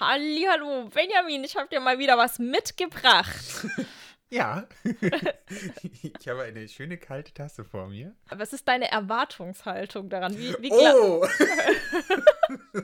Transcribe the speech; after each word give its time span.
Hallo, 0.00 0.88
Benjamin, 0.92 1.44
ich 1.44 1.56
habe 1.56 1.68
dir 1.68 1.78
mal 1.78 1.98
wieder 1.98 2.18
was 2.18 2.38
mitgebracht. 2.38 3.66
Ja. 4.30 4.66
ich 6.02 6.28
habe 6.28 6.42
eine 6.42 6.66
schöne 6.68 6.98
kalte 6.98 7.32
Tasse 7.32 7.62
vor 7.62 7.86
mir. 7.86 8.16
Was 8.30 8.52
ist 8.52 8.66
deine 8.66 8.90
Erwartungshaltung 8.90 10.08
daran? 10.08 10.36
Wie, 10.36 10.56
wie 10.58 10.72
Oh! 10.72 11.24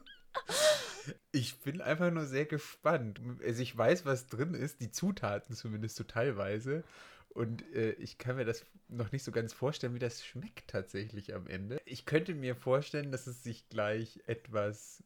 ich 1.32 1.58
bin 1.60 1.82
einfach 1.82 2.10
nur 2.10 2.24
sehr 2.24 2.46
gespannt. 2.46 3.20
Also 3.44 3.60
ich 3.62 3.76
weiß, 3.76 4.06
was 4.06 4.28
drin 4.28 4.54
ist, 4.54 4.80
die 4.80 4.90
Zutaten 4.90 5.54
zumindest 5.54 5.96
so 5.96 6.04
teilweise. 6.04 6.82
Und 7.28 7.62
äh, 7.74 7.90
ich 7.92 8.16
kann 8.16 8.36
mir 8.36 8.46
das 8.46 8.64
noch 8.88 9.12
nicht 9.12 9.24
so 9.24 9.30
ganz 9.30 9.52
vorstellen, 9.52 9.94
wie 9.94 9.98
das 9.98 10.24
schmeckt 10.24 10.70
tatsächlich 10.70 11.34
am 11.34 11.46
Ende. 11.46 11.78
Ich 11.84 12.06
könnte 12.06 12.34
mir 12.34 12.56
vorstellen, 12.56 13.12
dass 13.12 13.26
es 13.26 13.42
sich 13.42 13.68
gleich 13.68 14.20
etwas, 14.26 15.02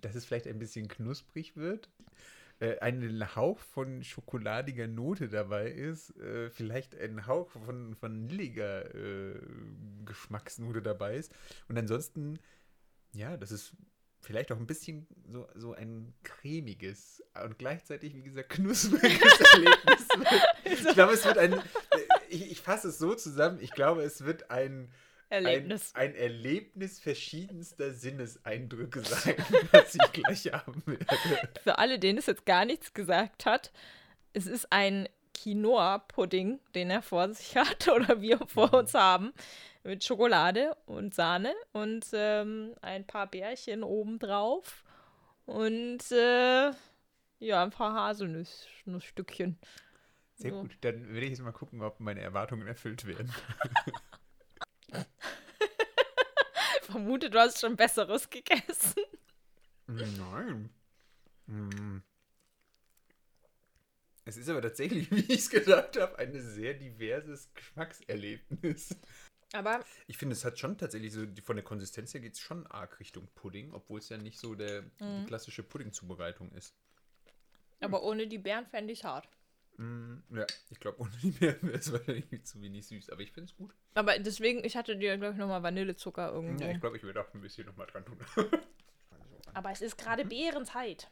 dass 0.00 0.14
es 0.14 0.24
vielleicht 0.24 0.46
ein 0.46 0.58
bisschen 0.58 0.88
knusprig 0.88 1.56
wird. 1.56 1.88
Äh, 2.62 2.78
ein 2.78 3.34
Hauch 3.34 3.58
von 3.58 4.04
schokoladiger 4.04 4.86
Note 4.86 5.28
dabei 5.28 5.68
ist. 5.68 6.16
Äh, 6.18 6.48
vielleicht 6.48 6.94
ein 6.94 7.26
Hauch 7.26 7.50
von 7.50 7.96
vanilliger 8.00 8.94
äh, 8.94 9.40
Geschmacksnote 10.04 10.80
dabei 10.80 11.16
ist. 11.16 11.34
Und 11.68 11.76
ansonsten, 11.76 12.38
ja, 13.14 13.36
das 13.36 13.50
ist 13.50 13.74
vielleicht 14.20 14.52
auch 14.52 14.58
ein 14.58 14.68
bisschen 14.68 15.08
so, 15.32 15.48
so 15.56 15.72
ein 15.72 16.14
cremiges 16.22 17.24
und 17.44 17.58
gleichzeitig, 17.58 18.14
wie 18.14 18.22
gesagt, 18.22 18.50
knuspriges 18.50 19.40
Erlebnis. 19.54 20.06
Ich 20.64 20.84
glaube, 20.94 21.14
es 21.14 21.24
wird 21.24 21.38
ein, 21.38 21.60
ich, 22.28 22.52
ich 22.52 22.60
fasse 22.60 22.88
es 22.88 22.98
so 22.98 23.16
zusammen, 23.16 23.58
ich 23.60 23.72
glaube, 23.72 24.02
es 24.02 24.24
wird 24.24 24.52
ein 24.52 24.92
Erlebnis. 25.32 25.94
Ein, 25.94 26.10
ein 26.10 26.14
Erlebnis 26.14 27.00
verschiedenster 27.00 27.92
Sinneseindrücke 27.92 29.00
sein, 29.04 29.36
was 29.72 29.94
ich 29.94 30.12
gleich 30.12 30.52
haben 30.52 30.82
werde. 30.86 31.06
Für 31.62 31.78
alle, 31.78 31.98
denen 31.98 32.18
es 32.18 32.26
jetzt 32.26 32.46
gar 32.46 32.64
nichts 32.64 32.94
gesagt 32.94 33.46
hat, 33.46 33.72
es 34.32 34.46
ist 34.46 34.70
ein 34.70 35.08
Quinoa-Pudding, 35.34 36.60
den 36.74 36.90
er 36.90 37.02
vor 37.02 37.32
sich 37.32 37.56
hat 37.56 37.88
oder 37.88 38.20
wir 38.20 38.38
vor 38.46 38.72
uns 38.74 38.94
haben, 38.94 39.32
mit 39.84 40.04
Schokolade 40.04 40.76
und 40.86 41.14
Sahne 41.14 41.52
und 41.72 42.06
ähm, 42.12 42.74
ein 42.82 43.04
paar 43.06 43.26
Bärchen 43.26 43.82
obendrauf 43.82 44.84
und 45.44 46.12
äh, 46.12 46.70
ja, 47.40 47.62
ein 47.62 47.70
paar 47.70 47.94
Haselnussstückchen. 47.94 49.58
Sehr 50.34 50.52
So. 50.52 50.60
gut, 50.60 50.76
dann 50.82 51.08
werde 51.08 51.26
ich 51.26 51.30
jetzt 51.30 51.42
mal 51.42 51.50
gucken, 51.52 51.82
ob 51.82 51.98
meine 51.98 52.20
Erwartungen 52.20 52.66
erfüllt 52.68 53.06
werden. 53.06 53.32
Ich 54.92 56.82
vermute, 56.86 57.30
du 57.30 57.38
hast 57.38 57.60
schon 57.60 57.76
Besseres 57.76 58.28
gegessen. 58.30 59.02
Nein. 59.86 60.70
Hm. 61.46 62.02
Es 64.24 64.36
ist 64.36 64.48
aber 64.48 64.62
tatsächlich, 64.62 65.10
wie 65.10 65.20
ich 65.32 65.40
es 65.40 65.50
gedacht 65.50 65.96
habe, 65.98 66.18
ein 66.18 66.32
sehr 66.40 66.74
diverses 66.74 67.52
Geschmackserlebnis. 67.54 68.96
Aber 69.52 69.84
Ich 70.06 70.16
finde, 70.16 70.32
es 70.34 70.44
hat 70.44 70.58
schon 70.58 70.78
tatsächlich 70.78 71.12
so, 71.12 71.26
die- 71.26 71.42
von 71.42 71.56
der 71.56 71.64
Konsistenz 71.64 72.14
her 72.14 72.20
geht 72.20 72.34
es 72.34 72.40
schon 72.40 72.66
arg 72.68 72.98
Richtung 73.00 73.28
Pudding, 73.34 73.72
obwohl 73.74 73.98
es 73.98 74.08
ja 74.08 74.16
nicht 74.16 74.38
so 74.38 74.54
der, 74.54 74.82
die 75.00 75.24
klassische 75.26 75.62
Puddingzubereitung 75.62 76.52
ist. 76.52 76.74
Aber 77.80 78.02
ohne 78.04 78.26
die 78.28 78.38
Beeren 78.38 78.66
fände 78.66 78.92
ich 78.92 79.00
es 79.00 79.04
hart. 79.04 79.28
Mm, 79.78 80.16
ja, 80.36 80.46
ich 80.70 80.78
glaube, 80.80 81.00
ohne 81.00 81.10
die 81.22 81.30
Beeren 81.30 81.62
wäre 81.62 81.78
es 81.78 81.90
wahrscheinlich 81.92 82.44
zu 82.44 82.60
wenig 82.60 82.86
süß, 82.86 83.10
aber 83.10 83.22
ich 83.22 83.32
finde 83.32 83.50
es 83.50 83.56
gut. 83.56 83.74
Aber 83.94 84.18
deswegen, 84.18 84.64
ich 84.64 84.76
hatte 84.76 84.96
dir, 84.96 85.16
glaube 85.16 85.32
ich, 85.34 85.38
nochmal 85.38 85.62
Vanillezucker 85.62 86.30
irgendwo. 86.32 86.62
Ja, 86.64 86.70
ich 86.70 86.80
glaube, 86.80 86.96
ich 86.98 87.02
würde 87.02 87.20
auch 87.22 87.32
ein 87.34 87.40
bisschen 87.40 87.66
nochmal 87.66 87.86
dran 87.86 88.04
tun. 88.04 88.18
Aber 89.54 89.70
es 89.70 89.82
ist 89.82 89.98
gerade 89.98 90.24
Beerenzeit. 90.24 91.10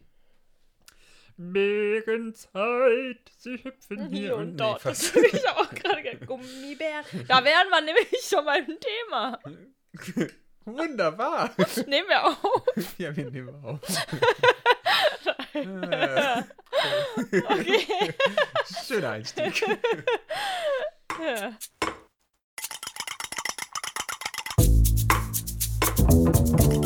Beerenzeit, 1.37 3.19
sie 3.39 3.63
hüpfen 3.65 4.09
Hier 4.09 4.37
und 4.37 4.57
dort. 4.57 4.85
Nee, 4.85 4.91
das 4.91 5.15
ich 5.17 5.49
auch 5.49 5.71
gerade 5.75 6.03
ge- 6.03 6.25
Gummibär. 6.27 7.03
Da 7.29 7.43
wären 7.45 7.69
wir 7.71 7.81
nämlich 7.81 8.09
schon 8.29 8.45
beim 8.45 8.67
Thema. 8.67 9.39
Wunderbar. 10.67 11.55
Nehmen 11.87 12.09
wir 12.09 12.27
auf. 12.27 12.99
Ja, 12.99 13.15
wir 13.17 13.31
nehmen 13.31 13.55
auf. 13.65 13.81
Äh, 17.33 17.43
Okay. 17.49 18.15
Schöner 18.87 19.11
Einstieg. 19.11 19.63
Ja. 21.23 21.57
Wie 26.09 26.80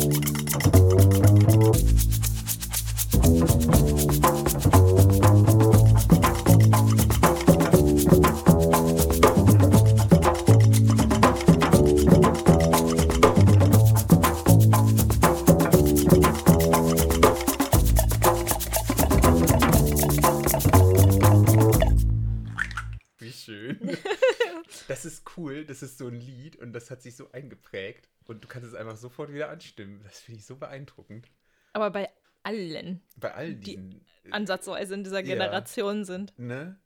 ist 25.81 25.99
cool, 26.01 26.07
das 26.11 26.21
ist 26.21 26.23
so 26.25 26.29
ein 26.29 26.37
Lied 26.43 26.55
und 26.57 26.73
das 26.73 26.91
hat 26.91 27.01
sich 27.01 27.15
so 27.15 27.31
eingeprägt 27.31 28.07
und 28.25 28.43
du 28.43 28.47
kannst 28.47 28.67
es 28.67 28.73
einfach 28.75 28.97
sofort 28.97 29.31
wieder 29.33 29.49
anstimmen. 29.49 30.01
Das 30.03 30.19
finde 30.19 30.39
ich 30.39 30.45
so 30.45 30.55
beeindruckend. 30.55 31.27
Aber 31.73 31.89
bei 31.91 32.09
allen, 32.43 33.01
Bei 33.17 33.33
all 33.33 33.55
Die 33.55 33.75
diesen. 33.75 34.05
äh, 34.25 34.31
ansatzweise 34.31 34.93
in 34.93 35.03
dieser 35.03 35.19
Ja. 35.21 35.33
Generation 35.35 36.05
sind. 36.05 36.37
Ne? 36.37 36.79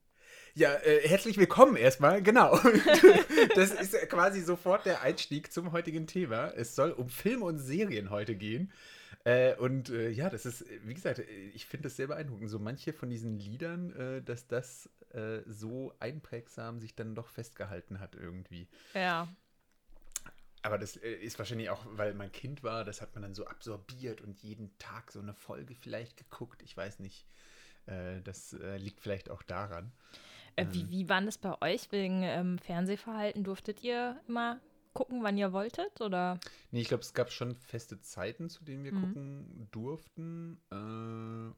Ja, 0.55 0.73
äh, 0.75 1.07
herzlich 1.07 1.37
willkommen 1.37 1.75
erstmal, 1.75 2.21
genau. 2.23 2.57
Das 3.55 3.71
ist 3.71 3.93
ja 3.93 4.05
quasi 4.05 4.41
sofort 4.41 4.85
der 4.85 5.01
Einstieg 5.01 5.51
zum 5.51 5.71
heutigen 5.71 6.07
Thema. 6.07 6.51
Es 6.55 6.75
soll 6.75 6.91
um 6.91 7.09
Filme 7.09 7.45
und 7.45 7.59
Serien 7.59 8.09
heute 8.09 8.35
gehen. 8.35 8.71
Äh, 9.25 9.55
und 9.55 9.89
äh, 9.89 10.09
ja, 10.09 10.29
das 10.29 10.45
ist, 10.45 10.61
äh, 10.61 10.79
wie 10.83 10.93
gesagt, 10.93 11.19
äh, 11.19 11.23
ich 11.23 11.65
finde 11.65 11.83
das 11.83 11.97
sehr 11.97 12.07
beeindruckend. 12.07 12.49
So 12.49 12.59
manche 12.59 12.93
von 12.93 13.09
diesen 13.09 13.37
Liedern, 13.37 13.91
äh, 13.95 14.21
dass 14.21 14.47
das 14.47 14.89
äh, 15.11 15.41
so 15.45 15.93
einprägsam 15.99 16.79
sich 16.79 16.95
dann 16.95 17.15
doch 17.15 17.27
festgehalten 17.27 17.99
hat 17.99 18.15
irgendwie. 18.15 18.67
Ja. 18.93 19.27
Aber 20.61 20.77
das 20.77 20.97
ist 20.97 21.39
wahrscheinlich 21.39 21.69
auch, 21.69 21.85
weil 21.91 22.13
man 22.13 22.31
Kind 22.33 22.63
war, 22.63 22.83
das 22.83 23.01
hat 23.01 23.15
man 23.15 23.21
dann 23.21 23.33
so 23.33 23.45
absorbiert 23.45 24.19
und 24.19 24.39
jeden 24.39 24.77
Tag 24.77 25.11
so 25.11 25.19
eine 25.19 25.33
Folge 25.33 25.73
vielleicht 25.73 26.17
geguckt. 26.17 26.61
Ich 26.63 26.75
weiß 26.75 26.99
nicht. 26.99 27.25
Das 28.25 28.53
liegt 28.75 28.99
vielleicht 28.99 29.29
auch 29.29 29.41
daran. 29.41 29.93
Wie, 30.57 30.89
wie 30.91 31.07
war 31.07 31.21
das 31.21 31.37
bei 31.37 31.59
euch 31.61 31.89
wegen 31.93 32.23
ähm, 32.23 32.59
Fernsehverhalten? 32.59 33.45
Durftet 33.45 33.81
ihr 33.85 34.19
immer 34.27 34.59
gucken, 34.99 35.23
wann 35.23 35.37
ihr 35.37 35.53
wolltet? 35.53 36.01
Oder? 36.01 36.39
Nee, 36.71 36.81
ich 36.81 36.89
glaube, 36.89 37.03
es 37.03 37.13
gab 37.13 37.31
schon 37.31 37.55
feste 37.55 38.01
Zeiten, 38.01 38.49
zu 38.49 38.65
denen 38.65 38.83
wir 38.83 38.91
Mhm. 38.93 39.01
gucken 39.01 39.67
durften. 39.71 40.59
Äh, 40.71 40.75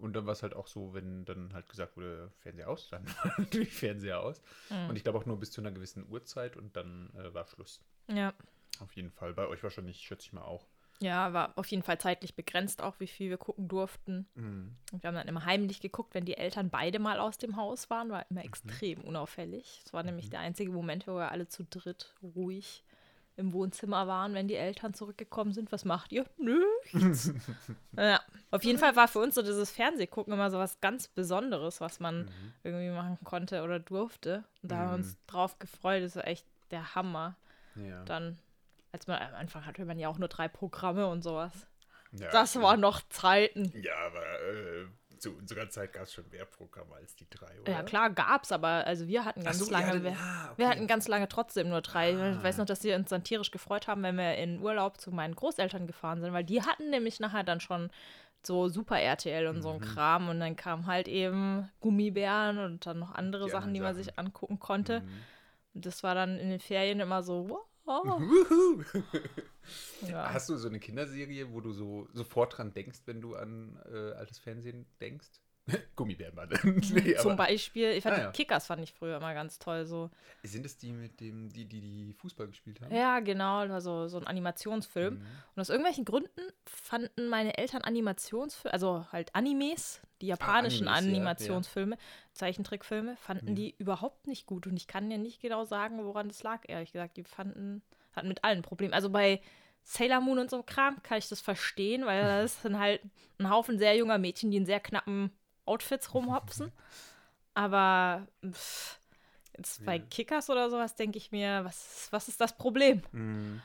und 0.02 0.13
dann 0.13 0.25
war 0.28 0.34
es 0.34 0.44
halt 0.44 0.53
auch 0.56 0.68
so, 0.68 0.94
wenn 0.94 1.25
dann 1.25 1.52
halt 1.53 1.68
gesagt 1.68 1.97
wurde, 1.97 2.31
Fernseher 2.38 2.69
aus, 2.69 2.90
dann 2.90 3.03
war 3.24 3.34
natürlich 3.40 3.74
Fernseher 3.74 4.22
aus. 4.22 4.41
Mhm. 4.69 4.90
Und 4.90 4.96
ich 4.96 5.03
glaube 5.03 5.18
auch 5.18 5.25
nur 5.25 5.40
bis 5.40 5.50
zu 5.52 5.59
einer 5.62 5.72
gewissen 5.72 6.07
Uhrzeit 6.07 6.56
und 6.56 6.75
dann 6.75 7.09
äh, 7.16 7.34
war 7.34 7.47
Schluss. 7.47 7.81
Ja. 8.07 8.34
Auf 8.79 8.94
jeden 8.94 9.09
Fall. 9.12 9.34
Bei 9.34 9.47
euch 9.47 9.63
wahrscheinlich, 9.63 9.97
schätze 10.02 10.28
ich 10.28 10.34
mal 10.34 10.44
auch. 10.44 10.68
Ja, 11.00 11.34
war 11.34 11.58
auf 11.58 11.66
jeden 11.66 11.81
Fall 11.81 11.97
zeitlich 12.00 12.35
begrenzt, 12.35 12.84
auch 12.84 13.00
wie 13.00 13.08
viel 13.08 13.31
wir 13.31 13.40
gucken 13.40 13.68
durften. 13.68 14.28
Mhm. 14.35 14.75
Und 14.91 15.02
wir 15.02 15.08
haben 15.08 15.16
dann 15.16 15.28
immer 15.28 15.46
heimlich 15.46 15.79
geguckt, 15.81 16.13
wenn 16.13 16.25
die 16.25 16.38
Eltern 16.38 16.69
beide 16.69 17.00
mal 17.00 17.19
aus 17.19 17.40
dem 17.40 17.56
Haus 17.56 17.90
waren, 17.90 18.12
war 18.12 18.23
immer 18.29 18.46
extrem 18.46 19.02
unauffällig. 19.02 19.81
Es 19.84 19.94
war 19.94 20.03
nämlich 20.03 20.29
der 20.29 20.41
einzige 20.41 20.72
Moment, 20.72 21.08
wo 21.08 21.16
wir 21.16 21.31
alle 21.31 21.47
zu 21.47 21.63
dritt 21.63 22.13
ruhig 22.22 22.84
im 23.38 23.53
Wohnzimmer 23.53 24.08
waren, 24.08 24.34
wenn 24.34 24.47
die 24.47 24.56
Eltern 24.56 24.94
zurückgekommen 24.94 25.53
sind. 25.53 25.72
Was 25.72 25.86
macht 25.86 26.12
ihr? 26.12 26.25
Nichts. 26.38 27.34
ja, 27.97 28.19
auf 28.52 28.64
jeden 28.64 28.80
Fall 28.80 28.96
war 28.96 29.08
für 29.08 29.19
uns 29.19 29.35
so 29.35 29.41
dieses 29.41 29.72
Fernsehgucken 29.72 30.34
immer 30.34 30.52
so 30.52 30.58
was 30.58 30.79
ganz 30.82 31.08
Besonderes, 31.08 31.82
was 31.82 32.00
man 32.00 32.29
irgendwie 32.64 32.90
machen 32.90 33.17
konnte 33.23 33.64
oder 33.64 33.79
durfte. 33.79 34.44
Und 34.61 34.72
da 34.72 34.78
haben 34.78 34.90
wir 34.90 34.96
uns 34.96 35.17
drauf 35.28 35.59
gefreut. 35.59 36.03
Das 36.03 36.16
war 36.16 36.28
echt 36.28 36.46
der 36.72 36.96
Hammer. 36.96 37.35
Ja. 37.76 38.03
Dann, 38.03 38.38
als 38.91 39.08
man 39.08 39.20
am 39.22 39.35
Anfang 39.35 39.66
hatte 39.66 39.85
man 39.85 39.97
ja 39.97 40.09
auch 40.09 40.17
nur 40.17 40.28
drei 40.28 40.47
Programme 40.47 41.08
und 41.08 41.22
sowas. 41.22 41.53
ja 42.11 42.29
Das 42.32 42.59
waren 42.59 42.79
noch 42.79 43.02
Zeiten. 43.09 43.72
Ja, 43.82 43.96
aber 44.06 44.23
äh, 44.23 44.85
zu 45.22 45.35
unserer 45.38 45.70
Zeit 45.70 45.94
gab 45.94 46.03
es 46.03 46.14
schon 46.14 46.28
mehr 46.29 46.46
Programme 46.46 46.96
als 46.96 47.16
die 47.16 47.29
drei, 47.29 47.59
oder? 47.62 47.72
Ja, 47.72 47.84
klar, 47.84 48.09
gab's, 48.09 48.52
aber 48.52 48.85
also 48.88 49.08
wir 49.08 49.23
hatten 49.23 49.44
ganz 49.44 49.59
so, 49.59 49.72
lange, 49.72 49.88
hattet- 49.88 50.03
wir, 50.03 50.12
ah, 50.20 50.46
okay. 50.47 50.53
wir 50.58 50.68
hatten 50.70 50.88
ganz 50.88 51.08
lange 51.08 51.28
trotzdem 51.28 51.70
nur 51.70 51.82
drei. 51.82 52.16
Ah. 52.16 52.32
Ich 52.34 52.44
weiß 52.44 52.58
noch, 52.58 52.66
dass 52.66 52.84
wir 52.84 52.96
uns 52.96 53.09
dann 53.09 53.23
tierisch 53.23 53.52
gefreut 53.52 53.88
haben, 53.88 54.02
wenn 54.03 54.18
wir 54.18 54.35
in 54.35 54.59
Urlaub 54.62 55.00
zu 55.00 55.12
meinen 55.12 55.35
Großeltern 55.35 55.88
gefahren 55.88 56.22
sind, 56.22 56.34
weil 56.34 56.44
die 56.44 56.62
hatten 56.64 56.90
nämlich 56.90 57.20
nachher 57.20 57.44
dann 57.44 57.59
schon 57.59 57.90
so 58.44 58.68
Super 58.68 59.00
RTL 59.00 59.46
und 59.47 59.58
Mhm. 59.58 59.62
so 59.62 59.70
ein 59.70 59.79
Kram 59.82 60.28
und 60.29 60.40
dann 60.40 60.56
kam 60.56 60.88
halt 60.88 61.08
eben 61.08 61.70
Gummibären 61.79 62.58
und 62.58 62.85
dann 62.88 62.97
noch 62.97 63.14
andere 63.14 63.46
Die 63.46 63.52
Sachen, 63.52 63.73
die 63.76 63.79
man 63.79 63.90
anderen 63.90 64.03
sich 64.03 64.18
angucken 64.18 64.58
konnte. 64.59 65.02
Mhm. 65.02 65.09
Und 65.76 65.85
das 65.85 66.02
war 66.02 66.16
dann 66.16 66.40
in 66.40 66.50
den 66.50 66.59
Ferien 66.59 67.00
immer 67.00 67.22
so, 67.22 67.47
Oh. 67.52 67.59
Wuhu. 67.99 68.84
Ja. 70.08 70.34
Hast 70.34 70.49
du 70.49 70.58
so 70.58 70.67
eine 70.67 70.79
Kinderserie, 70.79 71.53
wo 71.53 71.61
du 71.61 71.72
so 71.72 72.08
sofort 72.14 72.58
dran 72.58 72.73
denkst, 72.73 73.02
wenn 73.05 73.22
du 73.22 73.35
an 73.35 73.79
äh, 73.85 74.14
altes 74.14 74.40
Fernsehen 74.40 74.88
denkst? 74.99 75.29
Gummibärenmann. 75.96 76.49
nee, 76.64 77.16
Zum 77.16 77.32
aber 77.34 77.46
Beispiel, 77.46 77.91
ich 77.91 78.03
fand 78.03 78.17
Ah, 78.17 78.22
ja. 78.22 78.32
Kickers 78.32 78.66
fand 78.66 78.84
ich 78.84 78.93
früher 78.93 79.17
immer 79.17 79.34
ganz 79.34 79.59
toll. 79.59 79.85
So. 79.85 80.09
sind 80.43 80.66
es 80.66 80.78
die 80.78 80.91
mit 80.91 81.20
dem, 81.20 81.49
die, 81.49 81.66
die, 81.66 81.82
die 81.82 82.14
Fußball 82.14 82.47
gespielt 82.47 82.82
haben? 82.82 82.93
Ja, 82.93 83.20
genau, 83.20 83.59
also 83.59 84.08
so 84.08 84.17
ein 84.17 84.28
Animationsfilm. 84.28 85.16
Mhm. 85.16 85.26
Und 85.55 85.61
aus 85.61 85.70
irgendwelchen 85.70 86.05
Gründen 86.05 86.41
fanden 86.66 87.29
meine 87.29 87.58
Eltern 87.58 87.84
Animationsfilme, 87.84 88.73
also 88.73 89.05
halt 89.11 89.34
Animes, 89.35 90.02
die 90.22 90.28
japanischen 90.28 90.88
Animes, 90.88 91.08
ja, 91.08 91.14
ja. 91.14 91.18
Animationsfilme, 91.18 91.97
Zeichentrickfilme, 92.34 93.18
fanden 93.18 93.50
Ja. 93.50 93.53
die 93.56 93.76
überhaupt 93.78 94.28
nicht 94.28 94.46
gut. 94.46 94.68
Und 94.68 94.78
ich 94.78 94.88
kann 94.88 95.09
dir 95.09 95.18
nicht 95.18 95.41
genau 95.41 95.66
sagen, 95.66 96.03
woran 96.06 96.28
das 96.28 96.44
lag, 96.44 96.62
ehrlich 96.68 96.91
gesagt. 96.91 97.18
Die 97.18 97.23
fanden, 97.23 97.82
hatten 98.14 98.28
mit 98.28 98.44
allen 98.44 98.62
Probleme. 98.62 98.94
Also 98.94 99.09
bei 99.09 99.41
Sailor 99.84 100.22
Moon 100.22 100.40
und 100.40 100.50
so 100.50 100.62
Kram 100.64 101.02
kann 101.03 101.18
ich 101.18 101.28
das 101.28 101.41
verstehen, 101.41 102.06
weil 102.06 102.22
das 102.44 102.62
sind 102.62 102.78
halt 102.79 103.02
ein 103.40 103.50
Haufen 103.50 103.78
sehr 103.79 103.96
junger 103.96 104.18
Mädchen, 104.18 104.52
die 104.52 104.58
in 104.58 104.66
sehr 104.66 104.79
knappen 104.79 105.32
Outfits 105.66 106.14
rumhopsen. 106.14 106.72
Aber 107.53 108.28
pff, 108.46 109.00
jetzt 109.58 109.84
bei. 109.85 110.00
Kickers 110.00 110.50
oder 110.50 110.70
sowas 110.70 110.96
denke 110.96 111.18
ich 111.18 111.32
mir, 111.32 111.66
was, 111.66 112.08
was 112.12 112.28
ist 112.28 112.40
das 112.40 112.56
Problem? 112.58 113.02
Mhm. 113.12 113.62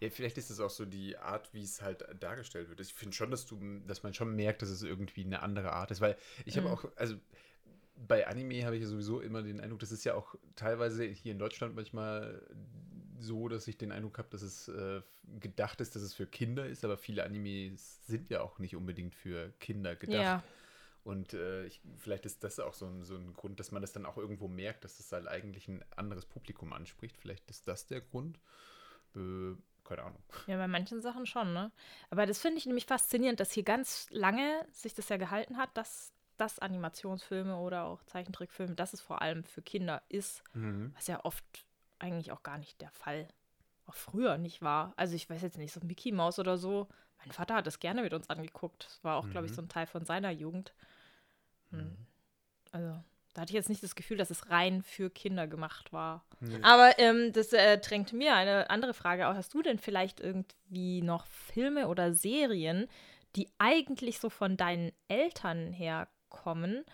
Ja, 0.00 0.10
vielleicht 0.10 0.38
ist 0.38 0.50
es 0.50 0.60
auch 0.60 0.70
so 0.70 0.84
die 0.84 1.16
Art, 1.18 1.52
wie 1.54 1.62
es 1.62 1.82
halt 1.82 2.04
dargestellt 2.20 2.68
wird. 2.68 2.80
Ich 2.80 2.94
finde 2.94 3.14
schon, 3.16 3.30
dass 3.30 3.46
du, 3.46 3.58
dass 3.86 4.02
man 4.02 4.14
schon 4.14 4.34
merkt, 4.34 4.62
dass 4.62 4.68
es 4.68 4.82
irgendwie 4.82 5.24
eine 5.24 5.42
andere 5.42 5.72
Art 5.72 5.90
ist, 5.90 6.00
weil 6.00 6.16
ich 6.44 6.56
habe 6.56 6.68
Mhm. 6.68 6.72
auch, 6.72 6.84
also 6.96 7.16
bei 7.96 8.26
Anime 8.26 8.64
habe 8.64 8.76
ich 8.76 8.82
ja 8.82 8.88
sowieso 8.88 9.20
immer 9.20 9.42
den 9.42 9.60
Eindruck, 9.60 9.80
das 9.80 9.92
ist 9.92 10.04
ja 10.04 10.14
auch 10.14 10.34
teilweise 10.56 11.04
hier 11.04 11.32
in 11.32 11.38
Deutschland 11.38 11.74
manchmal 11.74 12.42
so, 13.18 13.48
dass 13.48 13.68
ich 13.68 13.78
den 13.78 13.92
Eindruck 13.92 14.18
habe, 14.18 14.28
dass 14.30 14.42
es 14.42 14.68
äh, 14.68 15.02
gedacht 15.40 15.80
ist, 15.80 15.94
dass 15.94 16.02
es 16.02 16.14
für 16.14 16.26
Kinder 16.26 16.66
ist, 16.66 16.84
aber 16.84 16.96
viele 16.96 17.24
Animes 17.24 18.04
sind 18.06 18.30
ja 18.30 18.40
auch 18.40 18.58
nicht 18.58 18.74
unbedingt 18.74 19.14
für 19.14 19.52
Kinder 19.60 19.94
gedacht. 19.94 20.26
Ja. 20.26 20.42
Und 21.04 21.34
äh, 21.34 21.66
ich, 21.66 21.80
vielleicht 21.98 22.26
ist 22.26 22.44
das 22.44 22.60
auch 22.60 22.74
so 22.74 22.86
ein, 22.86 23.02
so 23.04 23.16
ein 23.16 23.32
Grund, 23.34 23.58
dass 23.60 23.72
man 23.72 23.82
das 23.82 23.92
dann 23.92 24.06
auch 24.06 24.18
irgendwo 24.18 24.48
merkt, 24.48 24.84
dass 24.84 24.98
das 24.98 25.10
halt 25.12 25.26
eigentlich 25.26 25.68
ein 25.68 25.84
anderes 25.96 26.26
Publikum 26.26 26.72
anspricht. 26.72 27.16
Vielleicht 27.16 27.50
ist 27.50 27.66
das 27.68 27.86
der 27.86 28.00
Grund. 28.00 28.38
Äh, 29.14 29.54
keine 29.84 30.02
Ahnung. 30.02 30.22
Ja, 30.46 30.56
bei 30.56 30.68
manchen 30.68 31.00
Sachen 31.00 31.26
schon, 31.26 31.52
ne? 31.52 31.70
Aber 32.10 32.26
das 32.26 32.40
finde 32.40 32.58
ich 32.58 32.66
nämlich 32.66 32.86
faszinierend, 32.86 33.38
dass 33.40 33.52
hier 33.52 33.62
ganz 33.62 34.06
lange 34.10 34.66
sich 34.72 34.94
das 34.94 35.08
ja 35.08 35.16
gehalten 35.16 35.56
hat, 35.56 35.70
dass 35.76 36.12
das 36.38 36.58
Animationsfilme 36.58 37.56
oder 37.56 37.84
auch 37.84 38.02
Zeichentrickfilme, 38.04 38.74
dass 38.74 38.92
es 38.92 39.00
vor 39.00 39.22
allem 39.22 39.44
für 39.44 39.62
Kinder 39.62 40.02
ist, 40.08 40.42
was 40.94 41.06
ja 41.06 41.24
oft 41.24 41.44
eigentlich 41.98 42.32
auch 42.32 42.42
gar 42.42 42.58
nicht 42.58 42.80
der 42.80 42.90
Fall, 42.90 43.28
auch 43.86 43.94
früher 43.94 44.38
nicht 44.38 44.62
war. 44.62 44.92
Also 44.96 45.14
ich 45.14 45.28
weiß 45.30 45.42
jetzt 45.42 45.58
nicht, 45.58 45.72
so 45.72 45.80
Mickey 45.84 46.10
Mouse 46.12 46.38
oder 46.38 46.58
so. 46.58 46.88
Mein 47.18 47.30
Vater 47.30 47.54
hat 47.54 47.66
das 47.66 47.78
gerne 47.78 48.02
mit 48.02 48.14
uns 48.14 48.28
angeguckt. 48.30 48.86
Das 48.86 49.04
war 49.04 49.16
auch, 49.18 49.28
glaube 49.30 49.46
ich, 49.46 49.52
Mhm. 49.52 49.56
so 49.56 49.62
ein 49.62 49.68
Teil 49.68 49.86
von 49.86 50.04
seiner 50.04 50.30
Jugend. 50.30 50.72
Hm. 51.70 51.96
Also 52.72 53.02
da 53.34 53.42
hatte 53.42 53.50
ich 53.50 53.54
jetzt 53.56 53.68
nicht 53.68 53.82
das 53.82 53.94
Gefühl, 53.94 54.16
dass 54.18 54.30
es 54.30 54.50
rein 54.50 54.82
für 54.82 55.08
Kinder 55.10 55.46
gemacht 55.46 55.92
war. 55.92 56.24
Nee. 56.40 56.58
Aber 56.62 56.98
ähm, 56.98 57.32
das 57.32 57.52
äh, 57.52 57.78
drängt 57.78 58.12
mir 58.12 58.34
eine 58.34 58.68
andere 58.70 58.94
Frage 58.94 59.28
auf. 59.28 59.36
Hast 59.36 59.54
du 59.54 59.62
denn 59.62 59.78
vielleicht 59.78 60.20
irgendwie 60.20 61.02
noch 61.02 61.26
Filme 61.26 61.88
oder 61.88 62.12
Serien, 62.12 62.88
die 63.36 63.48
eigentlich 63.58 64.18
so 64.18 64.28
von 64.28 64.56
deinen 64.56 64.92
Eltern 65.08 65.72
herkommen 65.72 66.84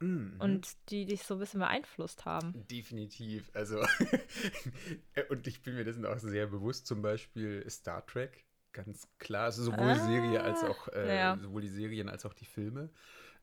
Mhm. 0.00 0.36
und 0.38 0.68
die 0.90 1.06
dich 1.06 1.24
so 1.24 1.34
ein 1.34 1.40
bisschen 1.40 1.58
beeinflusst 1.58 2.24
haben? 2.24 2.66
Definitiv. 2.68 3.50
Also, 3.52 3.80
und 5.30 5.46
ich 5.46 5.62
bin 5.62 5.74
mir 5.74 5.84
dessen 5.84 6.06
auch 6.06 6.18
sehr 6.18 6.46
bewusst, 6.46 6.86
zum 6.86 7.02
Beispiel 7.02 7.68
Star 7.68 8.06
Trek. 8.06 8.44
Ganz 8.84 9.08
klar, 9.18 9.46
also 9.46 9.64
sowohl 9.64 9.90
Ah, 9.90 9.94
Serie 9.96 10.40
als 10.40 10.62
auch 10.62 10.86
äh, 10.92 11.16
ja. 11.16 11.36
sowohl 11.36 11.62
die 11.62 11.68
Serien 11.68 12.08
als 12.08 12.24
auch 12.24 12.32
die 12.32 12.44
Filme. 12.44 12.90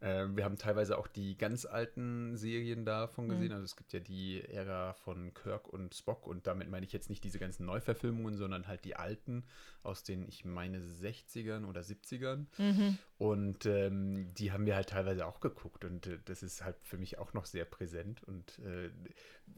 Ähm, 0.02 0.36
wir 0.38 0.44
haben 0.46 0.58
teilweise 0.58 0.98
auch 0.98 1.08
die 1.08 1.38
ganz 1.38 1.66
alten 1.66 2.36
Serien 2.38 2.86
davon 2.86 3.28
gesehen. 3.28 3.48
Mhm. 3.48 3.54
Also 3.54 3.66
es 3.66 3.76
gibt 3.76 3.92
ja 3.92 4.00
die 4.00 4.42
Ära 4.44 4.94
von 4.94 5.34
Kirk 5.34 5.68
und 5.68 5.94
Spock 5.94 6.28
und 6.28 6.48
damit 6.48 6.70
meine 6.70 6.86
ich 6.86 6.94
jetzt 6.94 7.10
nicht 7.10 7.24
diese 7.24 7.40
ganzen 7.40 7.66
Neuverfilmungen, 7.66 8.38
sondern 8.38 8.68
halt 8.68 8.86
die 8.86 8.96
alten 8.96 9.44
aus 9.84 10.04
den, 10.04 10.28
ich 10.28 10.46
meine, 10.46 10.80
60ern 10.80 11.66
oder 11.66 11.82
70ern. 11.82 12.46
Mhm. 12.58 12.98
Und 13.18 13.66
ähm, 13.66 14.34
die 14.36 14.52
haben 14.52 14.66
wir 14.66 14.76
halt 14.76 14.90
teilweise 14.90 15.26
auch 15.26 15.40
geguckt 15.40 15.86
und 15.86 16.08
äh, 16.08 16.20
das 16.26 16.44
ist 16.44 16.64
halt 16.64 16.76
für 16.84 16.98
mich 16.98 17.18
auch 17.18 17.34
noch 17.34 17.46
sehr 17.46 17.66
präsent 17.66 18.24
und 18.24 18.60
äh, 18.60 18.90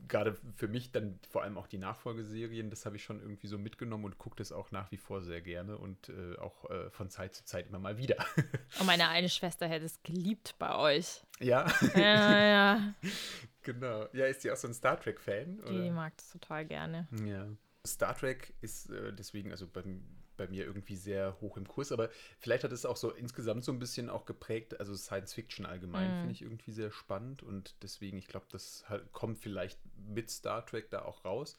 gerade 0.07 0.35
für 0.55 0.67
mich 0.67 0.91
dann 0.91 1.19
vor 1.29 1.43
allem 1.43 1.57
auch 1.57 1.67
die 1.67 1.77
Nachfolgeserien, 1.77 2.69
das 2.69 2.85
habe 2.85 2.97
ich 2.97 3.03
schon 3.03 3.21
irgendwie 3.21 3.47
so 3.47 3.57
mitgenommen 3.57 4.05
und 4.05 4.17
gucke 4.17 4.35
das 4.35 4.51
auch 4.51 4.71
nach 4.71 4.91
wie 4.91 4.97
vor 4.97 5.21
sehr 5.21 5.41
gerne 5.67 5.77
und 5.77 6.09
äh, 6.09 6.37
auch 6.37 6.69
äh, 6.69 6.89
von 6.89 7.09
Zeit 7.09 7.35
zu 7.35 7.43
Zeit 7.45 7.67
immer 7.67 7.79
mal 7.79 7.97
wieder. 7.97 8.17
Und 8.79 8.85
meine 8.85 9.09
eine 9.09 9.29
Schwester 9.29 9.67
hätte 9.67 9.85
es 9.85 10.01
geliebt 10.03 10.55
bei 10.59 10.75
euch. 10.75 11.21
ja, 11.39 11.67
Ja, 11.95 12.39
ja. 12.43 12.93
genau. 13.63 14.07
Ja, 14.13 14.25
ist 14.25 14.43
die 14.43 14.51
auch 14.51 14.55
so 14.57 14.67
ein 14.67 14.73
Star 14.73 14.99
Trek-Fan? 14.99 15.61
Die 15.67 15.89
mag 15.91 16.15
das 16.17 16.29
total 16.31 16.65
gerne. 16.65 17.07
Ja. 17.25 17.47
Star 17.85 18.15
Trek 18.17 18.53
ist 18.61 18.89
äh, 18.89 19.13
deswegen, 19.13 19.51
also 19.51 19.67
bei, 19.67 19.83
bei 20.35 20.47
mir 20.47 20.65
irgendwie 20.65 20.97
sehr 20.97 21.39
hoch 21.39 21.55
im 21.57 21.67
Kurs, 21.67 21.91
aber 21.93 22.09
vielleicht 22.37 22.65
hat 22.65 22.71
es 22.73 22.85
auch 22.85 22.97
so 22.97 23.11
insgesamt 23.11 23.63
so 23.63 23.71
ein 23.71 23.79
bisschen 23.79 24.09
auch 24.09 24.25
geprägt, 24.25 24.79
also 24.79 24.93
Science 24.95 25.33
Fiction 25.33 25.65
allgemein 25.65 26.11
Mhm. 26.11 26.15
finde 26.17 26.31
ich 26.33 26.41
irgendwie 26.41 26.71
sehr 26.73 26.91
spannend 26.91 27.43
und 27.43 27.75
deswegen, 27.81 28.17
ich 28.17 28.27
glaube, 28.27 28.45
das 28.51 28.83
halt, 28.89 29.11
kommt 29.13 29.39
vielleicht 29.39 29.79
mit 29.95 30.29
Star 30.29 30.65
Trek 30.65 30.89
da 30.89 31.03
auch 31.03 31.23
raus. 31.23 31.57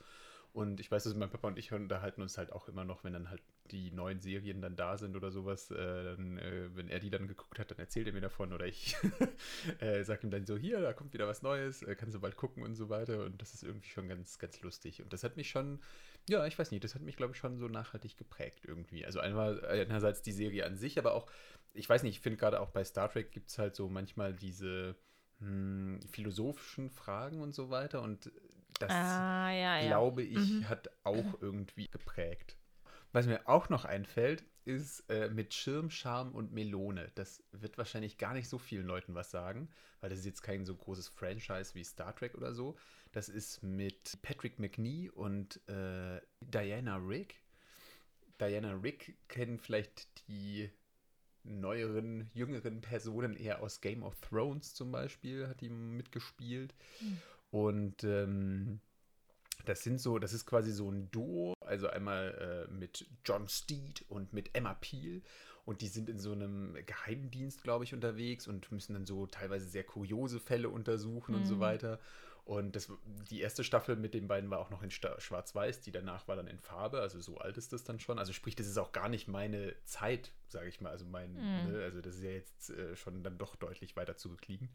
Und 0.52 0.80
ich 0.80 0.90
weiß, 0.90 1.04
dass 1.04 1.14
mein 1.14 1.30
Papa 1.30 1.48
und 1.48 1.58
ich 1.58 1.72
unterhalten 1.72 2.20
uns 2.22 2.36
halt 2.36 2.52
auch 2.52 2.68
immer 2.68 2.84
noch, 2.84 3.04
wenn 3.04 3.12
dann 3.12 3.30
halt 3.30 3.42
die 3.70 3.90
neuen 3.92 4.20
Serien 4.20 4.60
dann 4.60 4.76
da 4.76 4.96
sind 4.96 5.16
oder 5.16 5.30
sowas, 5.30 5.70
äh, 5.70 5.76
dann, 5.76 6.38
äh, 6.38 6.68
wenn 6.74 6.88
er 6.88 6.98
die 7.00 7.10
dann 7.10 7.28
geguckt 7.28 7.58
hat, 7.58 7.70
dann 7.70 7.78
erzählt 7.78 8.06
er 8.06 8.12
mir 8.12 8.20
davon 8.20 8.52
oder 8.52 8.66
ich 8.66 8.96
äh, 9.80 10.02
sag 10.04 10.24
ihm 10.24 10.30
dann 10.30 10.46
so, 10.46 10.56
hier, 10.56 10.80
da 10.80 10.92
kommt 10.92 11.12
wieder 11.12 11.28
was 11.28 11.42
Neues, 11.42 11.82
äh, 11.82 11.94
kannst 11.94 12.14
du 12.14 12.20
bald 12.20 12.36
gucken 12.36 12.62
und 12.62 12.74
so 12.74 12.88
weiter 12.88 13.24
und 13.24 13.40
das 13.40 13.54
ist 13.54 13.62
irgendwie 13.62 13.88
schon 13.88 14.08
ganz, 14.08 14.38
ganz 14.38 14.60
lustig 14.62 15.02
und 15.02 15.12
das 15.12 15.24
hat 15.24 15.36
mich 15.36 15.50
schon, 15.50 15.80
ja, 16.28 16.46
ich 16.46 16.58
weiß 16.58 16.70
nicht, 16.70 16.84
das 16.84 16.94
hat 16.94 17.02
mich, 17.02 17.16
glaube 17.16 17.32
ich, 17.32 17.38
schon 17.38 17.58
so 17.58 17.68
nachhaltig 17.68 18.16
geprägt 18.18 18.64
irgendwie. 18.66 19.04
Also 19.06 19.20
einmal, 19.20 19.64
einerseits 19.66 20.22
die 20.22 20.32
Serie 20.32 20.66
an 20.66 20.76
sich, 20.76 20.98
aber 20.98 21.14
auch, 21.14 21.26
ich 21.74 21.88
weiß 21.88 22.02
nicht, 22.02 22.16
ich 22.16 22.20
finde 22.20 22.38
gerade 22.38 22.60
auch 22.60 22.70
bei 22.70 22.84
Star 22.84 23.10
Trek 23.10 23.30
gibt 23.32 23.50
es 23.50 23.58
halt 23.58 23.76
so 23.76 23.88
manchmal 23.88 24.34
diese 24.34 24.96
hm, 25.40 26.00
philosophischen 26.10 26.90
Fragen 26.90 27.40
und 27.40 27.54
so 27.54 27.70
weiter 27.70 28.02
und 28.02 28.30
das 28.78 28.90
ah, 28.90 29.50
ja, 29.50 29.78
ja. 29.80 29.88
glaube 29.88 30.22
ich, 30.22 30.60
Mhm. 30.60 30.68
hat 30.68 30.90
auch 31.04 31.40
irgendwie 31.40 31.88
geprägt. 31.88 32.57
Was 33.18 33.26
mir 33.26 33.48
auch 33.48 33.68
noch 33.68 33.84
einfällt, 33.84 34.44
ist 34.64 35.00
äh, 35.10 35.28
mit 35.28 35.52
Schirm, 35.52 35.90
Charme 35.90 36.30
und 36.30 36.52
Melone. 36.52 37.10
Das 37.16 37.42
wird 37.50 37.76
wahrscheinlich 37.76 38.16
gar 38.16 38.32
nicht 38.32 38.48
so 38.48 38.58
vielen 38.58 38.86
Leuten 38.86 39.16
was 39.16 39.32
sagen, 39.32 39.68
weil 40.00 40.08
das 40.08 40.20
ist 40.20 40.24
jetzt 40.24 40.42
kein 40.42 40.64
so 40.64 40.76
großes 40.76 41.08
Franchise 41.08 41.74
wie 41.74 41.82
Star 41.82 42.14
Trek 42.14 42.36
oder 42.36 42.54
so. 42.54 42.76
Das 43.10 43.28
ist 43.28 43.60
mit 43.60 44.22
Patrick 44.22 44.60
McNee 44.60 45.10
und 45.10 45.60
äh, 45.68 46.20
Diana 46.42 46.98
Rick. 46.98 47.42
Diana 48.40 48.74
Rick 48.74 49.16
kennen 49.26 49.58
vielleicht 49.58 50.28
die 50.28 50.70
neueren, 51.42 52.30
jüngeren 52.34 52.80
Personen 52.82 53.34
eher 53.34 53.62
aus 53.62 53.80
Game 53.80 54.04
of 54.04 54.14
Thrones 54.20 54.74
zum 54.74 54.92
Beispiel, 54.92 55.48
hat 55.48 55.60
die 55.60 55.70
mitgespielt. 55.70 56.72
Hm. 57.00 57.18
Und 57.50 58.04
ähm, 58.04 58.78
das 59.64 59.82
sind 59.82 60.00
so, 60.00 60.20
das 60.20 60.32
ist 60.32 60.46
quasi 60.46 60.70
so 60.70 60.88
ein 60.88 61.10
Duo, 61.10 61.54
also 61.68 61.88
einmal 61.88 62.66
äh, 62.68 62.72
mit 62.72 63.06
John 63.24 63.48
Steed 63.48 64.04
und 64.08 64.32
mit 64.32 64.54
Emma 64.54 64.74
Peel. 64.74 65.22
Und 65.64 65.82
die 65.82 65.88
sind 65.88 66.08
in 66.08 66.18
so 66.18 66.32
einem 66.32 66.74
Geheimdienst, 66.86 67.62
glaube 67.62 67.84
ich, 67.84 67.92
unterwegs 67.92 68.48
und 68.48 68.72
müssen 68.72 68.94
dann 68.94 69.04
so 69.04 69.26
teilweise 69.26 69.66
sehr 69.68 69.84
kuriose 69.84 70.40
Fälle 70.40 70.70
untersuchen 70.70 71.34
und 71.34 71.46
so 71.46 71.56
Mhm. 71.56 71.60
weiter. 71.60 72.00
Und 72.48 72.76
das, 72.76 72.90
die 73.28 73.42
erste 73.42 73.62
Staffel 73.62 73.94
mit 73.96 74.14
den 74.14 74.26
beiden 74.26 74.48
war 74.48 74.58
auch 74.58 74.70
noch 74.70 74.82
in 74.82 74.90
Schwarz-Weiß, 74.90 75.82
die 75.82 75.92
danach 75.92 76.28
war 76.28 76.34
dann 76.36 76.46
in 76.46 76.58
Farbe, 76.58 76.98
also 77.02 77.20
so 77.20 77.36
alt 77.36 77.58
ist 77.58 77.74
das 77.74 77.84
dann 77.84 78.00
schon. 78.00 78.18
Also 78.18 78.32
sprich, 78.32 78.56
das 78.56 78.66
ist 78.66 78.78
auch 78.78 78.92
gar 78.92 79.10
nicht 79.10 79.28
meine 79.28 79.74
Zeit, 79.84 80.32
sage 80.48 80.66
ich 80.70 80.80
mal. 80.80 80.88
Also 80.88 81.04
mein, 81.04 81.34
Mhm. 81.34 81.72
ne, 81.72 81.82
also 81.82 82.00
das 82.00 82.14
ist 82.14 82.22
ja 82.22 82.30
jetzt 82.30 82.70
äh, 82.70 82.96
schon 82.96 83.22
dann 83.22 83.36
doch 83.36 83.54
deutlich 83.56 83.96
weiter 83.96 84.16
zurückliegend. 84.16 84.70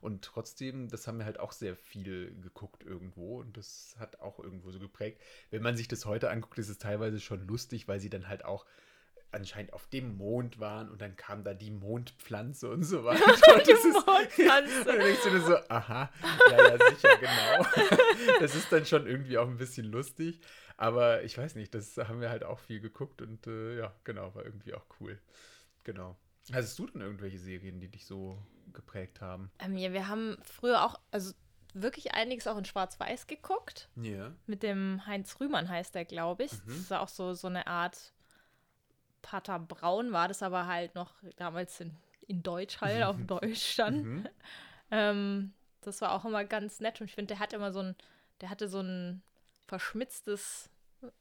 Und 0.00 0.24
trotzdem, 0.24 0.88
das 0.88 1.06
haben 1.06 1.18
wir 1.18 1.26
halt 1.26 1.38
auch 1.38 1.52
sehr 1.52 1.76
viel 1.76 2.34
geguckt 2.40 2.82
irgendwo 2.82 3.40
und 3.40 3.58
das 3.58 3.94
hat 3.98 4.20
auch 4.20 4.38
irgendwo 4.38 4.70
so 4.70 4.78
geprägt. 4.78 5.20
Wenn 5.50 5.60
man 5.60 5.76
sich 5.76 5.86
das 5.86 6.06
heute 6.06 6.30
anguckt, 6.30 6.58
ist 6.58 6.70
es 6.70 6.78
teilweise 6.78 7.20
schon 7.20 7.46
lustig, 7.46 7.88
weil 7.88 8.00
sie 8.00 8.08
dann 8.08 8.28
halt 8.28 8.46
auch 8.46 8.64
anscheinend 9.32 9.72
auf 9.72 9.86
dem 9.88 10.16
Mond 10.16 10.58
waren 10.58 10.88
und 10.88 11.00
dann 11.02 11.16
kam 11.16 11.44
da 11.44 11.54
die 11.54 11.70
Mondpflanze 11.70 12.70
und 12.70 12.82
so 12.82 13.04
weiter. 13.04 13.24
Und 13.54 13.66
Die 13.66 13.70
das 13.72 13.84
ist- 13.84 14.06
Mondpflanze. 14.06 14.78
und 14.80 14.86
dann 14.86 14.98
denkst 14.98 15.22
du 15.24 15.30
dir 15.30 15.40
so, 15.40 15.56
aha, 15.68 16.10
ja, 16.50 16.56
ja, 16.76 16.90
sicher, 16.90 17.16
genau. 17.18 17.66
Das 18.40 18.54
ist 18.54 18.70
dann 18.72 18.86
schon 18.86 19.06
irgendwie 19.06 19.38
auch 19.38 19.46
ein 19.48 19.56
bisschen 19.58 19.86
lustig. 19.86 20.40
Aber 20.76 21.22
ich 21.24 21.36
weiß 21.36 21.56
nicht, 21.56 21.74
das 21.74 21.96
haben 21.96 22.20
wir 22.20 22.30
halt 22.30 22.44
auch 22.44 22.58
viel 22.60 22.80
geguckt 22.80 23.20
und 23.20 23.46
äh, 23.46 23.78
ja, 23.78 23.92
genau, 24.04 24.34
war 24.34 24.44
irgendwie 24.44 24.74
auch 24.74 24.86
cool. 25.00 25.18
Genau. 25.84 26.16
Hattest 26.52 26.78
du 26.78 26.86
denn 26.86 27.00
irgendwelche 27.02 27.38
Serien, 27.38 27.80
die 27.80 27.88
dich 27.88 28.06
so 28.06 28.38
geprägt 28.72 29.20
haben? 29.20 29.50
Ähm, 29.58 29.76
ja, 29.76 29.92
wir 29.92 30.08
haben 30.08 30.38
früher 30.42 30.84
auch, 30.84 30.98
also 31.10 31.34
wirklich 31.74 32.14
einiges 32.14 32.46
auch 32.46 32.56
in 32.56 32.64
Schwarz-Weiß 32.64 33.26
geguckt. 33.26 33.88
Ja. 33.96 34.32
Mit 34.46 34.62
dem 34.62 35.04
Heinz 35.06 35.38
Rühmann 35.40 35.68
heißt 35.68 35.94
der, 35.94 36.04
glaube 36.04 36.44
ich. 36.44 36.52
Mhm. 36.52 36.62
Das 36.68 36.76
ist 36.76 36.92
auch 36.92 37.08
so, 37.08 37.34
so 37.34 37.48
eine 37.48 37.66
Art 37.66 38.12
Pater 39.22 39.58
Braun, 39.58 40.12
war 40.12 40.28
das 40.28 40.42
aber 40.42 40.66
halt 40.66 40.94
noch 40.94 41.12
damals 41.36 41.80
in, 41.80 41.94
in 42.26 42.42
Deutsch 42.42 42.80
halt, 42.80 43.04
auf 43.04 43.16
Deutsch 43.26 43.72
stand. 43.72 44.04
Mhm. 44.04 44.28
Ähm, 44.90 45.52
das 45.82 46.00
war 46.00 46.12
auch 46.12 46.24
immer 46.24 46.44
ganz 46.44 46.80
nett 46.80 47.00
und 47.00 47.06
ich 47.06 47.14
finde, 47.14 47.34
der 47.34 47.38
hat 47.38 47.52
immer 47.52 47.72
so 47.72 47.80
ein, 47.80 47.96
der 48.40 48.50
hatte 48.50 48.68
so 48.68 48.80
ein 48.80 49.22
verschmitztes, 49.66 50.70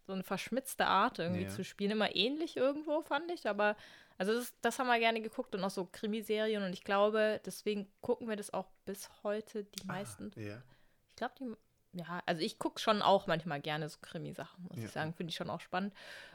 so 0.06 0.14
eine 0.14 0.24
verschmitzte 0.24 0.88
Art 0.88 1.20
irgendwie 1.20 1.44
Ja. 1.44 1.50
zu 1.50 1.64
spielen. 1.64 1.92
Immer 1.92 2.16
ähnlich 2.16 2.58
irgendwo, 2.58 3.02
fand 3.02 3.30
ich, 3.32 3.48
aber 3.48 3.76
also 4.18 4.34
das, 4.34 4.54
das 4.62 4.80
haben 4.80 4.88
wir 4.88 4.98
gerne 5.00 5.22
geguckt 5.22 5.54
und 5.54 5.64
auch 5.64 5.70
so 5.70 5.86
Krimiserien 5.92 6.64
und 6.64 6.74
ich 6.74 6.84
glaube, 6.84 7.40
deswegen 7.46 7.88
gucken 8.02 8.28
wir 8.28 8.36
das 8.36 8.52
auch 8.52 8.68
bis 8.86 9.10
heute 9.24 9.64
die 9.64 9.86
meisten. 9.86 10.32
Ah, 10.36 10.40
ja. 10.40 10.62
Ich 11.10 11.16
glaube, 11.18 11.36
die, 11.40 11.54
ja, 11.94 12.22
also 12.26 12.42
ich 12.42 12.60
gucke 12.60 12.80
schon 12.80 13.02
auch 13.02 13.28
manchmal 13.28 13.60
gerne 13.62 13.88
so 13.90 13.98
Krimi-Sachen, 14.02 14.64
muss 14.70 14.78
Ja. 14.78 14.86
ich 14.86 14.92
sagen, 14.92 15.14
finde 15.14 15.32
ich 15.32 15.36
schon 15.36 15.50
auch 15.50 15.62
spannend. 15.62 15.94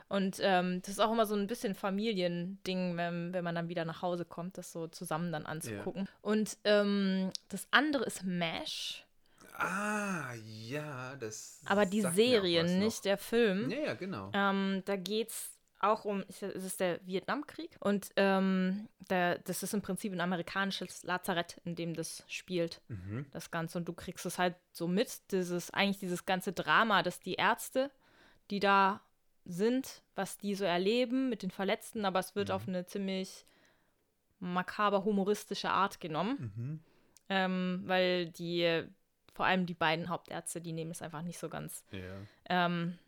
Und 0.08 0.38
ähm, 0.40 0.80
das 0.82 0.90
ist 0.90 0.98
auch 1.00 1.10
immer 1.12 1.24
so 1.26 1.34
ein 1.34 1.46
bisschen 1.46 1.74
Familiending, 1.74 2.96
wenn, 2.96 3.32
wenn 3.32 3.44
man 3.44 3.54
dann 3.54 3.68
wieder 3.68 3.84
nach 3.84 4.02
Hause 4.02 4.24
kommt, 4.24 4.58
das 4.58 4.70
so 4.72 4.86
zusammen 4.88 5.32
dann 5.32 5.46
anzugucken. 5.46 6.08
Und 6.20 6.58
ähm, 6.64 7.30
das 7.48 7.66
andere 7.70 8.04
ist 8.04 8.22
MASH, 8.24 9.04
Ah, 9.58 10.32
ja, 10.44 11.14
das. 11.16 11.60
aber 11.66 11.84
die 11.86 12.00
Serie, 12.00 12.64
nicht 12.64 13.04
der 13.04 13.18
Film. 13.18 13.70
Ja, 13.70 13.78
ja, 13.78 13.94
genau. 13.94 14.30
Ähm, 14.32 14.82
da 14.86 14.96
geht 14.96 15.28
es 15.28 15.50
auch 15.82 16.04
um, 16.04 16.24
es 16.28 16.42
ist 16.42 16.80
der 16.80 17.04
Vietnamkrieg 17.06 17.76
und 17.80 18.10
ähm, 18.16 18.88
der, 19.10 19.38
das 19.40 19.62
ist 19.62 19.74
im 19.74 19.82
Prinzip 19.82 20.12
ein 20.12 20.20
amerikanisches 20.20 21.02
Lazarett, 21.02 21.60
in 21.64 21.74
dem 21.74 21.94
das 21.94 22.22
spielt, 22.28 22.80
Mhm. 22.88 23.26
das 23.32 23.50
Ganze. 23.50 23.78
Und 23.78 23.88
du 23.88 23.92
kriegst 23.92 24.24
es 24.26 24.38
halt 24.38 24.54
so 24.70 24.86
mit, 24.88 25.30
dieses, 25.32 25.70
eigentlich 25.70 25.98
dieses 25.98 26.24
ganze 26.24 26.52
Drama, 26.52 27.02
dass 27.02 27.20
die 27.20 27.34
Ärzte, 27.34 27.90
die 28.50 28.60
da 28.60 29.00
sind, 29.44 30.02
was 30.14 30.38
die 30.38 30.54
so 30.54 30.64
erleben 30.64 31.28
mit 31.28 31.42
den 31.42 31.50
Verletzten, 31.50 32.04
aber 32.04 32.20
es 32.20 32.34
wird 32.36 32.48
Mhm. 32.50 32.54
auf 32.54 32.68
eine 32.68 32.86
ziemlich 32.86 33.44
makaber 34.38 35.04
humoristische 35.04 35.70
Art 35.70 36.00
genommen, 36.00 36.52
Mhm. 36.56 36.80
ähm, 37.28 37.82
weil 37.86 38.26
die, 38.30 38.84
vor 39.34 39.46
allem 39.46 39.66
die 39.66 39.74
beiden 39.74 40.08
Hauptärzte, 40.08 40.60
die 40.60 40.72
nehmen 40.72 40.90
es 40.90 41.02
einfach 41.02 41.22
nicht 41.22 41.38
so 41.38 41.48
ganz 41.48 41.84
Ja. 41.90 42.14
ähm, 42.48 42.98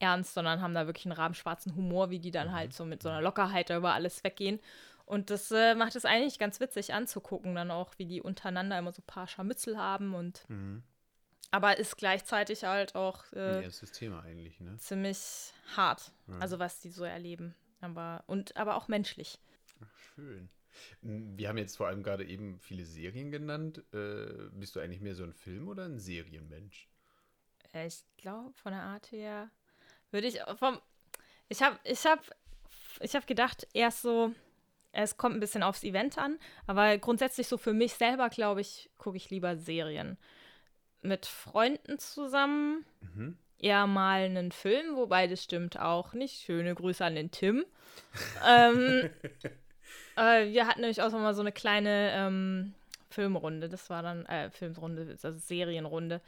ernst, 0.00 0.34
sondern 0.34 0.60
haben 0.62 0.74
da 0.74 0.86
wirklich 0.86 1.06
einen 1.06 1.12
rabenschwarzen 1.12 1.74
Humor, 1.74 2.10
wie 2.10 2.18
die 2.20 2.30
dann 2.30 2.52
halt 2.52 2.72
so 2.72 2.84
mit 2.84 3.02
so 3.02 3.08
einer 3.08 3.20
Lockerheit 3.22 3.70
da 3.70 3.76
über 3.76 3.94
alles 3.94 4.22
weggehen. 4.24 4.60
Und 5.06 5.30
das 5.30 5.50
äh, 5.50 5.74
macht 5.74 5.96
es 5.96 6.04
eigentlich 6.04 6.38
ganz 6.38 6.60
witzig 6.60 6.92
anzugucken, 6.92 7.54
dann 7.54 7.70
auch, 7.70 7.92
wie 7.96 8.04
die 8.06 8.20
untereinander 8.20 8.78
immer 8.78 8.92
so 8.92 9.00
ein 9.00 9.06
paar 9.06 9.26
Scharmützel 9.26 9.78
haben 9.78 10.14
und 10.14 10.44
Mhm. 10.48 10.82
aber 11.50 11.78
ist 11.78 11.96
gleichzeitig 11.96 12.64
halt 12.64 12.94
auch 12.94 13.24
äh, 13.32 13.62
erstes 13.62 13.92
Thema 13.92 14.22
eigentlich, 14.22 14.60
ne? 14.60 14.76
ziemlich 14.76 15.52
hart, 15.76 16.12
Ja. 16.26 16.38
also 16.40 16.58
was 16.58 16.80
die 16.80 16.90
so 16.90 17.04
erleben. 17.04 17.54
Aber 17.80 18.22
und 18.26 18.56
aber 18.56 18.76
auch 18.76 18.88
menschlich. 18.88 19.38
Ach, 19.82 19.98
schön. 20.14 20.50
M, 21.02 21.38
Wir 21.38 21.48
haben 21.48 21.58
jetzt 21.58 21.76
vor 21.76 21.86
allem 21.86 22.02
gerade 22.02 22.24
eben 22.26 22.58
viele 22.60 22.84
Serien 22.84 23.30
genannt. 23.30 23.82
Äh, 23.94 24.50
bist 24.52 24.76
du 24.76 24.80
eigentlich 24.80 25.00
mehr 25.00 25.14
so 25.14 25.24
ein 25.24 25.32
Film- 25.32 25.68
oder 25.68 25.84
ein 25.86 25.98
Serienmensch? 25.98 26.88
Äh, 27.72 27.86
Ich 27.86 28.04
glaube, 28.16 28.52
von 28.54 28.72
der 28.72 28.82
Art 28.82 29.10
her 29.12 29.50
würde 30.10 30.26
ich 30.26 30.40
vom. 30.58 30.80
Ich 31.48 31.62
habe 31.62 31.78
ich 31.84 32.04
hab, 32.04 32.20
ich 33.00 33.14
hab 33.16 33.26
gedacht, 33.26 33.66
erst 33.72 34.02
so, 34.02 34.32
es 34.92 35.16
kommt 35.16 35.36
ein 35.36 35.40
bisschen 35.40 35.62
aufs 35.62 35.82
Event 35.84 36.18
an, 36.18 36.38
aber 36.66 36.98
grundsätzlich 36.98 37.48
so 37.48 37.56
für 37.56 37.72
mich 37.72 37.94
selber, 37.94 38.28
glaube 38.28 38.60
ich, 38.60 38.90
gucke 38.98 39.16
ich 39.16 39.30
lieber 39.30 39.56
Serien. 39.56 40.18
Mit 41.00 41.26
Freunden 41.26 41.98
zusammen, 41.98 42.84
Mhm. 43.00 43.38
eher 43.58 43.86
mal 43.86 44.22
einen 44.22 44.52
Film, 44.52 44.96
wobei 44.96 45.26
das 45.26 45.42
stimmt 45.44 45.78
auch 45.78 46.12
nicht. 46.12 46.42
Schöne 46.42 46.74
Grüße 46.74 47.04
an 47.04 47.14
den 47.14 47.30
Tim. 47.30 47.64
ähm, 48.46 49.08
äh, 50.16 50.50
wir 50.52 50.66
hatten 50.66 50.80
nämlich 50.80 51.00
auch 51.00 51.10
mal 51.12 51.34
so 51.34 51.40
eine 51.40 51.52
kleine 51.52 52.12
ähm, 52.14 52.74
Filmrunde. 53.10 53.68
Das 53.68 53.88
war 53.90 54.02
dann, 54.02 54.26
äh, 54.26 54.50
Filmrunde, 54.50 55.16
also 55.22 55.38
Serienrunde. 55.38 56.20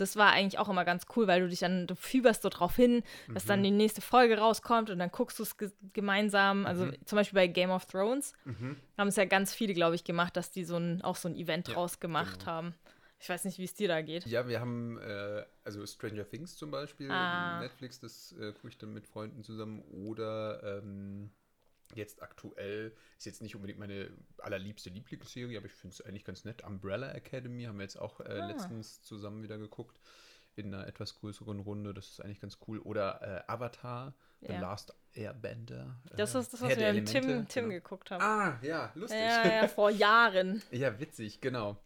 Das 0.00 0.16
war 0.16 0.32
eigentlich 0.32 0.58
auch 0.58 0.68
immer 0.68 0.84
ganz 0.84 1.06
cool, 1.16 1.26
weil 1.26 1.40
du 1.40 1.48
dich 1.48 1.60
dann, 1.60 1.86
du 1.86 1.94
fieberst 1.94 2.42
so 2.42 2.48
drauf 2.48 2.74
hin, 2.76 3.02
dass 3.34 3.44
dann 3.44 3.62
die 3.62 3.70
nächste 3.70 4.00
Folge 4.00 4.38
rauskommt 4.38 4.90
und 4.90 4.98
dann 4.98 5.10
guckst 5.10 5.38
du 5.38 5.42
es 5.42 5.56
ge 5.56 5.70
gemeinsam. 5.92 6.66
Also 6.66 6.90
zum 7.04 7.16
Beispiel 7.16 7.36
bei 7.36 7.46
Game 7.46 7.70
of 7.70 7.86
Thrones 7.86 8.32
Mhm. 8.44 8.76
haben 8.96 9.08
es 9.08 9.16
ja 9.16 9.24
ganz 9.24 9.54
viele, 9.54 9.74
glaube 9.74 9.94
ich, 9.94 10.04
gemacht, 10.04 10.36
dass 10.36 10.50
die 10.50 10.64
so 10.64 10.76
ein, 10.76 11.02
auch 11.02 11.16
so 11.16 11.28
ein 11.28 11.36
Event 11.36 11.68
Ja, 11.68 11.74
draus 11.74 12.00
gemacht 12.00 12.38
genau. 12.40 12.50
haben. 12.50 12.74
Ich 13.20 13.28
weiß 13.28 13.44
nicht, 13.44 13.58
wie 13.58 13.64
es 13.64 13.74
dir 13.74 13.88
da 13.88 14.00
geht. 14.00 14.26
Ja, 14.26 14.46
wir 14.46 14.60
haben 14.60 14.96
äh, 14.98 15.44
also 15.64 15.84
Stranger 15.84 16.28
Things 16.28 16.56
zum 16.56 16.70
Beispiel, 16.70 17.10
Ah. 17.10 17.58
Netflix, 17.60 17.98
das 17.98 18.32
äh, 18.38 18.52
gucke 18.52 18.68
ich 18.68 18.78
dann 18.78 18.92
mit 18.94 19.06
Freunden 19.08 19.42
zusammen. 19.42 19.82
Oder 20.06 20.78
ähm, 20.82 21.30
jetzt 21.94 22.22
aktuell, 22.22 22.92
ist 23.16 23.26
jetzt 23.26 23.42
nicht 23.42 23.54
unbedingt 23.56 23.78
meine 23.78 24.10
allerliebste 24.38 24.90
Lieblingsserie, 24.90 25.56
aber 25.56 25.66
ich 25.66 25.72
finde 25.72 25.94
es 25.94 26.00
eigentlich 26.00 26.24
ganz 26.24 26.44
nett. 26.44 26.62
Umbrella 26.64 27.12
Academy 27.12 27.64
haben 27.64 27.78
wir 27.78 27.84
jetzt 27.84 27.98
auch 27.98 28.20
äh, 28.20 28.24
Ah. 28.28 28.46
letztens 28.46 29.02
zusammen 29.02 29.42
wieder 29.42 29.58
geguckt. 29.58 29.98
In 30.56 30.74
einer 30.74 30.86
etwas 30.88 31.14
größeren 31.14 31.60
Runde, 31.60 31.94
das 31.94 32.08
ist 32.08 32.20
eigentlich 32.20 32.40
ganz 32.40 32.58
cool. 32.66 32.80
Oder 32.80 33.44
äh, 33.46 33.50
Avatar, 33.52 34.14
The 34.40 34.52
Ja. 34.52 34.60
Last 34.60 34.92
Airbender. 35.14 36.00
Das 36.16 36.34
äh, 36.34 36.40
ist 36.40 36.52
das, 36.52 36.60
was 36.62 36.68
Herr 36.70 36.78
wir 36.78 36.92
mit 36.94 37.06
Tim, 37.08 37.46
Tim 37.48 37.64
genau. 37.64 37.74
geguckt 37.74 38.10
haben. 38.10 38.22
Ah, 38.22 38.58
ja, 38.62 38.90
lustig. 38.94 39.18
Ja, 39.20 39.46
ja, 39.62 39.68
vor 39.68 39.90
Jahren. 39.90 40.60
ja, 40.72 40.98
witzig, 40.98 41.40
genau. 41.40 41.78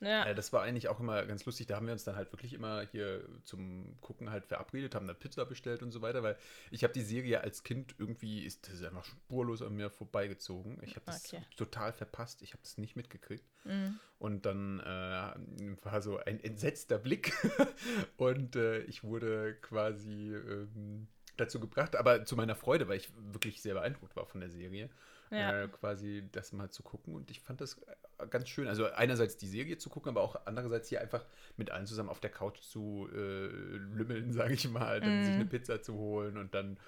Ja. 0.00 0.24
Äh, 0.24 0.34
das 0.34 0.52
war 0.52 0.62
eigentlich 0.62 0.88
auch 0.88 0.98
immer 1.00 1.24
ganz 1.26 1.44
lustig. 1.44 1.66
Da 1.66 1.76
haben 1.76 1.86
wir 1.86 1.92
uns 1.92 2.04
dann 2.04 2.16
halt 2.16 2.32
wirklich 2.32 2.52
immer 2.54 2.82
hier 2.90 3.22
zum 3.44 3.96
Gucken 4.00 4.30
halt 4.30 4.46
verabredet, 4.46 4.94
haben 4.94 5.06
dann 5.06 5.18
Pizza 5.18 5.44
bestellt 5.44 5.82
und 5.82 5.92
so 5.92 6.00
weiter, 6.02 6.22
weil 6.22 6.36
ich 6.70 6.82
habe 6.84 6.92
die 6.94 7.02
Serie 7.02 7.42
als 7.42 7.62
Kind 7.62 7.94
irgendwie, 7.98 8.44
ist 8.44 8.68
das 8.72 8.82
einfach 8.82 9.04
spurlos 9.04 9.62
an 9.62 9.74
mir 9.76 9.90
vorbeigezogen. 9.90 10.78
Ich 10.82 10.96
habe 10.96 11.06
das 11.06 11.24
Okay. 11.26 11.42
total 11.56 11.92
verpasst. 11.92 12.42
Ich 12.42 12.52
habe 12.52 12.62
das 12.62 12.78
nicht 12.78 12.96
mitgekriegt. 12.96 13.44
Mhm. 13.64 13.98
Und 14.18 14.46
dann 14.46 14.80
äh, 14.80 15.76
war 15.84 16.00
so 16.02 16.18
ein 16.18 16.42
entsetzter 16.42 16.98
Blick 16.98 17.32
und 18.16 18.56
äh, 18.56 18.80
ich 18.84 19.04
wurde 19.04 19.54
quasi 19.60 20.34
ähm, 20.34 21.08
dazu 21.36 21.60
gebracht, 21.60 21.96
aber 21.96 22.24
zu 22.24 22.36
meiner 22.36 22.54
Freude, 22.54 22.88
weil 22.88 22.96
ich 22.98 23.10
wirklich 23.32 23.62
sehr 23.62 23.74
beeindruckt 23.74 24.16
war 24.16 24.26
von 24.26 24.40
der 24.40 24.50
Serie, 24.50 24.90
Ja. 25.30 25.64
äh, 25.64 25.68
quasi 25.68 26.28
das 26.32 26.52
mal 26.52 26.70
zu 26.70 26.82
gucken 26.82 27.14
und 27.14 27.30
ich 27.30 27.40
fand 27.40 27.60
das 27.60 27.78
äh, 28.18 28.26
ganz 28.28 28.48
schön. 28.48 28.68
Also 28.68 28.86
einerseits 28.90 29.36
die 29.36 29.48
Serie 29.48 29.78
zu 29.78 29.88
gucken, 29.90 30.10
aber 30.10 30.22
auch 30.22 30.36
andererseits 30.46 30.88
hier 30.88 31.00
einfach 31.00 31.24
mit 31.56 31.70
allen 31.70 31.86
zusammen 31.86 32.08
auf 32.08 32.20
der 32.20 32.30
Couch 32.30 32.60
zu 32.60 33.08
äh, 33.12 33.46
lümmeln, 33.46 34.32
sage 34.32 34.54
ich 34.54 34.68
mal, 34.68 35.00
dann 35.02 35.22
sich 35.22 35.34
Mhm. 35.34 35.40
eine 35.40 35.46
Pizza 35.46 35.82
zu 35.82 35.94
holen 35.94 36.36
und 36.36 36.54
dann 36.54 36.78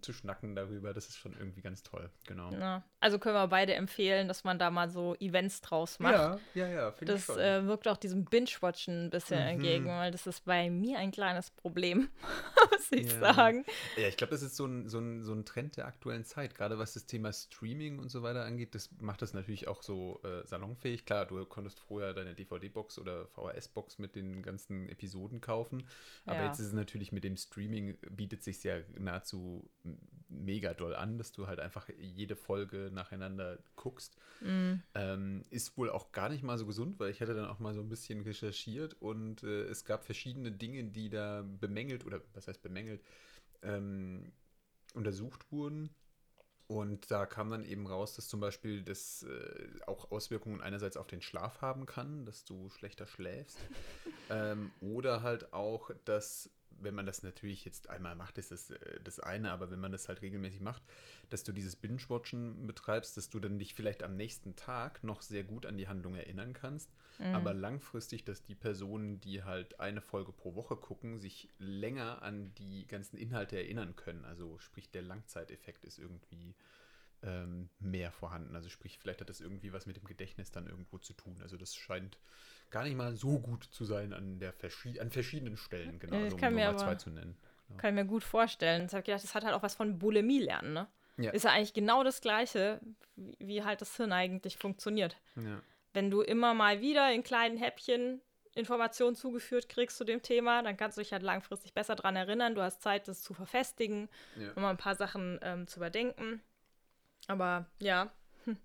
zu 0.00 0.12
schnacken 0.12 0.54
darüber. 0.54 0.94
Das 0.94 1.08
ist 1.08 1.18
schon 1.18 1.34
irgendwie 1.38 1.60
ganz 1.60 1.82
toll, 1.82 2.10
genau. 2.26 2.50
Ja. 2.52 2.82
Also 3.00 3.18
können 3.18 3.34
wir 3.34 3.46
beide 3.48 3.74
empfehlen, 3.74 4.26
dass 4.26 4.42
man 4.42 4.58
da 4.58 4.70
mal 4.70 4.88
so 4.88 5.14
Events 5.20 5.60
draus 5.60 5.98
macht. 5.98 6.14
Ja, 6.14 6.40
ja, 6.54 6.68
ja, 6.68 6.92
finde 6.92 7.14
ich 7.14 7.26
Das 7.26 7.26
schon. 7.26 7.38
äh, 7.44 7.66
wirkt 7.66 7.86
auch 7.88 7.98
diesem 7.98 8.24
Binge-Watchen 8.24 9.06
ein 9.06 9.10
bisschen 9.10 9.38
Mhm. 9.42 9.48
entgegen, 9.48 9.86
weil 9.86 10.10
das 10.10 10.26
ist 10.26 10.44
bei 10.46 10.70
mir 10.70 10.98
ein 10.98 11.10
kleines 11.12 11.50
Problem, 11.50 12.08
muss 12.72 12.90
ich 12.92 13.06
Ja. 13.12 13.20
sagen. 13.34 13.64
Ja, 13.96 14.08
ich 14.08 14.16
glaube, 14.16 14.30
das 14.30 14.42
ist 14.42 14.56
so 14.56 14.64
ein, 14.66 14.88
so, 14.88 14.98
ein, 14.98 15.22
so 15.22 15.32
ein 15.34 15.44
Trend 15.44 15.76
der 15.76 15.86
aktuellen 15.86 16.24
Zeit. 16.24 16.54
Gerade 16.54 16.78
was 16.78 16.94
das 16.94 17.06
Thema 17.06 17.32
Streaming 17.32 17.98
und 17.98 18.08
so 18.10 18.22
weiter 18.22 18.44
angeht, 18.44 18.74
das 18.74 18.90
macht 19.00 19.20
das 19.22 19.34
natürlich 19.34 19.68
auch 19.68 19.82
so 19.82 20.20
äh, 20.24 20.46
salonfähig. 20.46 21.04
Klar, 21.04 21.26
du 21.26 21.44
konntest 21.44 21.78
vorher 21.80 22.14
deine 22.14 22.34
DVD-Box 22.34 22.98
oder 22.98 23.26
VHS-Box 23.26 23.98
mit 23.98 24.16
den 24.16 24.42
ganzen 24.42 24.88
Episoden 24.88 25.40
kaufen. 25.40 25.86
Aber 26.24 26.40
Ja. 26.40 26.46
jetzt 26.46 26.60
ist 26.60 26.68
es 26.68 26.72
natürlich 26.72 27.12
mit 27.12 27.24
dem 27.24 27.36
Streaming, 27.36 27.98
bietet 28.10 28.42
sich 28.42 28.62
ja 28.64 28.76
nahezu 28.98 29.65
mega 30.28 30.74
doll 30.74 30.94
an, 30.94 31.18
dass 31.18 31.32
du 31.32 31.46
halt 31.46 31.60
einfach 31.60 31.88
jede 31.98 32.36
Folge 32.36 32.90
nacheinander 32.92 33.58
guckst. 33.76 34.16
Mhm. 34.40 34.82
Ähm, 34.94 35.44
ist 35.50 35.76
wohl 35.76 35.90
auch 35.90 36.12
gar 36.12 36.28
nicht 36.28 36.42
mal 36.42 36.58
so 36.58 36.66
gesund, 36.66 36.98
weil 36.98 37.10
ich 37.10 37.20
hatte 37.20 37.34
dann 37.34 37.48
auch 37.48 37.58
mal 37.58 37.74
so 37.74 37.80
ein 37.80 37.88
bisschen 37.88 38.22
recherchiert 38.22 38.94
und 39.00 39.42
äh, 39.42 39.64
es 39.64 39.84
gab 39.84 40.04
verschiedene 40.04 40.52
Dinge, 40.52 40.84
die 40.84 41.08
da 41.08 41.44
bemängelt 41.60 42.04
oder 42.04 42.20
was 42.34 42.48
heißt 42.48 42.62
bemängelt, 42.62 43.02
ähm, 43.62 44.32
untersucht 44.94 45.50
wurden. 45.52 45.90
Und 46.68 47.12
da 47.12 47.26
kam 47.26 47.50
dann 47.50 47.64
eben 47.64 47.86
raus, 47.86 48.16
dass 48.16 48.26
zum 48.26 48.40
Beispiel 48.40 48.82
das 48.82 49.22
äh, 49.22 49.68
auch 49.86 50.10
Auswirkungen 50.10 50.60
einerseits 50.60 50.96
auf 50.96 51.06
den 51.06 51.22
Schlaf 51.22 51.62
haben 51.62 51.86
kann, 51.86 52.26
dass 52.26 52.44
du 52.44 52.70
schlechter 52.70 53.06
schläfst. 53.06 53.58
ähm, 54.30 54.72
oder 54.80 55.22
halt 55.22 55.52
auch, 55.52 55.92
dass, 56.04 56.50
wenn 56.80 56.94
man 56.94 57.06
das 57.06 57.22
natürlich 57.22 57.64
jetzt 57.64 57.88
einmal 57.90 58.14
macht, 58.16 58.38
ist 58.38 58.50
das 58.50 58.70
äh, 58.70 59.00
das 59.02 59.20
eine, 59.20 59.50
aber 59.50 59.70
wenn 59.70 59.80
man 59.80 59.92
das 59.92 60.08
halt 60.08 60.22
regelmäßig 60.22 60.60
macht, 60.60 60.82
dass 61.30 61.42
du 61.44 61.52
dieses 61.52 61.76
Binge-Watchen 61.76 62.66
betreibst, 62.66 63.16
dass 63.16 63.30
du 63.30 63.40
dann 63.40 63.58
dich 63.58 63.74
vielleicht 63.74 64.02
am 64.02 64.16
nächsten 64.16 64.56
Tag 64.56 65.02
noch 65.04 65.22
sehr 65.22 65.44
gut 65.44 65.66
an 65.66 65.76
die 65.76 65.88
Handlung 65.88 66.14
erinnern 66.14 66.52
kannst, 66.52 66.90
Mhm. 67.18 67.34
aber 67.34 67.54
langfristig, 67.54 68.24
dass 68.24 68.42
die 68.44 68.54
Personen, 68.54 69.20
die 69.20 69.42
halt 69.42 69.80
eine 69.80 70.00
Folge 70.00 70.32
pro 70.32 70.54
Woche 70.54 70.76
gucken, 70.76 71.18
sich 71.18 71.48
länger 71.58 72.22
an 72.22 72.54
die 72.54 72.86
ganzen 72.86 73.16
Inhalte 73.16 73.56
erinnern 73.56 73.96
können. 73.96 74.24
Also 74.24 74.58
sprich, 74.58 74.90
der 74.90 75.02
Langzeiteffekt 75.02 75.84
ist 75.84 75.98
irgendwie 75.98 76.54
ähm, 77.22 77.70
mehr 77.78 78.12
vorhanden. 78.12 78.54
Also 78.54 78.68
sprich, 78.68 78.98
vielleicht 78.98 79.20
hat 79.20 79.30
das 79.30 79.40
irgendwie 79.40 79.72
was 79.72 79.86
mit 79.86 79.96
dem 79.96 80.04
Gedächtnis 80.04 80.50
dann 80.52 80.66
irgendwo 80.66 80.98
zu 80.98 81.14
tun. 81.14 81.40
Also 81.40 81.56
das 81.56 81.74
scheint 81.74 82.18
gar 82.70 82.84
nicht 82.84 82.96
mal 82.96 83.14
so 83.14 83.38
gut 83.38 83.64
zu 83.64 83.84
sein 83.84 84.12
an, 84.12 84.38
der 84.38 84.52
verschi 84.52 84.98
an 85.00 85.10
verschiedenen 85.10 85.56
Stellen, 85.56 85.98
genau, 85.98 86.16
Ich 86.16 86.22
also, 86.24 86.36
um 86.36 86.42
Nummer 86.54 86.76
zwei 86.76 86.86
aber- 86.86 86.98
zu 86.98 87.10
nennen. 87.10 87.36
Ja. 87.68 87.76
Kann 87.78 87.90
ich 87.90 88.02
mir 88.04 88.08
gut 88.08 88.22
vorstellen. 88.22 88.82
Jetzt 88.82 88.92
habe 88.92 89.00
ich 89.00 89.06
gedacht, 89.06 89.24
das 89.24 89.34
hat 89.34 89.44
halt 89.44 89.54
auch 89.54 89.62
was 89.62 89.74
von 89.74 89.98
Bulimie 89.98 90.38
lernen, 90.40 90.72
ne? 90.72 90.86
Ja. 91.16 91.30
Ist 91.32 91.44
ja 91.44 91.50
eigentlich 91.52 91.72
genau 91.74 92.04
das 92.04 92.20
Gleiche, 92.20 92.78
wie, 93.16 93.34
wie 93.40 93.64
halt 93.64 93.80
das 93.80 93.96
Hirn 93.96 94.12
eigentlich 94.12 94.56
funktioniert. 94.58 95.16
Ja. 95.36 95.60
Wenn 95.94 96.10
du 96.10 96.20
immer 96.20 96.52
mal 96.54 96.80
wieder 96.80 97.10
in 97.12 97.22
kleinen 97.22 97.56
Häppchen 97.56 98.20
Informationen 98.54 99.16
zugeführt 99.16 99.68
kriegst 99.68 99.96
zu 99.96 100.04
dem 100.04 100.22
Thema, 100.22 100.62
dann 100.62 100.76
kannst 100.76 100.96
du 100.96 101.02
dich 101.02 101.12
halt 101.12 101.22
langfristig 101.22 101.72
besser 101.74 101.94
dran 101.96 102.16
erinnern. 102.16 102.54
Du 102.54 102.62
hast 102.62 102.82
Zeit, 102.82 103.08
das 103.08 103.22
zu 103.22 103.34
verfestigen, 103.34 104.08
Ja. 104.38 104.52
um 104.54 104.62
mal 104.62 104.70
ein 104.70 104.76
paar 104.76 104.94
Sachen 104.94 105.38
ähm, 105.42 105.66
zu 105.66 105.78
überdenken. 105.78 106.40
Aber 107.26 107.66
ja, 107.80 108.12
hm. 108.44 108.56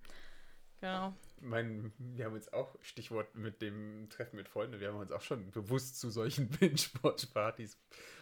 genau. 0.79 1.13
Mein, 1.41 1.91
wir 1.97 2.25
haben 2.25 2.33
uns 2.35 2.51
auch, 2.53 2.75
Stichwort 2.81 3.35
mit 3.35 3.61
dem 3.61 4.07
Treffen 4.09 4.35
mit 4.35 4.47
Freunden, 4.47 4.79
wir 4.79 4.89
haben 4.89 4.97
uns 4.99 5.11
auch 5.11 5.21
schon 5.21 5.51
bewusst 5.51 5.99
zu 5.99 6.09
solchen 6.09 6.49
Binge-Watch-Partys 6.59 7.77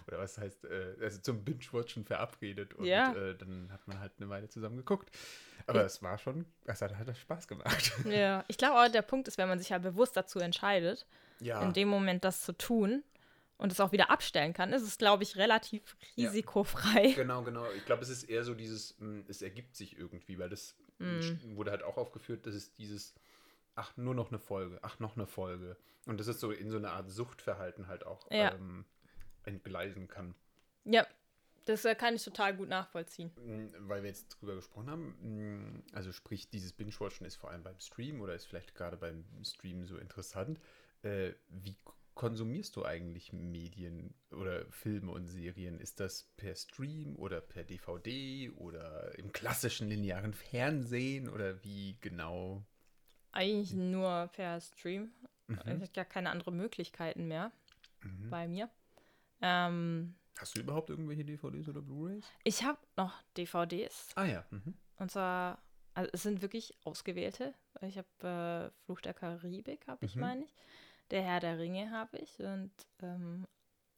oder 0.07 0.17
was 0.19 0.38
heißt, 0.38 0.65
äh, 0.65 0.95
also 1.01 1.19
zum 1.21 1.43
Binge-Watchen 1.43 2.05
verabredet 2.05 2.73
und 2.73 2.85
Ja. 2.85 3.13
äh, 3.13 3.35
dann 3.35 3.71
hat 3.71 3.88
man 3.88 3.99
halt 3.99 4.13
eine 4.17 4.29
Weile 4.29 4.47
zusammen 4.49 4.77
geguckt. 4.77 5.09
Aber 5.67 5.83
es 5.85 6.01
war 6.01 6.17
schon, 6.17 6.45
es 6.65 6.81
hat 6.81 6.95
halt 6.97 7.15
Spaß 7.15 7.47
gemacht. 7.47 7.91
Ja, 8.05 8.43
ich 8.47 8.57
glaube 8.57 8.79
auch, 8.79 8.91
der 8.91 9.01
Punkt 9.03 9.27
ist, 9.27 9.38
wenn 9.38 9.47
man 9.49 9.59
sich 9.59 9.69
ja 9.69 9.77
bewusst 9.77 10.15
dazu 10.17 10.39
entscheidet, 10.39 11.05
Ja, 11.39 11.61
in 11.61 11.73
dem 11.73 11.88
Moment 11.89 12.23
das 12.23 12.41
zu 12.41 12.53
tun 12.53 13.03
und 13.57 13.71
es 13.71 13.79
auch 13.79 13.91
wieder 13.91 14.09
abstellen 14.09 14.53
kann, 14.53 14.71
ist 14.73 14.83
es, 14.83 14.97
glaube 14.97 15.23
ich, 15.23 15.35
relativ 15.35 15.97
Ja. 16.15 16.29
risikofrei. 16.29 17.11
genau, 17.11 17.43
genau. 17.43 17.71
Ich 17.73 17.85
glaube, 17.85 18.01
es 18.03 18.09
ist 18.09 18.23
eher 18.23 18.43
so 18.43 18.55
dieses, 18.55 18.97
mh, 18.99 19.25
es 19.27 19.41
ergibt 19.41 19.75
sich 19.75 19.97
irgendwie, 19.97 20.39
weil 20.39 20.49
das 20.49 20.75
Mhm. 20.99 21.55
wurde 21.55 21.71
halt 21.71 21.83
auch 21.83 21.97
aufgeführt, 21.97 22.45
dass 22.45 22.53
es 22.55 22.73
dieses, 22.75 23.15
ach, 23.75 23.95
nur 23.97 24.13
noch 24.13 24.29
eine 24.29 24.39
Folge, 24.39 24.79
ach, 24.81 24.99
noch 24.99 25.15
eine 25.15 25.25
Folge. 25.27 25.77
Und 26.05 26.19
das 26.19 26.27
ist 26.27 26.39
so 26.39 26.51
in 26.51 26.69
so 26.69 26.77
eine 26.77 26.91
Art 26.91 27.09
Suchtverhalten 27.09 27.87
halt 27.87 28.05
auch 28.05 28.29
Ja. 28.31 28.53
ähm, 28.53 28.85
entgleisen 29.43 30.07
kann. 30.07 30.35
Ja, 30.85 31.05
das 31.65 31.85
äh, 31.85 31.95
kann 31.95 32.15
ich 32.15 32.23
total 32.23 32.55
gut 32.55 32.67
nachvollziehen. 32.69 33.31
Mm, 33.35 33.67
Weil 33.87 34.01
wir 34.03 34.09
jetzt 34.09 34.29
drüber 34.29 34.55
gesprochen 34.55 34.89
haben, 34.89 35.73
mm, 35.75 35.83
also 35.93 36.11
sprich, 36.11 36.49
dieses 36.49 36.73
Binge-Watchen 36.73 37.25
ist 37.25 37.35
vor 37.35 37.51
allem 37.51 37.63
beim 37.63 37.79
Stream 37.79 38.21
oder 38.21 38.33
ist 38.35 38.45
vielleicht 38.45 38.75
gerade 38.75 38.97
beim 38.97 39.25
Stream 39.43 39.85
so 39.85 39.97
interessant. 39.97 40.59
Äh, 41.03 41.33
wie 41.49 41.75
konsumierst 42.19 42.75
du 42.75 42.83
eigentlich 42.83 43.31
Medien 43.31 44.13
oder 44.31 44.69
Filme 44.71 45.09
und 45.13 45.27
Serien? 45.27 45.79
Ist 45.79 46.01
das 46.01 46.25
per 46.35 46.53
Stream 46.53 47.15
oder 47.15 47.39
per 47.39 47.63
DVD 47.63 48.49
oder 48.57 49.17
im 49.17 49.31
klassischen 49.31 49.88
linearen 49.88 50.33
Fernsehen 50.33 51.29
oder 51.29 51.63
wie 51.63 51.97
genau? 52.01 52.65
Eigentlich 53.31 53.73
nur 53.73 54.29
per 54.33 54.59
Stream. 54.59 55.13
Mhm. 55.47 55.59
Es 55.65 55.79
gibt 55.83 55.93
gar 55.93 56.03
keine 56.05 56.29
anderen 56.29 56.57
Möglichkeiten 56.57 57.29
mehr 57.29 57.53
Mhm. 58.03 58.29
bei 58.29 58.47
mir. 58.49 58.69
Ähm, 59.41 60.15
Hast 60.38 60.55
du 60.57 60.59
überhaupt 60.59 60.89
irgendwelche 60.89 61.23
DVDs 61.23 61.69
oder 61.69 61.81
Blu-rays? 61.81 62.25
ich 62.43 62.63
habe 62.63 62.79
noch 62.97 63.21
DVDs. 63.38 64.09
Ah 64.15 64.25
ja. 64.25 64.45
Mhm. 64.51 64.73
Und 64.97 65.09
zwar, 65.09 65.61
also 65.93 66.09
es 66.11 66.23
sind 66.23 66.41
wirklich 66.41 66.73
ausgewählte. 66.83 67.53
Ich 67.81 67.97
habe 67.97 68.71
äh, 68.73 68.83
Fluch 68.85 68.99
der 68.99 69.13
Karibik, 69.13 69.88
habe 69.88 70.05
ich, 70.05 70.15
Mhm. 70.15 70.21
meine 70.21 70.43
ich. 70.43 70.53
Der 71.11 71.21
Herr 71.23 71.39
der 71.39 71.57
Ringe 71.57 71.91
habe 71.91 72.17
ich. 72.17 72.39
Und 72.39 72.71
ähm, 73.01 73.47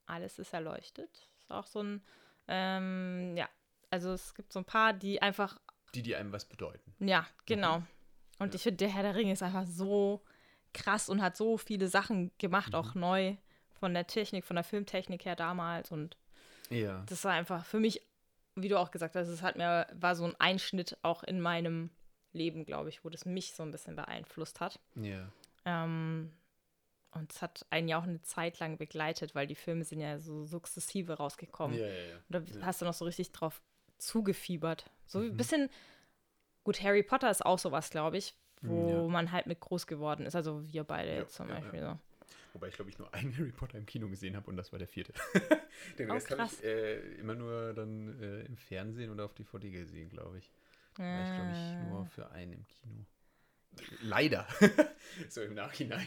alles 0.06 0.38
ist 0.38 0.52
erleuchtet. 0.52 1.28
Ist 1.40 1.50
auch 1.50 1.66
so 1.66 1.82
ein, 1.82 2.02
ähm, 2.48 3.36
ja, 3.36 3.48
also 3.90 4.12
es 4.12 4.34
gibt 4.34 4.52
so 4.52 4.60
ein 4.60 4.64
paar, 4.64 4.92
die 4.92 5.20
einfach, 5.22 5.60
Die, 5.94 6.02
die 6.02 6.16
einem 6.16 6.32
was 6.32 6.44
bedeuten. 6.44 6.94
ja, 7.00 7.26
genau. 7.46 7.80
Mhm. 7.80 7.86
Und 8.38 8.54
ich 8.54 8.62
finde, 8.62 8.78
der 8.78 8.88
Herr 8.88 9.02
der 9.02 9.14
Ringe 9.14 9.32
ist 9.32 9.42
einfach 9.42 9.66
so 9.66 10.22
krass 10.72 11.08
und 11.08 11.22
hat 11.22 11.36
so 11.36 11.58
viele 11.58 11.86
Sachen 11.88 12.32
gemacht, 12.38 12.70
Mhm. 12.72 12.74
auch 12.78 12.94
neu 12.94 13.36
von 13.78 13.92
der 13.94 14.06
Technik, 14.06 14.44
von 14.44 14.56
der 14.56 14.64
Filmtechnik 14.64 15.24
her 15.26 15.36
damals. 15.36 15.90
Und 15.92 16.16
Ja. 16.70 17.04
das 17.08 17.24
war 17.24 17.32
einfach 17.32 17.64
für 17.64 17.78
mich, 17.78 18.00
wie 18.54 18.68
du 18.68 18.78
auch 18.80 18.90
gesagt 18.90 19.14
hast, 19.14 19.28
es 19.28 19.42
hat 19.42 19.56
mir, 19.56 19.86
war 19.92 20.14
so 20.16 20.24
ein 20.24 20.34
Einschnitt 20.40 20.96
auch 21.02 21.22
in 21.22 21.40
meinem 21.40 21.90
Leben, 22.32 22.64
glaube 22.64 22.88
ich, 22.88 23.04
wo 23.04 23.10
das 23.10 23.26
mich 23.26 23.52
so 23.54 23.62
ein 23.62 23.70
bisschen 23.70 23.94
beeinflusst 23.96 24.60
hat. 24.60 24.80
Ja. 24.94 25.30
Ähm, 25.66 26.32
und 27.12 27.32
es 27.32 27.42
hat 27.42 27.64
einen 27.70 27.88
ja 27.88 27.98
auch 27.98 28.02
eine 28.04 28.22
Zeit 28.22 28.58
lang 28.58 28.78
begleitet, 28.78 29.34
weil 29.34 29.46
die 29.46 29.54
Filme 29.54 29.84
sind 29.84 30.00
ja 30.00 30.18
so 30.18 30.44
sukzessive 30.44 31.14
rausgekommen. 31.14 31.78
Ja, 31.78 31.86
ja, 31.86 31.92
ja. 31.92 32.16
Und 32.28 32.56
da 32.56 32.66
hast 32.66 32.80
du 32.80 32.84
noch 32.86 32.94
so 32.94 33.04
richtig 33.04 33.32
drauf 33.32 33.60
zugefiebert. 33.98 34.90
So 35.06 35.18
ein 35.20 35.28
Mhm. 35.32 35.36
bisschen, 35.36 35.70
gut, 36.64 36.82
Harry 36.82 37.02
Potter 37.02 37.30
ist 37.30 37.44
auch 37.44 37.58
sowas, 37.58 37.90
glaube 37.90 38.16
ich, 38.18 38.34
wo 38.62 38.88
Ja. 38.88 39.08
man 39.08 39.32
halt 39.32 39.46
mit 39.46 39.60
groß 39.60 39.86
geworden 39.86 40.26
ist. 40.26 40.34
Also 40.34 40.62
wir 40.72 40.84
beide 40.84 41.14
jetzt 41.14 41.34
zum 41.34 41.48
Beispiel 41.48 41.80
so. 41.80 41.98
Wobei 42.54 42.68
ich 42.68 42.74
glaube 42.74 42.90
ich 42.90 42.98
nur 42.98 43.12
einen 43.14 43.32
Harry 43.38 43.52
Potter 43.52 43.78
im 43.78 43.86
Kino 43.86 44.08
gesehen 44.08 44.36
habe 44.36 44.50
und 44.50 44.56
das 44.56 44.72
war 44.72 44.78
der 44.78 44.88
vierte. 44.88 45.12
Den 45.98 46.10
Oh, 46.10 46.14
Rest 46.14 46.30
habe 46.30 46.42
krass. 46.42 46.58
ich 46.58 46.64
äh, 46.64 46.98
immer 47.16 47.34
nur 47.34 47.72
dann 47.74 48.20
äh, 48.22 48.40
im 48.42 48.56
Fernsehen 48.56 49.10
oder 49.10 49.24
auf 49.24 49.34
DVD 49.34 49.70
gesehen, 49.70 50.08
glaube 50.10 50.38
ich. 50.38 50.50
War 50.96 51.22
ich 51.22 51.34
glaube 51.34 51.50
ich 51.50 51.78
nur 51.78 52.02
Äh, 52.02 52.04
für 52.06 52.30
einen 52.30 52.52
im 52.52 52.66
Kino. 52.66 53.04
Leider. 54.02 54.46
so 55.28 55.40
im 55.42 55.54
Nachhinein. 55.54 56.06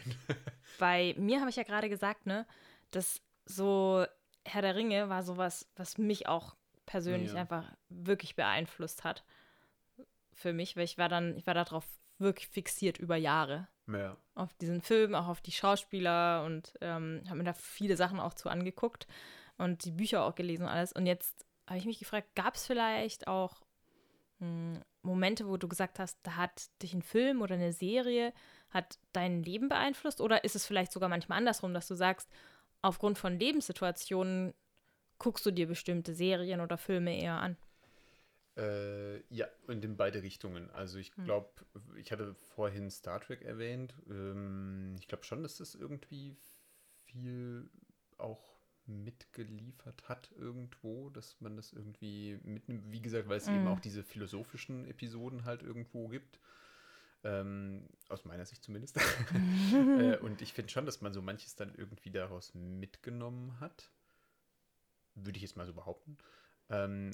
Bei 0.78 1.14
mir 1.18 1.40
habe 1.40 1.50
ich 1.50 1.56
ja 1.56 1.62
gerade 1.62 1.88
gesagt, 1.88 2.26
ne, 2.26 2.46
dass 2.90 3.20
so 3.44 4.04
Herr 4.44 4.62
der 4.62 4.74
Ringe 4.76 5.08
war 5.08 5.22
sowas, 5.22 5.68
was 5.76 5.98
mich 5.98 6.28
auch 6.28 6.56
persönlich 6.86 7.32
Ja. 7.32 7.40
einfach 7.40 7.64
wirklich 7.88 8.36
beeinflusst 8.36 9.04
hat. 9.04 9.24
Für 10.32 10.52
mich, 10.52 10.76
weil 10.76 10.84
ich 10.84 10.98
war 10.98 11.08
dann, 11.08 11.36
ich 11.36 11.46
war 11.46 11.54
darauf 11.54 11.86
wirklich 12.18 12.48
fixiert 12.48 12.98
über 12.98 13.16
Jahre. 13.16 13.68
Ja. 13.88 14.16
Auf 14.34 14.52
diesen 14.54 14.82
Film, 14.82 15.14
auch 15.14 15.28
auf 15.28 15.40
die 15.40 15.52
Schauspieler 15.52 16.44
und 16.44 16.74
ähm, 16.80 17.22
habe 17.26 17.38
mir 17.38 17.44
da 17.44 17.52
viele 17.54 17.96
Sachen 17.96 18.20
auch 18.20 18.34
zu 18.34 18.48
angeguckt 18.48 19.06
und 19.58 19.84
die 19.84 19.92
Bücher 19.92 20.24
auch 20.24 20.34
gelesen 20.34 20.64
und 20.64 20.68
alles. 20.68 20.92
Und 20.92 21.06
jetzt 21.06 21.44
habe 21.66 21.78
ich 21.78 21.86
mich 21.86 21.98
gefragt, 21.98 22.28
gab 22.34 22.54
es 22.54 22.66
vielleicht 22.66 23.28
auch 23.28 23.60
Momente, 25.02 25.46
wo 25.46 25.56
du 25.56 25.68
gesagt 25.68 25.98
hast, 25.98 26.18
da 26.22 26.36
hat 26.36 26.68
dich 26.82 26.92
ein 26.92 27.02
Film 27.02 27.40
oder 27.40 27.54
eine 27.54 27.72
Serie, 27.72 28.32
hat 28.70 28.98
dein 29.12 29.42
Leben 29.42 29.68
beeinflusst? 29.68 30.20
Oder 30.20 30.44
ist 30.44 30.56
es 30.56 30.66
vielleicht 30.66 30.92
sogar 30.92 31.08
manchmal 31.08 31.38
andersrum, 31.38 31.72
dass 31.72 31.88
du 31.88 31.94
sagst, 31.94 32.28
aufgrund 32.82 33.18
von 33.18 33.38
Lebenssituationen 33.38 34.52
guckst 35.18 35.46
du 35.46 35.50
dir 35.50 35.66
bestimmte 35.66 36.14
Serien 36.14 36.60
oder 36.60 36.76
Filme 36.76 37.18
eher 37.18 37.40
an? 37.40 37.56
Äh, 38.56 39.18
ja, 39.34 39.46
und 39.66 39.84
in 39.84 39.96
beide 39.96 40.22
Richtungen. 40.22 40.70
Also 40.70 40.98
ich 40.98 41.12
Hm. 41.16 41.24
glaube, 41.24 41.50
ich 41.96 42.10
hatte 42.10 42.34
vorhin 42.34 42.90
Star 42.90 43.20
Trek 43.20 43.42
erwähnt. 43.42 43.94
Ähm, 44.08 44.96
ich 44.98 45.08
glaube 45.08 45.24
schon, 45.24 45.42
dass 45.42 45.58
das 45.58 45.74
irgendwie 45.74 46.36
viel 47.06 47.68
auch 48.16 48.55
mitgeliefert 48.86 50.08
hat 50.08 50.30
irgendwo, 50.38 51.10
dass 51.10 51.40
man 51.40 51.56
das 51.56 51.72
irgendwie 51.72 52.38
mitnimmt. 52.44 52.90
Wie 52.92 53.00
gesagt, 53.00 53.28
weil 53.28 53.38
es 53.38 53.48
eben 53.48 53.60
Mhm. 53.60 53.66
auch 53.66 53.80
diese 53.80 54.02
philosophischen 54.04 54.86
Episoden 54.86 55.44
halt 55.44 55.62
irgendwo 55.62 56.08
gibt. 56.08 56.38
Ähm, 57.24 57.88
aus 58.08 58.24
meiner 58.24 58.46
Sicht 58.46 58.62
zumindest. 58.62 58.96
äh, 59.98 60.16
und 60.18 60.42
ich 60.42 60.52
finde 60.52 60.70
schon, 60.72 60.86
dass 60.86 61.00
man 61.00 61.12
so 61.12 61.22
manches 61.22 61.56
dann 61.56 61.74
irgendwie 61.74 62.10
daraus 62.10 62.54
mitgenommen 62.54 63.58
hat. 63.60 63.90
Würde 65.14 65.36
ich 65.38 65.42
jetzt 65.42 65.56
mal 65.56 65.66
so 65.66 65.72
behaupten. 65.72 66.18
Ähm, 66.68 67.10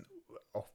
auch 0.53 0.71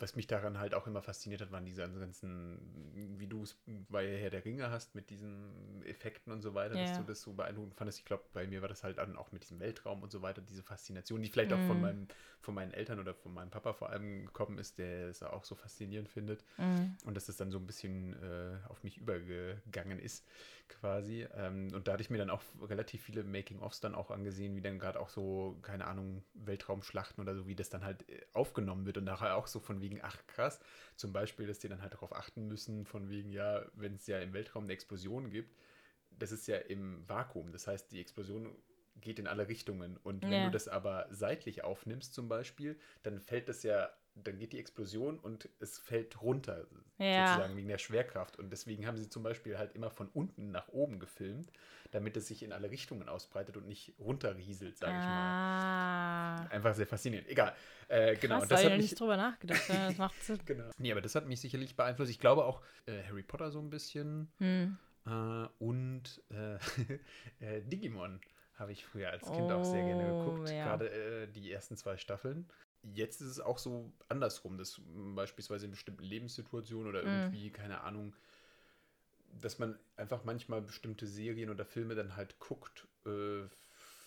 was 0.00 0.16
mich 0.16 0.26
daran 0.26 0.58
halt 0.58 0.74
auch 0.74 0.86
immer 0.86 1.02
fasziniert 1.02 1.40
hat, 1.40 1.50
waren 1.50 1.64
diese 1.64 1.82
ganzen, 1.82 3.18
wie 3.18 3.26
du 3.26 3.42
es 3.42 3.60
bei 3.88 4.18
Herr 4.18 4.30
der 4.30 4.44
Ringe 4.44 4.70
hast, 4.70 4.94
mit 4.94 5.10
diesen 5.10 5.82
Effekten 5.84 6.32
und 6.32 6.42
so 6.42 6.54
weiter, 6.54 6.76
dass 6.76 6.90
Ja. 6.90 6.96
du 6.98 7.02
das 7.04 7.20
so 7.22 7.32
beeindruckend 7.32 7.74
fandest. 7.74 7.98
Ich 7.98 8.04
glaube, 8.04 8.24
bei 8.32 8.46
mir 8.46 8.62
war 8.62 8.68
das 8.68 8.84
halt 8.84 8.98
dann 8.98 9.16
auch 9.16 9.32
mit 9.32 9.42
diesem 9.42 9.60
Weltraum 9.60 10.02
und 10.02 10.10
so 10.12 10.22
weiter, 10.22 10.40
diese 10.42 10.62
Faszination, 10.62 11.22
die 11.22 11.28
vielleicht 11.28 11.52
auch 11.52 11.60
von, 11.60 11.76
Mhm. 11.76 11.82
meinem, 11.82 12.08
von 12.40 12.54
meinen 12.54 12.72
Eltern 12.72 13.00
oder 13.00 13.14
von 13.14 13.32
meinem 13.34 13.50
Papa 13.50 13.72
vor 13.72 13.90
allem 13.90 14.26
gekommen 14.26 14.58
ist, 14.58 14.78
der 14.78 15.08
es 15.08 15.22
auch 15.22 15.44
so 15.44 15.54
faszinierend 15.54 16.08
findet. 16.08 16.44
Mhm. 16.58 16.98
Und 17.04 17.14
dass 17.16 17.26
das 17.26 17.36
dann 17.36 17.50
so 17.50 17.58
ein 17.58 17.66
bisschen 17.66 18.14
äh, 18.22 18.58
auf 18.68 18.82
mich 18.82 18.98
übergegangen 18.98 19.98
ist, 20.00 20.26
quasi. 20.68 21.26
Ähm, 21.34 21.68
und 21.74 21.88
da 21.88 21.92
hatte 21.92 22.02
ich 22.02 22.10
mir 22.10 22.18
dann 22.18 22.30
auch 22.30 22.42
relativ 22.62 23.02
viele 23.02 23.24
Making-ofs 23.24 23.80
dann 23.80 23.94
auch 23.94 24.10
angesehen, 24.10 24.54
wie 24.56 24.60
dann 24.60 24.78
gerade 24.78 25.00
auch 25.00 25.08
so, 25.08 25.58
keine 25.62 25.86
Ahnung, 25.86 26.24
Weltraumschlachten 26.34 27.22
oder 27.22 27.34
so, 27.34 27.46
wie 27.46 27.54
das 27.56 27.68
dann 27.70 27.84
halt 27.84 28.08
äh, 28.08 28.22
aufgenommen 28.32 28.86
wird. 28.86 28.98
Und 28.98 29.04
nachher 29.04 29.36
auch 29.36 29.46
so 29.46 29.60
von 29.60 29.80
wegen, 29.80 30.00
ach 30.02 30.16
krass, 30.26 30.60
zum 30.96 31.12
Beispiel, 31.12 31.46
dass 31.46 31.58
die 31.58 31.68
dann 31.68 31.82
halt 31.82 31.94
darauf 31.94 32.14
achten 32.14 32.46
müssen, 32.48 32.84
von 32.84 33.08
wegen, 33.10 33.30
ja, 33.32 33.64
wenn 33.74 33.94
es 33.94 34.06
ja 34.06 34.18
im 34.20 34.32
Weltraum 34.32 34.64
eine 34.64 34.72
Explosion 34.72 35.30
gibt, 35.30 35.56
das 36.10 36.32
ist 36.32 36.46
ja 36.48 36.56
im 36.58 37.08
Vakuum. 37.08 37.52
Das 37.52 37.66
heißt, 37.66 37.92
die 37.92 38.00
Explosion 38.00 38.56
geht 38.96 39.18
in 39.18 39.26
alle 39.26 39.48
Richtungen. 39.48 39.96
Und 39.96 40.28
wenn 40.28 40.40
Ja. 40.40 40.42
du 40.42 40.50
das 40.50 40.68
aber 40.68 41.06
seitlich 41.10 41.64
aufnimmst, 41.64 42.14
zum 42.14 42.28
Beispiel, 42.28 42.78
dann 43.02 43.20
fällt 43.20 43.48
das 43.48 43.62
ja 43.62 43.90
dann 44.24 44.38
geht 44.38 44.52
die 44.52 44.58
Explosion 44.58 45.18
und 45.18 45.48
es 45.60 45.78
fällt 45.78 46.20
runter, 46.22 46.66
Ja. 46.98 47.28
sozusagen 47.34 47.56
wegen 47.56 47.68
der 47.68 47.78
Schwerkraft. 47.78 48.38
Und 48.38 48.50
deswegen 48.50 48.86
haben 48.86 48.96
sie 48.96 49.08
zum 49.08 49.22
Beispiel 49.22 49.58
halt 49.58 49.74
immer 49.74 49.90
von 49.90 50.08
unten 50.08 50.50
nach 50.50 50.68
oben 50.68 50.98
gefilmt, 50.98 51.50
damit 51.92 52.16
es 52.16 52.28
sich 52.28 52.42
in 52.42 52.52
alle 52.52 52.70
Richtungen 52.70 53.08
ausbreitet 53.08 53.56
und 53.56 53.66
nicht 53.66 53.94
runterrieselt, 53.98 54.76
sage 54.76 54.92
ich 54.92 55.04
mal. 55.04 55.08
Ah. 55.08 56.46
Einfach 56.50 56.74
sehr 56.74 56.86
faszinierend. 56.86 57.28
Egal. 57.28 57.54
Äh, 57.88 58.16
genau. 58.16 58.34
Krass, 58.36 58.42
und 58.44 58.50
da 58.50 58.56
das 58.56 58.64
hat 58.64 58.72
mich, 58.72 58.82
nicht 58.82 59.00
drüber 59.00 59.16
nachgedacht. 59.16 59.68
Ja, 59.68 59.88
das 59.88 59.98
macht 59.98 60.22
Sinn. 60.22 60.38
genau. 60.46 60.70
Nee, 60.78 60.92
aber 60.92 61.00
das 61.00 61.14
hat 61.14 61.26
mich 61.26 61.40
sicherlich 61.40 61.76
beeinflusst. 61.76 62.10
Ich 62.10 62.20
glaube 62.20 62.44
auch 62.44 62.62
äh, 62.86 63.02
Harry 63.08 63.22
Potter 63.22 63.50
so 63.50 63.58
ein 63.60 63.70
bisschen 63.70 64.30
Hm. 64.38 64.76
äh, 65.06 65.46
und 65.58 66.22
äh, 66.30 66.54
äh, 67.40 67.62
Digimon 67.62 68.20
habe 68.58 68.72
ich 68.72 68.84
früher 68.84 69.10
als 69.10 69.32
Kind 69.32 69.52
auch 69.52 69.64
sehr 69.64 69.84
gerne 69.84 70.04
Oh, 70.04 70.06
geguckt. 70.06 70.56
ja. 70.56 70.62
Gerade 70.62 70.90
äh, 70.90 71.26
die 71.28 71.50
ersten 71.52 71.76
zwei 71.76 71.96
Staffeln. 71.96 72.46
Jetzt 72.82 73.20
ist 73.20 73.28
es 73.28 73.40
auch 73.40 73.58
so 73.58 73.92
andersrum, 74.08 74.56
dass 74.58 74.80
beispielsweise 75.14 75.66
in 75.66 75.72
bestimmten 75.72 76.04
Lebenssituationen 76.04 76.88
oder 76.88 77.02
Mhm. 77.02 77.04
irgendwie, 77.04 77.50
keine 77.50 77.80
Ahnung, 77.82 78.14
dass 79.40 79.58
man 79.58 79.78
einfach 79.96 80.24
manchmal 80.24 80.62
bestimmte 80.62 81.06
Serien 81.06 81.50
oder 81.50 81.64
Filme 81.64 81.94
dann 81.94 82.16
halt 82.16 82.38
guckt, 82.38 82.88
äh, 83.06 83.46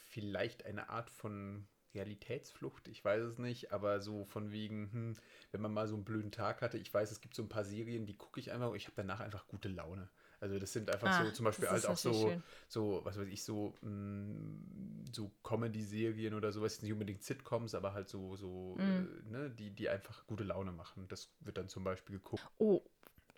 vielleicht 0.08 0.66
eine 0.66 0.90
Art 0.90 1.10
von 1.10 1.68
Realitätsflucht, 1.94 2.88
ich 2.88 3.04
weiß 3.04 3.24
es 3.24 3.38
nicht, 3.38 3.72
aber 3.72 4.00
so 4.02 4.26
von 4.26 4.52
wegen, 4.52 4.92
hm, 4.92 5.18
wenn 5.52 5.62
man 5.62 5.74
mal 5.74 5.88
so 5.88 5.96
einen 5.96 6.06
blöden 6.06 6.32
Tag 6.32 6.62
hatte, 6.62 6.78
ich 6.78 6.94
weiß, 6.94 7.12
es 7.12 7.22
gibt 7.22 7.36
so 7.36 7.44
ein 7.44 7.50
paar 7.50 7.66
Serien, 7.66 8.06
die 8.06 8.18
gucke 8.18 8.40
ich 8.40 8.52
einfach 8.52 8.70
und 8.70 8.76
ich 8.78 8.86
habe 8.86 8.96
danach 8.96 9.20
einfach 9.20 9.48
gute 9.48 9.68
Laune. 9.70 10.10
Also 10.42 10.60
das 10.60 10.74
sind 10.74 10.90
einfach 10.92 11.12
Ah, 11.12 11.14
so 11.14 11.32
zum 11.32 11.46
Beispiel 11.46 11.70
halt 11.70 11.86
auch 11.86 11.98
so, 11.98 12.12
schön. 12.14 12.44
so, 12.68 13.02
was 13.06 13.18
weiß 13.18 13.30
ich, 13.30 13.44
so, 13.44 13.76
mh, 13.82 15.06
so 15.14 15.32
Comedy-Serien 15.44 16.34
oder 16.34 16.52
sowas, 16.52 16.82
nicht 16.82 16.92
unbedingt 16.94 17.24
Sitcoms, 17.24 17.76
aber 17.76 17.94
halt 17.94 18.10
so, 18.10 18.36
so, 18.36 18.80
Mhm. 18.80 19.08
äh, 19.26 19.30
ne, 19.30 19.52
die, 19.52 19.72
die 19.72 19.90
einfach 19.90 20.28
gute 20.28 20.44
Laune 20.44 20.74
machen. 20.74 21.08
Das 21.10 21.32
wird 21.42 21.58
dann 21.58 21.70
zum 21.70 21.84
Beispiel 21.84 22.18
geguckt. 22.18 22.52
Oh, 22.60 22.82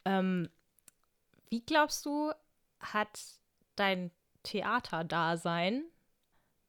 ähm, 0.06 0.50
wie 1.50 1.62
glaubst 1.62 2.06
du, 2.06 2.32
hat 2.80 3.20
dein 3.76 4.12
Theaterdasein 4.44 5.84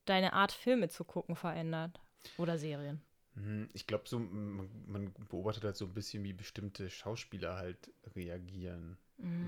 deine 0.05 0.33
Art, 0.33 0.51
Filme 0.53 0.89
zu 0.89 1.05
gucken, 1.05 1.35
verändert? 1.35 1.99
Oder 2.37 2.57
Serien? 2.59 3.01
Hm, 3.35 3.69
Ich 3.73 3.85
glaube, 3.87 4.07
so, 4.07 4.19
man, 4.19 4.69
man 4.87 5.13
beobachtet 5.29 5.63
halt 5.63 5.75
so 5.75 5.85
ein 5.85 5.93
bisschen, 5.93 6.23
wie 6.23 6.33
bestimmte 6.33 6.89
Schauspieler 6.89 7.55
halt 7.57 7.91
reagieren 8.15 8.97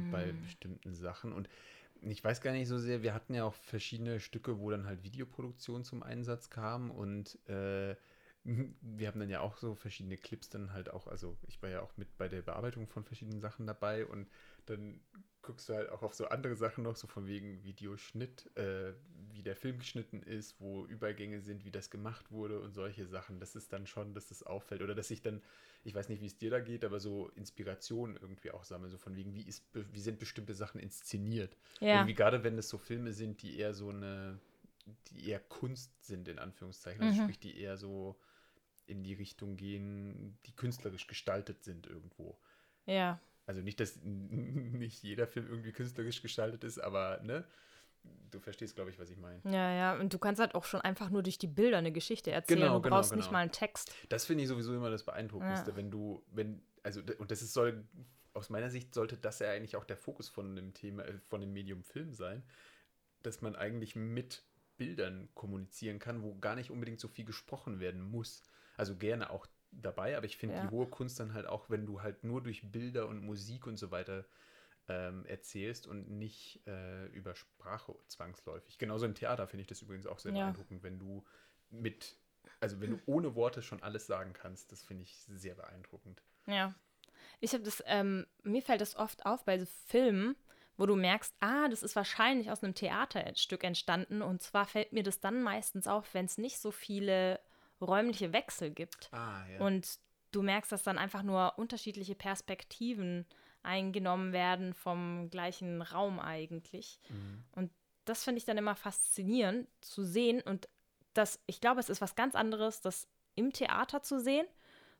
bei 0.09 0.33
Mm. 0.33 0.33
bestimmten 0.33 0.93
Sachen. 0.93 1.33
Und 1.33 1.49
ich 2.01 2.23
weiß 2.23 2.41
gar 2.41 2.51
nicht 2.51 2.67
so 2.67 2.77
sehr, 2.77 3.01
wir 3.03 3.13
hatten 3.13 3.33
ja 3.33 3.43
auch 3.45 3.53
verschiedene 3.55 4.19
Stücke, 4.19 4.59
wo 4.59 4.69
dann 4.71 4.85
halt 4.85 5.03
Videoproduktion 5.03 5.83
zum 5.83 6.03
Einsatz 6.03 6.49
kam 6.49 6.91
und 6.91 7.39
äh, 7.49 7.95
wir 8.45 9.07
haben 9.07 9.19
dann 9.19 9.29
ja 9.29 9.41
auch 9.41 9.57
so 9.57 9.75
verschiedene 9.75 10.17
Clips 10.17 10.49
dann 10.49 10.73
halt 10.73 10.89
auch, 10.89 11.07
also 11.07 11.37
ich 11.47 11.61
war 11.61 11.69
ja 11.69 11.81
auch 11.81 11.97
mit 11.97 12.17
bei 12.17 12.27
der 12.29 12.41
Bearbeitung 12.43 12.87
von 12.87 13.03
verschiedenen 13.03 13.41
Sachen 13.41 13.67
dabei 13.67 14.05
und 14.05 14.27
dann 14.69 15.01
guckst 15.41 15.69
du 15.69 15.75
halt 15.75 15.89
auch 15.89 16.03
auf 16.03 16.13
so 16.13 16.27
andere 16.27 16.55
Sachen 16.55 16.83
noch, 16.83 16.97
so 16.97 17.07
von 17.07 17.25
wegen 17.25 17.63
Videoschnitt, 17.63 18.51
äh, 18.57 18.93
wie 19.29 19.43
der 19.43 19.55
Film 19.55 19.79
geschnitten 19.79 20.21
ist, 20.21 20.59
wo 20.59 20.85
Übergänge 20.85 21.39
sind, 21.41 21.63
wie 21.63 21.71
das 21.71 21.89
gemacht 21.89 22.31
wurde 22.31 22.59
und 22.59 22.73
solche 22.73 23.05
Sachen. 23.05 23.39
Das 23.39 23.55
ist 23.55 23.71
dann 23.71 23.87
schon, 23.87 24.13
dass 24.13 24.27
das 24.27 24.43
auffällt. 24.43 24.81
Oder 24.81 24.93
dass 24.93 25.09
ich 25.09 25.21
dann, 25.21 25.41
ich 25.85 25.95
weiß 25.95 26.09
nicht, 26.09 26.21
wie 26.21 26.25
es 26.25 26.37
dir 26.37 26.49
da 26.49 26.59
geht, 26.59 26.83
aber 26.83 26.99
so 26.99 27.29
Inspirationen 27.29 28.17
irgendwie 28.17 28.51
auch 28.51 28.65
sammle, 28.65 28.89
so 28.89 28.97
von 28.97 29.15
wegen, 29.15 29.33
wie, 29.35 29.43
ist, 29.43 29.63
wie 29.73 30.01
sind 30.01 30.19
bestimmte 30.19 30.53
Sachen 30.53 30.81
inszeniert. 30.81 31.55
Ja. 31.79 31.95
Irgendwie 31.95 32.15
gerade 32.15 32.43
wenn 32.43 32.57
es 32.57 32.67
so 32.67 32.77
Filme 32.77 33.13
sind, 33.13 33.41
die 33.41 33.57
eher 33.57 33.73
so 33.73 33.89
eine, 33.89 34.39
die 35.11 35.29
eher 35.29 35.39
Kunst 35.39 36.05
sind, 36.05 36.27
in 36.27 36.39
Anführungszeichen, 36.39 37.01
also 37.03 37.15
Mhm. 37.15 37.21
sprich, 37.21 37.39
die 37.39 37.57
eher 37.57 37.77
so 37.77 38.19
in 38.85 39.03
die 39.03 39.13
Richtung 39.13 39.55
gehen, 39.55 40.37
die 40.45 40.55
künstlerisch 40.55 41.07
gestaltet 41.07 41.63
sind 41.63 41.87
irgendwo. 41.87 42.37
Ja. 42.85 43.19
Also 43.47 43.61
nicht, 43.61 43.79
dass 43.79 43.95
nicht 44.03 45.01
jeder 45.01 45.25
Film 45.25 45.47
irgendwie 45.47 45.71
künstlerisch 45.71 46.21
gestaltet 46.21 46.63
ist, 46.63 46.77
aber 46.77 47.19
ne, 47.23 47.43
du 48.29 48.39
verstehst, 48.39 48.75
glaube 48.75 48.91
ich, 48.91 48.99
was 48.99 49.09
ich 49.09 49.17
meine. 49.17 49.39
Ja, 49.45 49.71
ja. 49.71 49.99
Und 49.99 50.13
du 50.13 50.19
kannst 50.19 50.39
halt 50.39 50.53
auch 50.53 50.65
schon 50.65 50.81
einfach 50.81 51.09
nur 51.09 51.23
durch 51.23 51.37
die 51.37 51.47
Bilder 51.47 51.77
eine 51.77 51.91
Geschichte 51.91 52.31
erzählen. 52.31 52.59
Genau, 52.59 52.75
du 52.75 52.81
genau, 52.81 52.97
brauchst 52.97 53.15
nicht 53.15 53.25
genau. 53.25 53.33
mal 53.33 53.39
einen 53.39 53.51
Text. 53.51 53.93
Das 54.09 54.25
finde 54.25 54.43
ich 54.43 54.49
sowieso 54.49 54.75
immer 54.75 54.89
das 54.89 55.03
Beeindruckendste, 55.03 55.71
Ja. 55.71 55.77
wenn 55.77 55.89
du, 55.89 56.23
wenn, 56.31 56.61
also, 56.83 57.01
und 57.17 57.31
das 57.31 57.41
ist, 57.41 57.53
soll, 57.53 57.85
aus 58.33 58.49
meiner 58.49 58.69
Sicht 58.69 58.93
sollte 58.93 59.17
das 59.17 59.39
ja 59.39 59.49
eigentlich 59.49 59.75
auch 59.75 59.85
der 59.85 59.97
Fokus 59.97 60.29
von 60.29 60.55
dem 60.55 60.73
Thema, 60.73 61.03
äh, 61.03 61.17
von 61.29 61.41
dem 61.41 61.53
Medium 61.53 61.83
Film 61.83 62.13
sein, 62.13 62.43
dass 63.23 63.41
man 63.41 63.55
eigentlich 63.55 63.95
mit 63.95 64.43
Bildern 64.77 65.29
kommunizieren 65.33 65.99
kann, 65.99 66.21
wo 66.21 66.35
gar 66.35 66.55
nicht 66.55 66.69
unbedingt 66.69 66.99
so 66.99 67.07
viel 67.07 67.25
gesprochen 67.25 67.79
werden 67.79 68.01
muss. 68.01 68.43
Also 68.75 68.95
gerne 68.95 69.31
auch 69.31 69.47
dabei, 69.81 70.17
aber 70.17 70.25
ich 70.25 70.37
finde 70.37 70.55
Ja. 70.55 70.61
die 70.61 70.69
hohe 70.69 70.87
Kunst 70.87 71.19
dann 71.19 71.33
halt 71.33 71.45
auch, 71.47 71.69
wenn 71.69 71.85
du 71.85 72.01
halt 72.01 72.23
nur 72.23 72.41
durch 72.41 72.71
Bilder 72.71 73.07
und 73.07 73.21
Musik 73.21 73.67
und 73.67 73.77
so 73.77 73.91
weiter 73.91 74.25
ähm, 74.87 75.25
erzählst 75.25 75.87
und 75.87 76.09
nicht 76.09 76.65
äh, 76.67 77.05
über 77.07 77.35
Sprache 77.35 77.95
zwangsläufig. 78.07 78.77
Genauso 78.77 79.05
im 79.05 79.15
Theater 79.15 79.47
finde 79.47 79.61
ich 79.61 79.67
das 79.67 79.81
übrigens 79.81 80.07
auch 80.07 80.19
sehr 80.19 80.31
Ja. 80.33 80.45
beeindruckend, 80.45 80.83
wenn 80.83 80.99
du 80.99 81.25
mit, 81.69 82.17
also 82.59 82.79
wenn 82.79 82.91
du 82.91 83.01
ohne 83.05 83.35
Worte 83.35 83.61
schon 83.61 83.83
alles 83.83 84.07
sagen 84.07 84.33
kannst, 84.33 84.71
das 84.71 84.83
finde 84.83 85.03
ich 85.03 85.17
sehr 85.17 85.55
beeindruckend. 85.55 86.23
Ja. 86.47 86.73
Ich 87.39 87.53
habe 87.53 87.63
das, 87.63 87.83
ähm, 87.85 88.25
mir 88.43 88.61
fällt 88.61 88.81
das 88.81 88.95
oft 88.95 89.25
auf 89.25 89.45
bei 89.45 89.59
so 89.59 89.65
Filmen, 89.87 90.35
wo 90.77 90.85
du 90.85 90.95
merkst, 90.95 91.35
ah, 91.39 91.67
das 91.67 91.83
ist 91.83 91.95
wahrscheinlich 91.95 92.51
aus 92.51 92.63
einem 92.63 92.75
Theaterstück 92.75 93.63
entstanden. 93.63 94.21
Und 94.21 94.41
zwar 94.41 94.65
fällt 94.65 94.93
mir 94.93 95.03
das 95.03 95.19
dann 95.19 95.41
meistens 95.43 95.87
auf, 95.87 96.13
wenn 96.13 96.25
es 96.25 96.37
nicht 96.37 96.59
so 96.59 96.71
viele 96.71 97.39
räumliche 97.81 98.33
Wechsel 98.33 98.71
gibt. 98.71 99.09
Ah, 99.11 99.45
ja. 99.47 99.59
Und 99.59 99.99
du 100.31 100.41
merkst, 100.41 100.71
dass 100.71 100.83
dann 100.83 100.97
einfach 100.97 101.23
nur 101.23 101.57
unterschiedliche 101.57 102.15
Perspektiven 102.15 103.25
eingenommen 103.63 104.33
werden 104.33 104.73
vom 104.73 105.29
gleichen 105.29 105.81
Raum 105.81 106.19
eigentlich. 106.19 106.99
Mhm. 107.09 107.43
Und 107.51 107.71
das 108.05 108.23
finde 108.23 108.39
ich 108.39 108.45
dann 108.45 108.57
immer 108.57 108.75
faszinierend 108.75 109.67
zu 109.81 110.03
sehen. 110.03 110.41
Und 110.41 110.69
das, 111.13 111.39
ich 111.47 111.59
glaube, 111.59 111.79
es 111.79 111.89
ist 111.89 112.01
was 112.01 112.15
ganz 112.15 112.35
anderes, 112.35 112.81
das 112.81 113.07
im 113.35 113.51
Theater 113.51 114.01
zu 114.01 114.19
sehen, 114.19 114.47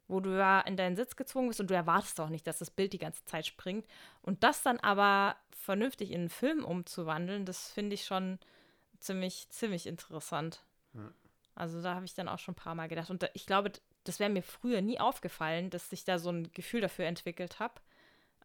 wo 0.07 0.19
du 0.19 0.37
ja 0.37 0.61
in 0.61 0.77
deinen 0.77 0.95
Sitz 0.95 1.15
gezwungen 1.15 1.49
bist 1.49 1.59
und 1.59 1.69
du 1.69 1.75
erwartest 1.75 2.19
auch 2.19 2.29
nicht, 2.29 2.47
dass 2.47 2.59
das 2.59 2.71
Bild 2.71 2.93
die 2.93 2.97
ganze 2.97 3.23
Zeit 3.25 3.45
springt. 3.45 3.85
Und 4.21 4.43
das 4.43 4.63
dann 4.63 4.79
aber 4.79 5.37
vernünftig 5.51 6.11
in 6.11 6.21
einen 6.21 6.29
Film 6.29 6.65
umzuwandeln, 6.65 7.45
das 7.45 7.71
finde 7.71 7.93
ich 7.93 8.05
schon 8.05 8.39
ziemlich, 8.99 9.49
ziemlich 9.49 9.87
interessant. 9.87 10.63
Ja. 10.93 11.11
Also 11.57 11.81
da 11.81 11.95
habe 11.95 12.05
ich 12.05 12.13
dann 12.13 12.27
auch 12.29 12.39
schon 12.39 12.53
ein 12.53 12.55
paar 12.55 12.75
Mal 12.75 12.87
gedacht. 12.87 13.09
Und 13.09 13.23
da, 13.23 13.27
ich 13.33 13.45
glaube, 13.45 13.71
das 14.03 14.19
wäre 14.19 14.29
mir 14.29 14.43
früher 14.43 14.81
nie 14.81 14.99
aufgefallen, 14.99 15.69
dass 15.69 15.91
ich 15.91 16.03
da 16.05 16.19
so 16.19 16.29
ein 16.29 16.51
Gefühl 16.53 16.81
dafür 16.81 17.05
entwickelt 17.05 17.59
habe. 17.59 17.73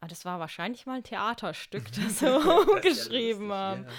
Aber 0.01 0.09
das 0.09 0.25
war 0.25 0.41
wahrscheinlich 0.41 0.87
mal 0.87 0.97
ein 0.97 1.05
Theaterstück, 1.05 1.85
das 1.93 2.19
so 2.21 2.27
ja 2.27 2.81
geschrieben 2.81 3.49
lustig, 3.49 3.51
haben. 3.51 3.85
ja. 3.85 3.91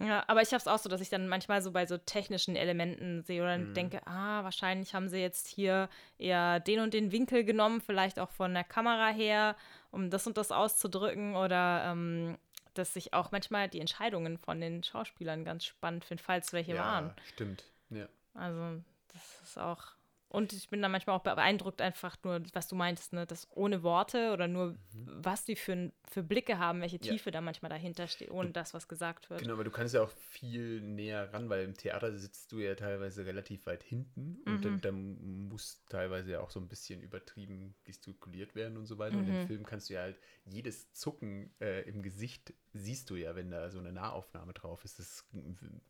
Ja, 0.00 0.24
aber 0.26 0.40
ich 0.40 0.48
habe 0.48 0.56
es 0.56 0.66
auch 0.66 0.78
so, 0.78 0.88
dass 0.88 1.02
ich 1.02 1.10
dann 1.10 1.28
manchmal 1.28 1.60
so 1.60 1.70
bei 1.70 1.84
so 1.86 1.98
technischen 1.98 2.56
Elementen 2.56 3.22
sehe 3.22 3.42
oder 3.42 3.58
Mhm. 3.58 3.74
denke, 3.74 4.04
ah, 4.06 4.42
wahrscheinlich 4.42 4.94
haben 4.94 5.08
sie 5.08 5.18
jetzt 5.20 5.46
hier 5.46 5.90
eher 6.18 6.60
den 6.60 6.80
und 6.80 6.94
den 6.94 7.12
Winkel 7.12 7.44
genommen, 7.44 7.82
vielleicht 7.82 8.18
auch 8.18 8.30
von 8.30 8.54
der 8.54 8.64
Kamera 8.64 9.08
her, 9.10 9.54
um 9.90 10.08
das 10.08 10.26
und 10.26 10.38
das 10.38 10.50
auszudrücken 10.50 11.36
oder 11.36 11.84
ähm, 11.92 12.38
dass 12.72 12.96
ich 12.96 13.12
auch 13.12 13.32
manchmal 13.32 13.68
die 13.68 13.80
Entscheidungen 13.80 14.38
von 14.38 14.60
den 14.62 14.82
Schauspielern 14.82 15.44
ganz 15.44 15.66
spannend 15.66 16.06
finde, 16.06 16.22
falls 16.22 16.54
welche 16.54 16.74
ja, 16.74 16.80
waren. 16.82 17.14
stimmt. 17.34 17.64
Ja. 17.90 18.06
Also 18.34 18.82
das 19.08 19.40
ist 19.42 19.58
auch. 19.58 19.92
Und 20.28 20.54
ich 20.54 20.70
bin 20.70 20.80
dann 20.80 20.90
manchmal 20.90 21.14
auch 21.16 21.22
beeindruckt, 21.22 21.82
einfach 21.82 22.16
nur, 22.24 22.40
was 22.54 22.66
du 22.66 22.74
meintest, 22.74 23.12
ne, 23.12 23.26
dass 23.26 23.46
ohne 23.50 23.82
Worte 23.82 24.32
oder 24.32 24.48
nur, 24.48 24.78
was 24.94 25.44
die 25.44 25.56
für, 25.56 25.92
für 26.10 26.22
Blicke 26.22 26.58
haben, 26.58 26.80
welche 26.80 26.96
Mhm. 26.96 27.04
Ja. 27.04 27.12
Tiefe 27.12 27.30
da 27.30 27.42
manchmal 27.42 27.68
dahinter 27.68 28.06
steht, 28.08 28.30
ohne 28.30 28.50
das, 28.50 28.72
was 28.72 28.88
gesagt 28.88 29.28
wird. 29.28 29.42
Genau, 29.42 29.52
aber 29.52 29.64
du 29.64 29.70
kannst 29.70 29.92
ja 29.92 30.02
auch 30.02 30.08
viel 30.08 30.80
näher 30.80 31.30
ran, 31.34 31.50
weil 31.50 31.64
im 31.64 31.74
Theater 31.76 32.16
sitzt 32.16 32.50
du 32.50 32.60
ja 32.60 32.74
teilweise 32.74 33.26
relativ 33.26 33.66
weit 33.66 33.82
hinten 33.82 34.38
und 34.46 34.54
Mhm. 34.54 34.62
dann, 34.62 34.80
dann 34.80 35.48
muss 35.48 35.84
teilweise 35.90 36.32
ja 36.32 36.40
auch 36.40 36.50
so 36.50 36.60
ein 36.60 36.68
bisschen 36.68 37.02
übertrieben 37.02 37.74
gestikuliert 37.84 38.54
werden 38.54 38.78
und 38.78 38.86
so 38.86 38.96
weiter. 38.96 39.18
Und 39.18 39.24
Mhm. 39.24 39.34
im 39.42 39.46
Film 39.46 39.66
kannst 39.66 39.90
du 39.90 39.94
ja 39.94 40.00
halt 40.00 40.16
jedes 40.46 40.92
Zucken 40.94 41.54
äh, 41.60 41.82
im 41.86 42.02
Gesicht 42.02 42.54
siehst 42.74 43.10
du 43.10 43.16
ja, 43.16 43.34
wenn 43.34 43.50
da 43.50 43.70
so 43.70 43.78
eine 43.78 43.92
Nahaufnahme 43.92 44.52
drauf 44.52 44.84
ist. 44.84 44.98
Das 44.98 45.26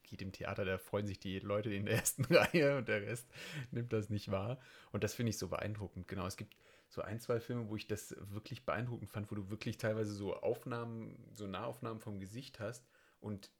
geht 0.03 0.23
im 0.23 0.33
Theater, 0.33 0.65
da 0.65 0.79
freuen 0.79 1.07
sich 1.07 1.19
die 1.19 1.39
Leute 1.39 1.73
in 1.73 1.87
der 1.87 1.97
ersten 1.99 2.25
Reihe 2.25 2.77
und 2.77 2.89
der 2.89 3.03
Rest 3.03 3.29
nimmt 3.71 3.93
das 3.93 4.11
nicht 4.11 4.31
wahr. 4.31 4.59
Und 4.91 5.05
das 5.05 5.15
finde 5.15 5.31
ich 5.31 5.39
so 5.39 5.49
beeindruckend. 5.49 6.09
Genau, 6.09 6.27
es 6.27 6.37
gibt 6.37 6.57
so 6.89 7.03
ein, 7.03 7.21
zwei 7.21 7.41
Filme, 7.41 7.69
wo 7.69 7.77
ich 7.77 7.87
das 7.87 8.15
wirklich 8.31 8.65
beeindruckend 8.65 9.11
fand, 9.11 9.31
wo 9.31 9.35
du 9.35 9.49
wirklich 9.51 9.79
teilweise 9.79 10.13
so 10.13 10.37
Aufnahmen, 10.37 11.17
so 11.33 11.47
Nahaufnahmen 11.47 12.01
vom 12.01 12.21
Gesicht 12.21 12.61
hast 12.61 12.87
und 13.21 13.51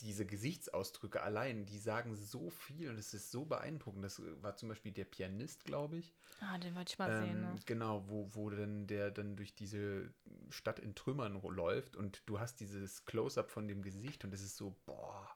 diese 0.00 0.26
Gesichtsausdrücke 0.26 1.22
allein, 1.22 1.66
die 1.66 1.78
sagen 1.78 2.16
so 2.16 2.50
viel 2.50 2.90
und 2.90 2.98
es 2.98 3.14
ist 3.14 3.30
so 3.30 3.44
beeindruckend. 3.44 4.04
Das 4.04 4.20
war 4.42 4.56
zum 4.56 4.68
Beispiel 4.68 4.92
der 4.92 5.04
Pianist, 5.04 5.64
glaube 5.64 5.96
ich. 5.96 6.14
Ah, 6.40 6.58
den 6.58 6.74
wollte 6.74 6.92
ich 6.92 6.98
mal 6.98 7.20
sehen. 7.22 7.36
Ähm, 7.36 7.40
Ne? 7.40 7.54
Genau, 7.66 8.08
wo, 8.08 8.28
wo 8.32 8.50
dann 8.50 8.86
der 8.86 9.10
dann 9.10 9.36
durch 9.36 9.54
diese 9.54 10.12
Stadt 10.50 10.78
in 10.78 10.94
Trümmern 10.94 11.40
läuft 11.42 11.96
und 11.96 12.22
du 12.26 12.38
hast 12.38 12.60
dieses 12.60 13.04
Close-up 13.04 13.50
von 13.50 13.68
dem 13.68 13.82
Gesicht 13.82 14.24
und 14.24 14.32
es 14.32 14.42
ist 14.42 14.56
so, 14.56 14.76
boah, 14.86 15.28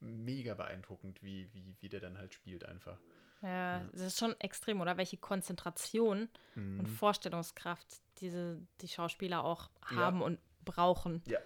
mega 0.00 0.54
beeindruckend, 0.54 1.22
wie, 1.22 1.52
wie, 1.52 1.76
wie 1.80 1.88
der 1.88 2.00
dann 2.00 2.18
halt 2.18 2.34
spielt 2.34 2.64
einfach. 2.64 2.98
Ja, 3.42 3.78
ja, 3.80 3.88
das 3.92 4.02
ist 4.02 4.18
schon 4.18 4.38
extrem, 4.38 4.80
oder? 4.80 4.96
Welche 4.96 5.16
Konzentration 5.16 6.28
mhm. 6.54 6.80
und 6.80 6.86
Vorstellungskraft 6.86 7.86
diese, 8.18 8.60
die 8.80 8.88
Schauspieler 8.88 9.44
auch 9.44 9.70
haben 9.82 10.20
ja. 10.20 10.26
und 10.26 10.38
brauchen. 10.64 11.22
Ja. 11.26 11.38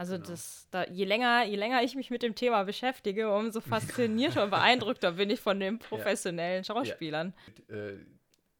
Also 0.00 0.14
genau. 0.14 0.28
das, 0.28 0.66
da, 0.70 0.86
je 0.86 1.04
länger, 1.04 1.44
je 1.44 1.56
länger 1.56 1.82
ich 1.82 1.94
mich 1.94 2.08
mit 2.08 2.22
dem 2.22 2.34
Thema 2.34 2.64
beschäftige, 2.64 3.30
umso 3.34 3.60
faszinierter 3.60 4.44
und 4.44 4.48
beeindruckter 4.48 5.12
bin 5.12 5.28
ich 5.28 5.40
von 5.40 5.60
den 5.60 5.78
professionellen 5.78 6.64
Schauspielern. 6.64 7.34
Ja. 7.68 7.76
Äh, 7.76 7.98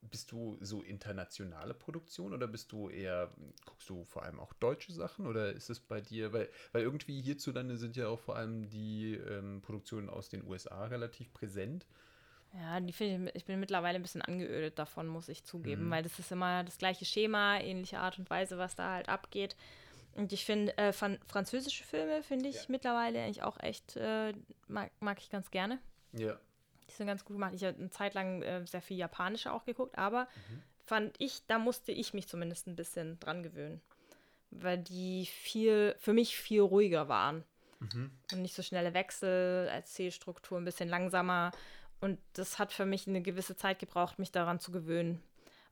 bist 0.02 0.32
du 0.32 0.58
so 0.60 0.82
internationale 0.82 1.72
Produktion 1.72 2.34
oder 2.34 2.46
bist 2.46 2.72
du 2.72 2.90
eher, 2.90 3.30
guckst 3.64 3.88
du 3.88 4.04
vor 4.04 4.24
allem 4.24 4.38
auch 4.38 4.52
deutsche 4.52 4.92
Sachen 4.92 5.26
oder 5.26 5.50
ist 5.50 5.70
es 5.70 5.80
bei 5.80 6.02
dir, 6.02 6.34
weil, 6.34 6.50
weil 6.72 6.82
irgendwie 6.82 7.22
hierzulande 7.22 7.78
sind 7.78 7.96
ja 7.96 8.08
auch 8.08 8.20
vor 8.20 8.36
allem 8.36 8.68
die 8.68 9.14
ähm, 9.14 9.62
Produktionen 9.62 10.10
aus 10.10 10.28
den 10.28 10.46
USA 10.46 10.84
relativ 10.84 11.32
präsent. 11.32 11.86
Ja, 12.52 12.80
die 12.80 12.90
ich, 12.90 13.00
ich 13.34 13.46
bin 13.46 13.60
mittlerweile 13.60 13.96
ein 13.96 14.02
bisschen 14.02 14.20
angeödet 14.20 14.78
davon, 14.78 15.06
muss 15.06 15.30
ich 15.30 15.44
zugeben, 15.44 15.86
mhm. 15.86 15.90
weil 15.90 16.02
das 16.02 16.18
ist 16.18 16.32
immer 16.32 16.64
das 16.64 16.76
gleiche 16.76 17.06
Schema, 17.06 17.58
ähnliche 17.60 17.98
Art 17.98 18.18
und 18.18 18.28
Weise, 18.28 18.58
was 18.58 18.74
da 18.74 18.92
halt 18.92 19.08
abgeht. 19.08 19.56
Und 20.20 20.34
ich 20.34 20.44
finde, 20.44 20.76
äh, 20.76 20.92
französische 20.92 21.82
Filme 21.82 22.22
finde 22.22 22.50
ich 22.50 22.56
ja. 22.56 22.64
mittlerweile 22.68 23.22
eigentlich 23.22 23.42
auch 23.42 23.58
echt, 23.58 23.96
äh, 23.96 24.34
mag, 24.68 24.90
mag 25.00 25.18
ich 25.18 25.30
ganz 25.30 25.50
gerne. 25.50 25.78
Ja. 26.12 26.38
Die 26.86 26.92
sind 26.92 27.06
ganz 27.06 27.24
gut 27.24 27.36
gemacht. 27.36 27.54
Ich 27.54 27.64
habe 27.64 27.78
eine 27.78 27.88
Zeit 27.88 28.12
lang 28.12 28.42
äh, 28.42 28.66
sehr 28.66 28.82
viel 28.82 28.98
japanische 28.98 29.50
auch 29.50 29.64
geguckt, 29.64 29.96
aber 29.96 30.24
mhm. 30.24 30.62
fand 30.84 31.14
ich, 31.18 31.46
da 31.46 31.58
musste 31.58 31.92
ich 31.92 32.12
mich 32.12 32.28
zumindest 32.28 32.66
ein 32.66 32.76
bisschen 32.76 33.18
dran 33.18 33.42
gewöhnen. 33.42 33.80
Weil 34.50 34.76
die 34.76 35.24
viel, 35.24 35.94
für 35.98 36.12
mich 36.12 36.36
viel 36.36 36.60
ruhiger 36.60 37.08
waren. 37.08 37.42
Mhm. 37.78 38.10
Und 38.32 38.42
nicht 38.42 38.54
so 38.54 38.62
schnelle 38.62 38.92
Wechsel, 38.92 39.68
Erzählstruktur 39.68 40.58
ein 40.58 40.66
bisschen 40.66 40.90
langsamer. 40.90 41.50
Und 42.02 42.18
das 42.34 42.58
hat 42.58 42.74
für 42.74 42.84
mich 42.84 43.08
eine 43.08 43.22
gewisse 43.22 43.56
Zeit 43.56 43.78
gebraucht, 43.78 44.18
mich 44.18 44.32
daran 44.32 44.60
zu 44.60 44.70
gewöhnen. 44.70 45.22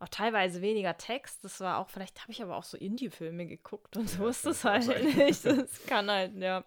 Auch 0.00 0.08
teilweise 0.08 0.62
weniger 0.62 0.96
Text. 0.96 1.44
Das 1.44 1.60
war 1.60 1.78
auch, 1.78 1.88
vielleicht 1.88 2.22
habe 2.22 2.32
ich 2.32 2.42
aber 2.42 2.56
auch 2.56 2.64
so 2.64 2.76
Indie-Filme 2.76 3.46
geguckt 3.46 3.96
und 3.96 4.08
so 4.08 4.24
ja, 4.24 4.30
ist 4.30 4.46
das 4.46 4.64
halt 4.64 4.88
nicht. 5.16 5.44
Das 5.44 5.86
kann 5.86 6.10
halt, 6.10 6.36
ja. 6.36 6.64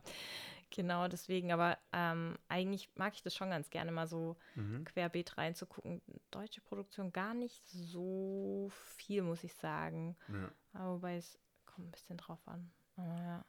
Genau, 0.69 1.09
deswegen, 1.09 1.51
aber 1.51 1.77
ähm, 1.91 2.37
eigentlich 2.47 2.89
mag 2.95 3.13
ich 3.13 3.21
das 3.21 3.35
schon 3.35 3.49
ganz 3.49 3.69
gerne, 3.69 3.91
mal 3.91 4.07
so 4.07 4.37
mhm. 4.55 4.85
querbeet 4.85 5.37
reinzugucken. 5.37 6.01
Deutsche 6.31 6.61
Produktion 6.61 7.11
gar 7.11 7.33
nicht 7.33 7.67
so 7.67 8.69
viel, 8.95 9.21
muss 9.21 9.43
ich 9.43 9.53
sagen. 9.53 10.15
Ja. 10.73 10.93
wobei 10.93 11.17
es 11.17 11.37
kommt 11.65 11.87
ein 11.87 11.91
bisschen 11.91 12.17
drauf 12.17 12.39
an. 12.47 12.71
Aber 12.95 13.17
ja. 13.17 13.45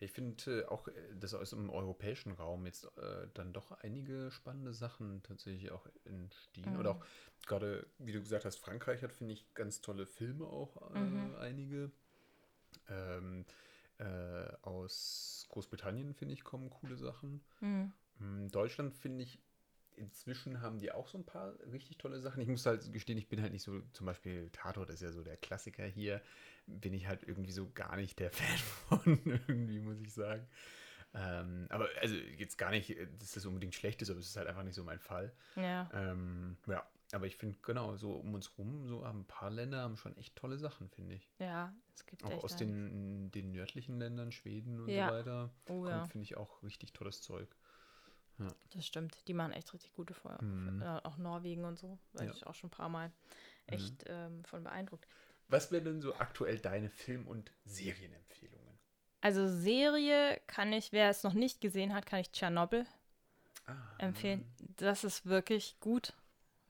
Ich 0.00 0.12
finde 0.12 0.62
äh, 0.62 0.64
auch, 0.64 0.88
dass 1.14 1.34
aus 1.34 1.50
dem 1.50 1.70
europäischen 1.70 2.32
Raum 2.32 2.66
jetzt 2.66 2.84
äh, 2.96 3.28
dann 3.34 3.52
doch 3.52 3.70
einige 3.70 4.30
spannende 4.30 4.72
Sachen 4.72 5.22
tatsächlich 5.22 5.70
auch 5.70 5.86
entstehen. 6.04 6.72
Mhm. 6.72 6.80
Oder 6.80 6.90
auch 6.92 7.04
gerade, 7.46 7.86
wie 7.98 8.12
du 8.12 8.20
gesagt 8.20 8.46
hast, 8.46 8.56
Frankreich 8.56 9.02
hat, 9.02 9.12
finde 9.12 9.34
ich, 9.34 9.52
ganz 9.54 9.82
tolle 9.82 10.06
Filme 10.06 10.46
auch, 10.46 10.94
äh, 10.94 10.98
mhm. 10.98 11.34
einige. 11.36 11.92
Ähm, 12.88 13.44
äh, 13.98 14.48
aus 14.62 15.46
Großbritannien, 15.50 16.14
finde 16.14 16.32
ich, 16.32 16.42
kommen 16.42 16.70
coole 16.70 16.96
Sachen. 16.96 17.44
Mhm. 17.60 17.92
Mm, 18.18 18.48
Deutschland, 18.48 18.94
finde 18.94 19.24
ich, 19.24 19.42
inzwischen 20.00 20.60
haben 20.60 20.78
die 20.78 20.90
auch 20.90 21.08
so 21.08 21.18
ein 21.18 21.24
paar 21.24 21.54
richtig 21.72 21.98
tolle 21.98 22.20
Sachen. 22.20 22.40
Ich 22.40 22.48
muss 22.48 22.66
halt 22.66 22.92
gestehen, 22.92 23.18
ich 23.18 23.28
bin 23.28 23.40
halt 23.40 23.52
nicht 23.52 23.62
so, 23.62 23.80
zum 23.92 24.06
Beispiel 24.06 24.50
Tatort 24.50 24.90
ist 24.90 25.02
ja 25.02 25.12
so 25.12 25.22
der 25.22 25.36
Klassiker 25.36 25.84
hier 25.84 26.20
bin 26.66 26.92
ich 26.92 27.06
halt 27.06 27.22
irgendwie 27.22 27.52
so 27.52 27.70
gar 27.70 27.96
nicht 27.96 28.18
der 28.18 28.30
Fan 28.32 28.58
von, 28.58 29.20
irgendwie, 29.24 29.80
muss 29.80 30.00
ich 30.00 30.12
sagen. 30.12 30.46
Ähm, 31.12 31.66
aber 31.70 31.88
also 32.00 32.14
jetzt 32.14 32.56
gar 32.56 32.70
nicht, 32.70 32.96
dass 33.18 33.32
das 33.32 33.44
unbedingt 33.44 33.74
schlecht 33.74 34.00
ist, 34.00 34.10
aber 34.10 34.20
es 34.20 34.26
ist 34.26 34.36
halt 34.36 34.46
einfach 34.46 34.62
nicht 34.62 34.76
so 34.76 34.84
mein 34.84 35.00
Fall. 35.00 35.32
Ja. 35.56 35.90
Ähm, 35.92 36.56
ja, 36.68 36.86
aber 37.12 37.26
ich 37.26 37.36
finde, 37.36 37.58
genau, 37.62 37.96
so 37.96 38.12
um 38.12 38.32
uns 38.34 38.56
rum, 38.58 38.86
so 38.86 39.02
ein 39.02 39.24
paar 39.24 39.50
Länder 39.50 39.80
haben 39.80 39.96
schon 39.96 40.16
echt 40.16 40.36
tolle 40.36 40.56
Sachen, 40.56 40.88
finde 40.88 41.14
ich. 41.14 41.28
Ja, 41.40 41.74
es 41.94 42.06
gibt 42.06 42.22
Auch 42.24 42.44
aus 42.44 42.56
den, 42.56 43.32
den 43.32 43.50
nördlichen 43.50 43.98
Ländern, 43.98 44.30
Schweden 44.30 44.80
und 44.80 44.88
ja. 44.88 45.08
so 45.08 45.14
weiter, 45.14 45.50
oh, 45.68 45.88
ja. 45.88 46.06
finde 46.06 46.22
ich 46.22 46.36
auch 46.36 46.62
richtig 46.62 46.92
tolles 46.92 47.22
Zeug. 47.22 47.48
Ja. 48.40 48.48
Das 48.74 48.86
stimmt, 48.86 49.16
die 49.28 49.34
machen 49.34 49.52
echt 49.52 49.72
richtig 49.72 49.92
gute 49.92 50.14
Feuer. 50.14 50.42
Mhm. 50.42 50.82
Auch 50.82 51.18
Norwegen 51.18 51.64
und 51.64 51.78
so, 51.78 51.98
war 52.12 52.24
ja. 52.24 52.30
ich 52.32 52.46
auch 52.46 52.54
schon 52.54 52.68
ein 52.68 52.72
paar 52.72 52.88
Mal 52.88 53.08
mhm. 53.08 53.12
echt 53.66 54.08
mhm. 54.08 54.14
ähm, 54.14 54.44
von 54.44 54.64
beeindruckt. 54.64 55.06
Was 55.48 55.72
wären 55.72 55.84
denn 55.84 56.00
so 56.00 56.14
aktuell 56.14 56.58
deine 56.58 56.90
Film- 56.90 57.26
und 57.26 57.52
Serienempfehlungen? 57.64 58.78
Also 59.20 59.48
Serie 59.48 60.40
kann 60.46 60.72
ich, 60.72 60.92
wer 60.92 61.10
es 61.10 61.22
noch 61.22 61.34
nicht 61.34 61.60
gesehen 61.60 61.92
hat, 61.92 62.06
kann 62.06 62.20
ich 62.20 62.32
Tschernobyl 62.32 62.86
ah. 63.66 63.74
empfehlen. 63.98 64.44
Das 64.76 65.04
ist 65.04 65.26
wirklich 65.26 65.78
gut, 65.80 66.14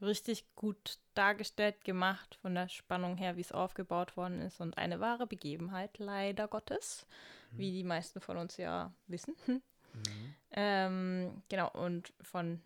richtig 0.01 0.47
gut 0.57 0.99
dargestellt, 1.15 1.85
gemacht 1.85 2.39
von 2.43 2.55
der 2.55 2.69
Spannung 2.69 3.17
her, 3.17 3.37
wie 3.37 3.43
es 3.43 3.53
aufgebaut 3.53 4.17
worden 4.17 4.41
ist 4.41 4.61
und 4.61 4.79
eine 4.79 4.99
wahre 4.99 5.27
Begebenheit, 5.27 5.99
leider 5.99 6.49
Gottes, 6.49 7.07
mhm. 7.53 7.59
wie 7.59 7.71
die 7.71 7.85
meisten 7.85 8.21
von 8.21 8.37
uns 8.37 8.57
ja 8.57 8.93
wissen. 9.07 9.37
Mhm. 9.47 10.35
Ähm, 10.53 11.43
genau, 11.49 11.71
und 11.71 12.13
von 12.23 12.61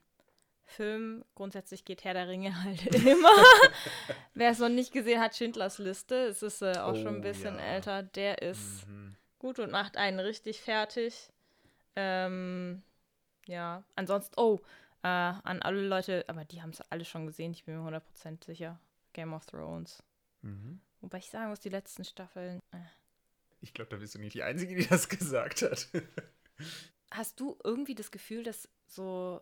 Film. 0.65 1.25
Grundsätzlich 1.35 1.85
geht 1.85 2.05
Herr 2.05 2.15
der 2.15 2.29
Ringe 2.29 2.63
halt 2.65 2.87
immer. 2.95 3.31
Wer 4.35 4.51
es 4.51 4.59
noch 4.59 4.69
nicht 4.69 4.93
gesehen 4.93 5.21
hat, 5.21 5.37
Schindlers 5.37 5.79
Liste, 5.79 6.27
es 6.27 6.43
ist 6.43 6.63
äh, 6.63 6.79
auch 6.79 6.93
oh, 6.93 6.97
schon 6.97 7.09
ein 7.09 7.19
oh, 7.19 7.23
bisschen 7.23 7.57
ja. 7.57 7.65
älter, 7.65 8.03
der 8.03 8.43
ist 8.43 8.87
mhm. 8.89 9.17
gut 9.39 9.59
und 9.59 9.71
macht 9.71 9.97
einen 9.97 10.21
richtig 10.21 10.61
fertig. 10.61 11.31
Ähm, 11.97 12.83
ja, 13.47 13.85
ansonsten, 13.95 14.35
oh, 14.37 14.61
äh, 15.03 15.09
an 15.09 15.63
alle 15.63 15.87
Leute, 15.87 16.25
aber 16.29 16.45
die 16.45 16.63
haben 16.63 16.71
es 16.71 16.81
alle 16.91 17.05
schon 17.05 17.27
gesehen, 17.27 17.53
ich 17.53 17.65
bin 17.65 17.83
mir 17.83 18.01
100% 18.19 18.45
sicher. 18.45 18.81
Game 19.13 19.33
of 19.33 19.47
Thrones. 19.47 20.03
Mhm. 20.43 20.81
Wobei 21.01 21.19
ich 21.19 21.31
sagen 21.31 21.51
muss, 21.51 21.61
die 21.61 21.69
letzten 21.69 22.05
Staffeln. 22.05 22.61
Äh. 22.73 22.79
Ich 23.61 23.73
glaube, 23.73 23.91
da 23.91 23.97
bist 23.97 24.15
du 24.15 24.19
nicht 24.19 24.35
die 24.35 24.43
Einzige, 24.43 24.75
die 24.75 24.87
das 24.87 25.09
gesagt 25.11 25.63
hat. 25.63 25.89
Hast 27.15 27.39
du 27.41 27.57
irgendwie 27.63 27.95
das 27.95 28.11
Gefühl, 28.11 28.43
dass 28.43 28.69
so 28.87 29.41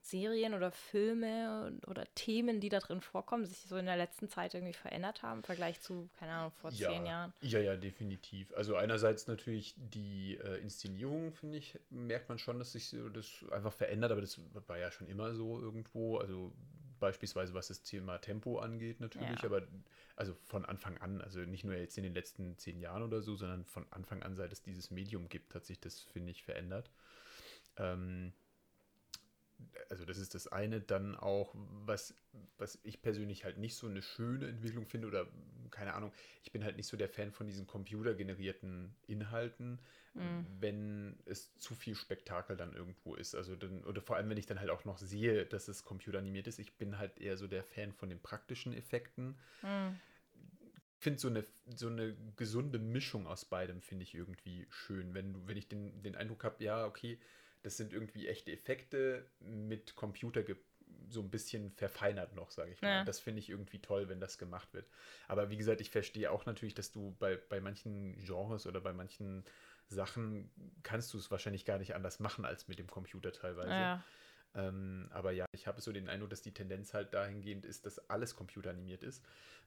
Serien 0.00 0.54
oder 0.54 0.70
Filme 0.70 1.78
oder 1.86 2.04
Themen, 2.14 2.60
die 2.60 2.68
da 2.68 2.78
drin 2.78 3.00
vorkommen, 3.00 3.44
sich 3.44 3.58
so 3.58 3.76
in 3.76 3.86
der 3.86 3.96
letzten 3.96 4.28
Zeit 4.28 4.54
irgendwie 4.54 4.74
verändert 4.74 5.22
haben 5.22 5.38
im 5.38 5.44
Vergleich 5.44 5.80
zu, 5.80 6.08
keine 6.18 6.32
Ahnung, 6.32 6.52
vor 6.52 6.70
ja, 6.70 6.90
zehn 6.90 7.06
Jahren? 7.06 7.32
Ja, 7.40 7.58
ja, 7.60 7.76
definitiv. 7.76 8.52
Also 8.54 8.76
einerseits 8.76 9.26
natürlich 9.26 9.74
die 9.76 10.38
äh, 10.42 10.58
Inszenierung, 10.60 11.32
finde 11.32 11.58
ich, 11.58 11.78
merkt 11.90 12.28
man 12.28 12.38
schon, 12.38 12.58
dass 12.58 12.72
sich 12.72 12.94
das 13.12 13.44
einfach 13.50 13.72
verändert, 13.72 14.12
aber 14.12 14.20
das 14.20 14.40
war 14.66 14.78
ja 14.78 14.90
schon 14.90 15.08
immer 15.08 15.34
so 15.34 15.60
irgendwo. 15.60 16.18
Also 16.18 16.52
beispielsweise 16.98 17.54
was 17.54 17.68
das 17.68 17.82
Thema 17.82 18.18
Tempo 18.18 18.58
angeht 18.58 19.00
natürlich, 19.00 19.40
ja. 19.40 19.44
aber 19.44 19.62
also 20.16 20.34
von 20.46 20.64
Anfang 20.64 20.98
an, 20.98 21.20
also 21.20 21.40
nicht 21.40 21.64
nur 21.64 21.74
jetzt 21.74 21.96
in 21.96 22.04
den 22.04 22.14
letzten 22.14 22.56
zehn 22.58 22.80
Jahren 22.80 23.02
oder 23.02 23.22
so, 23.22 23.36
sondern 23.36 23.64
von 23.64 23.86
Anfang 23.90 24.22
an, 24.22 24.34
seit 24.34 24.52
es 24.52 24.62
dieses 24.62 24.90
Medium 24.90 25.28
gibt, 25.28 25.54
hat 25.54 25.64
sich 25.64 25.80
das, 25.80 26.00
finde 26.00 26.30
ich, 26.30 26.42
verändert. 26.42 26.90
Ähm, 27.76 28.32
also 29.90 30.04
das 30.04 30.18
ist 30.18 30.34
das 30.34 30.48
eine, 30.48 30.80
dann 30.80 31.16
auch, 31.16 31.54
was, 31.84 32.14
was 32.58 32.78
ich 32.82 33.02
persönlich 33.02 33.44
halt 33.44 33.58
nicht 33.58 33.74
so 33.74 33.86
eine 33.86 34.02
schöne 34.02 34.48
Entwicklung 34.48 34.86
finde 34.86 35.08
oder 35.08 35.26
keine 35.70 35.94
Ahnung, 35.94 36.12
ich 36.42 36.52
bin 36.52 36.64
halt 36.64 36.76
nicht 36.76 36.86
so 36.86 36.96
der 36.96 37.08
Fan 37.08 37.32
von 37.32 37.46
diesen 37.46 37.66
computergenerierten 37.66 38.94
Inhalten, 39.06 39.78
mhm. 40.18 40.46
wenn 40.60 41.18
es 41.24 41.56
zu 41.58 41.74
viel 41.74 41.94
Spektakel 41.94 42.56
dann 42.56 42.72
irgendwo 42.72 43.14
ist. 43.14 43.34
Also 43.34 43.56
dann, 43.56 43.84
oder 43.84 44.00
vor 44.02 44.16
allem, 44.16 44.28
wenn 44.30 44.36
ich 44.36 44.46
dann 44.46 44.60
halt 44.60 44.70
auch 44.70 44.84
noch 44.84 44.98
sehe, 44.98 45.46
dass 45.46 45.68
es 45.68 45.84
computeranimiert 45.84 46.46
ist. 46.46 46.58
Ich 46.58 46.76
bin 46.76 46.98
halt 46.98 47.18
eher 47.18 47.36
so 47.36 47.46
der 47.46 47.64
Fan 47.64 47.92
von 47.92 48.08
den 48.08 48.20
praktischen 48.20 48.72
Effekten. 48.72 49.38
Mhm. 49.62 49.98
Ich 50.98 51.04
finde 51.04 51.20
so 51.20 51.28
eine, 51.28 51.44
so 51.66 51.88
eine 51.88 52.16
gesunde 52.36 52.78
Mischung 52.78 53.26
aus 53.26 53.44
beidem 53.44 53.80
finde 53.80 54.02
ich 54.02 54.14
irgendwie 54.14 54.66
schön. 54.68 55.14
Wenn 55.14 55.46
wenn 55.46 55.56
ich 55.56 55.68
den, 55.68 56.02
den 56.02 56.16
Eindruck 56.16 56.42
habe, 56.42 56.62
ja, 56.62 56.86
okay, 56.86 57.20
das 57.62 57.76
sind 57.76 57.92
irgendwie 57.92 58.26
echte 58.26 58.52
Effekte 58.52 59.24
mit 59.40 59.94
Computer 59.94 60.42
so 61.10 61.20
ein 61.20 61.30
bisschen 61.30 61.70
verfeinert 61.72 62.34
noch, 62.34 62.50
sage 62.50 62.72
ich 62.72 62.82
mal. 62.82 62.88
Ja. 62.88 63.04
Das 63.04 63.20
finde 63.20 63.40
ich 63.40 63.48
irgendwie 63.48 63.80
toll, 63.80 64.08
wenn 64.08 64.20
das 64.20 64.38
gemacht 64.38 64.72
wird. 64.74 64.86
Aber 65.26 65.50
wie 65.50 65.56
gesagt, 65.56 65.80
ich 65.80 65.90
verstehe 65.90 66.30
auch 66.30 66.46
natürlich, 66.46 66.74
dass 66.74 66.92
du 66.92 67.16
bei, 67.18 67.36
bei 67.36 67.60
manchen 67.60 68.16
Genres 68.24 68.66
oder 68.66 68.80
bei 68.80 68.92
manchen 68.92 69.44
Sachen 69.88 70.50
kannst 70.82 71.12
du 71.14 71.18
es 71.18 71.30
wahrscheinlich 71.30 71.64
gar 71.64 71.78
nicht 71.78 71.94
anders 71.94 72.20
machen 72.20 72.44
als 72.44 72.68
mit 72.68 72.78
dem 72.78 72.88
Computer 72.88 73.32
teilweise. 73.32 73.70
Ja. 73.70 74.04
Ähm, 74.54 75.08
aber 75.10 75.32
ja, 75.32 75.46
ich 75.52 75.66
habe 75.66 75.80
so 75.80 75.92
den 75.92 76.08
Eindruck, 76.08 76.30
dass 76.30 76.42
die 76.42 76.52
Tendenz 76.52 76.94
halt 76.94 77.14
dahingehend 77.14 77.64
ist, 77.64 77.86
dass 77.86 77.98
alles 78.10 78.34
computeranimiert 78.34 79.02
ist. 79.02 79.24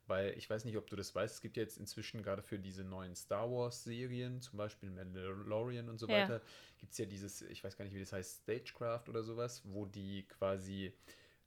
Weil 0.08 0.36
ich 0.38 0.50
weiß 0.50 0.66
nicht, 0.66 0.78
ob 0.78 0.88
du 0.88 0.96
das 0.96 1.14
weißt, 1.14 1.36
es 1.36 1.42
gibt 1.42 1.58
ja 1.58 1.64
jetzt 1.64 1.78
inzwischen 1.78 2.24
gerade 2.24 2.42
für 2.42 2.58
diese 2.58 2.84
neuen 2.84 3.16
Star 3.16 3.50
Wars-Serien, 3.52 4.42
zum 4.42 4.58
Beispiel 4.58 4.90
Mandalorian 4.90 5.90
und 5.90 6.00
so 6.00 6.08
ja. 6.08 6.22
weiter, 6.22 6.42
gibt 6.80 6.92
es 6.92 6.98
ja 6.98 7.06
dieses, 7.06 7.44
ich 7.44 7.64
weiß 7.64 7.78
gar 7.78 7.86
nicht, 7.86 7.94
wie 7.94 8.00
das 8.00 8.12
heißt, 8.12 8.44
Stagecraft 8.44 9.04
oder 9.08 9.24
sowas, 9.24 9.62
wo 9.66 9.86
die 9.86 10.24
quasi 10.24 10.94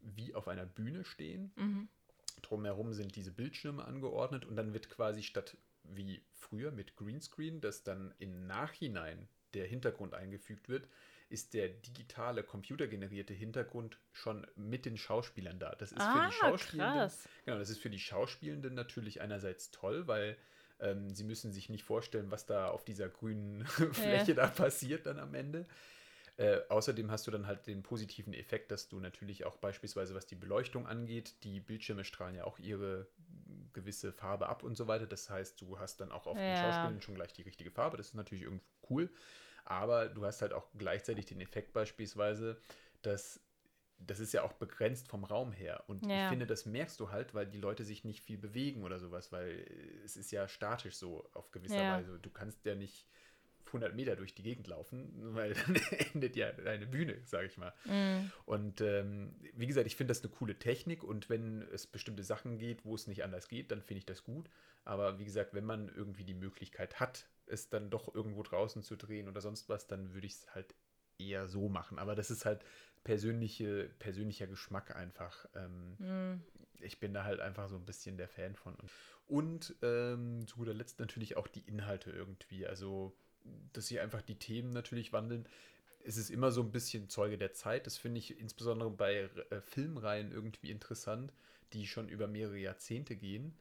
wie 0.00 0.34
auf 0.34 0.48
einer 0.48 0.66
Bühne 0.66 1.04
stehen. 1.04 1.52
Mhm. 1.56 1.88
Drumherum 2.42 2.92
sind 2.92 3.16
diese 3.16 3.32
Bildschirme 3.32 3.84
angeordnet 3.84 4.44
und 4.44 4.56
dann 4.56 4.72
wird 4.72 4.88
quasi 4.88 5.22
statt 5.22 5.56
wie 5.84 6.22
früher 6.32 6.70
mit 6.70 6.96
Greenscreen, 6.96 7.60
dass 7.60 7.82
dann 7.82 8.14
im 8.18 8.46
Nachhinein 8.46 9.28
der 9.54 9.66
Hintergrund 9.66 10.14
eingefügt 10.14 10.68
wird, 10.68 10.88
ist 11.28 11.54
der 11.54 11.68
digitale, 11.68 12.42
computergenerierte 12.42 13.34
Hintergrund 13.34 13.98
schon 14.12 14.46
mit 14.56 14.84
den 14.84 14.96
Schauspielern 14.96 15.58
da. 15.58 15.74
Das 15.74 15.90
ist 15.92 16.00
Ah, 16.00 16.12
für 16.12 16.26
die 16.26 16.32
Schauspielenden. 16.32 16.94
krass. 17.00 17.28
Genau, 17.44 17.58
das 17.58 17.70
ist 17.70 17.78
für 17.78 17.90
die 17.90 17.98
Schauspielenden 17.98 18.74
natürlich 18.74 19.20
einerseits 19.20 19.70
toll, 19.70 20.06
weil 20.06 20.36
ähm, 20.80 21.10
sie 21.14 21.24
müssen 21.24 21.52
sich 21.52 21.68
nicht 21.68 21.84
vorstellen, 21.84 22.30
was 22.30 22.46
da 22.46 22.68
auf 22.68 22.84
dieser 22.84 23.08
grünen 23.08 23.64
Fläche 23.92 24.34
da 24.34 24.46
passiert 24.48 25.06
dann 25.06 25.18
am 25.18 25.34
Ende. 25.34 25.66
Äh, 26.36 26.60
außerdem 26.68 27.10
hast 27.10 27.26
du 27.26 27.30
dann 27.30 27.46
halt 27.46 27.66
den 27.68 27.82
positiven 27.84 28.34
Effekt, 28.34 28.72
dass 28.72 28.88
du 28.88 28.98
natürlich 28.98 29.44
auch 29.44 29.56
beispielsweise, 29.56 30.14
was 30.14 30.26
die 30.26 30.34
Beleuchtung 30.34 30.86
angeht, 30.86 31.34
die 31.44 31.60
Bildschirme 31.60 32.04
strahlen 32.04 32.34
ja 32.34 32.44
auch 32.44 32.58
ihre 32.58 33.06
gewisse 33.74 34.12
Farbe 34.12 34.48
ab 34.48 34.62
und 34.62 34.76
so 34.76 34.86
weiter. 34.88 35.06
Das 35.06 35.28
heißt, 35.30 35.60
du 35.60 35.78
hast 35.78 36.00
dann 36.00 36.12
auch 36.12 36.26
auf 36.26 36.44
den 36.44 36.54
Ja. 36.54 36.56
Schauspielern 36.56 37.00
schon 37.02 37.14
gleich 37.16 37.32
die 37.32 37.42
richtige 37.42 37.70
Farbe. 37.70 37.96
Das 37.96 38.08
ist 38.08 38.14
natürlich 38.14 38.44
irgendwie 38.44 38.64
cool. 38.90 39.10
Aber 39.64 40.08
du 40.08 40.24
hast 40.24 40.42
halt 40.42 40.52
auch 40.52 40.66
gleichzeitig 40.76 41.26
den 41.26 41.40
Effekt 41.40 41.72
beispielsweise, 41.72 42.60
dass 43.02 43.40
das 43.98 44.20
ist 44.20 44.32
ja 44.34 44.42
auch 44.42 44.52
begrenzt 44.54 45.08
vom 45.08 45.24
Raum 45.24 45.52
her. 45.52 45.84
Und 45.86 46.08
ich 46.12 46.12
Ja. 46.12 46.28
finde, 46.28 46.46
das 46.46 46.66
merkst 46.66 46.98
du 47.00 47.10
halt, 47.10 47.34
weil 47.34 47.46
die 47.46 47.58
Leute 47.60 47.84
sich 47.84 48.04
nicht 48.04 48.22
viel 48.22 48.38
bewegen 48.38 48.82
oder 48.84 48.98
sowas, 48.98 49.32
weil 49.32 49.64
es 50.04 50.16
ist 50.16 50.30
ja 50.32 50.48
statisch 50.48 50.96
so 50.96 51.28
auf 51.32 51.50
gewisser 51.52 51.76
Ja. 51.76 51.88
Weise. 51.88 52.18
Du 52.18 52.30
kannst 52.30 52.64
ja 52.66 52.74
nicht 52.74 53.08
100 53.66 53.94
Meter 53.94 54.16
durch 54.16 54.34
die 54.34 54.42
Gegend 54.42 54.66
laufen, 54.66 55.10
weil 55.34 55.54
dann 55.54 55.76
endet 56.14 56.36
ja 56.36 56.52
deine 56.52 56.86
Bühne, 56.86 57.18
sage 57.24 57.46
ich 57.46 57.56
mal. 57.56 57.72
Mm. 57.84 58.30
Und 58.46 58.80
ähm, 58.80 59.34
wie 59.54 59.66
gesagt, 59.66 59.86
ich 59.86 59.96
finde 59.96 60.12
das 60.12 60.22
eine 60.22 60.32
coole 60.32 60.58
Technik 60.58 61.02
und 61.04 61.28
wenn 61.28 61.62
es 61.72 61.86
bestimmte 61.86 62.22
Sachen 62.22 62.58
geht, 62.58 62.84
wo 62.84 62.94
es 62.94 63.06
nicht 63.06 63.24
anders 63.24 63.48
geht, 63.48 63.70
dann 63.70 63.82
finde 63.82 63.98
ich 63.98 64.06
das 64.06 64.24
gut. 64.24 64.48
Aber 64.84 65.18
wie 65.18 65.24
gesagt, 65.24 65.54
wenn 65.54 65.64
man 65.64 65.88
irgendwie 65.88 66.24
die 66.24 66.34
Möglichkeit 66.34 67.00
hat, 67.00 67.26
es 67.46 67.68
dann 67.68 67.90
doch 67.90 68.14
irgendwo 68.14 68.42
draußen 68.42 68.82
zu 68.82 68.96
drehen 68.96 69.28
oder 69.28 69.40
sonst 69.40 69.68
was, 69.68 69.86
dann 69.86 70.14
würde 70.14 70.26
ich 70.26 70.34
es 70.34 70.54
halt 70.54 70.74
eher 71.18 71.48
so 71.48 71.68
machen. 71.68 71.98
Aber 71.98 72.14
das 72.14 72.30
ist 72.30 72.44
halt 72.44 72.64
persönliche, 73.04 73.90
persönlicher 73.98 74.46
Geschmack 74.46 74.96
einfach. 74.96 75.46
Ähm, 75.54 75.96
Mm. 75.98 76.42
ich 76.80 76.98
bin 77.00 77.14
da 77.14 77.24
halt 77.24 77.40
einfach 77.40 77.68
so 77.68 77.76
ein 77.76 77.84
bisschen 77.84 78.16
der 78.16 78.28
Fan 78.28 78.54
von. 78.56 78.76
Und 79.26 79.74
ähm, 79.82 80.46
zu 80.46 80.56
guter 80.56 80.74
Letzt 80.74 80.98
natürlich 81.00 81.36
auch 81.36 81.46
die 81.46 81.60
Inhalte 81.66 82.10
irgendwie. 82.10 82.66
Also, 82.66 83.16
dass 83.72 83.88
sich 83.88 84.00
einfach 84.00 84.22
die 84.22 84.38
Themen 84.38 84.70
natürlich 84.70 85.12
wandeln. 85.12 85.48
Es 86.04 86.16
ist 86.16 86.30
immer 86.30 86.50
so 86.50 86.62
ein 86.62 86.70
bisschen 86.70 87.08
Zeuge 87.08 87.38
der 87.38 87.52
Zeit. 87.52 87.86
Das 87.86 87.96
finde 87.96 88.18
ich 88.18 88.38
insbesondere 88.38 88.90
bei 88.90 89.30
äh, 89.50 89.60
Filmreihen 89.60 90.32
irgendwie 90.32 90.70
interessant, 90.70 91.32
die 91.72 91.86
schon 91.86 92.08
über 92.08 92.26
mehrere 92.26 92.58
Jahrzehnte 92.58 93.16
gehen. 93.16 93.56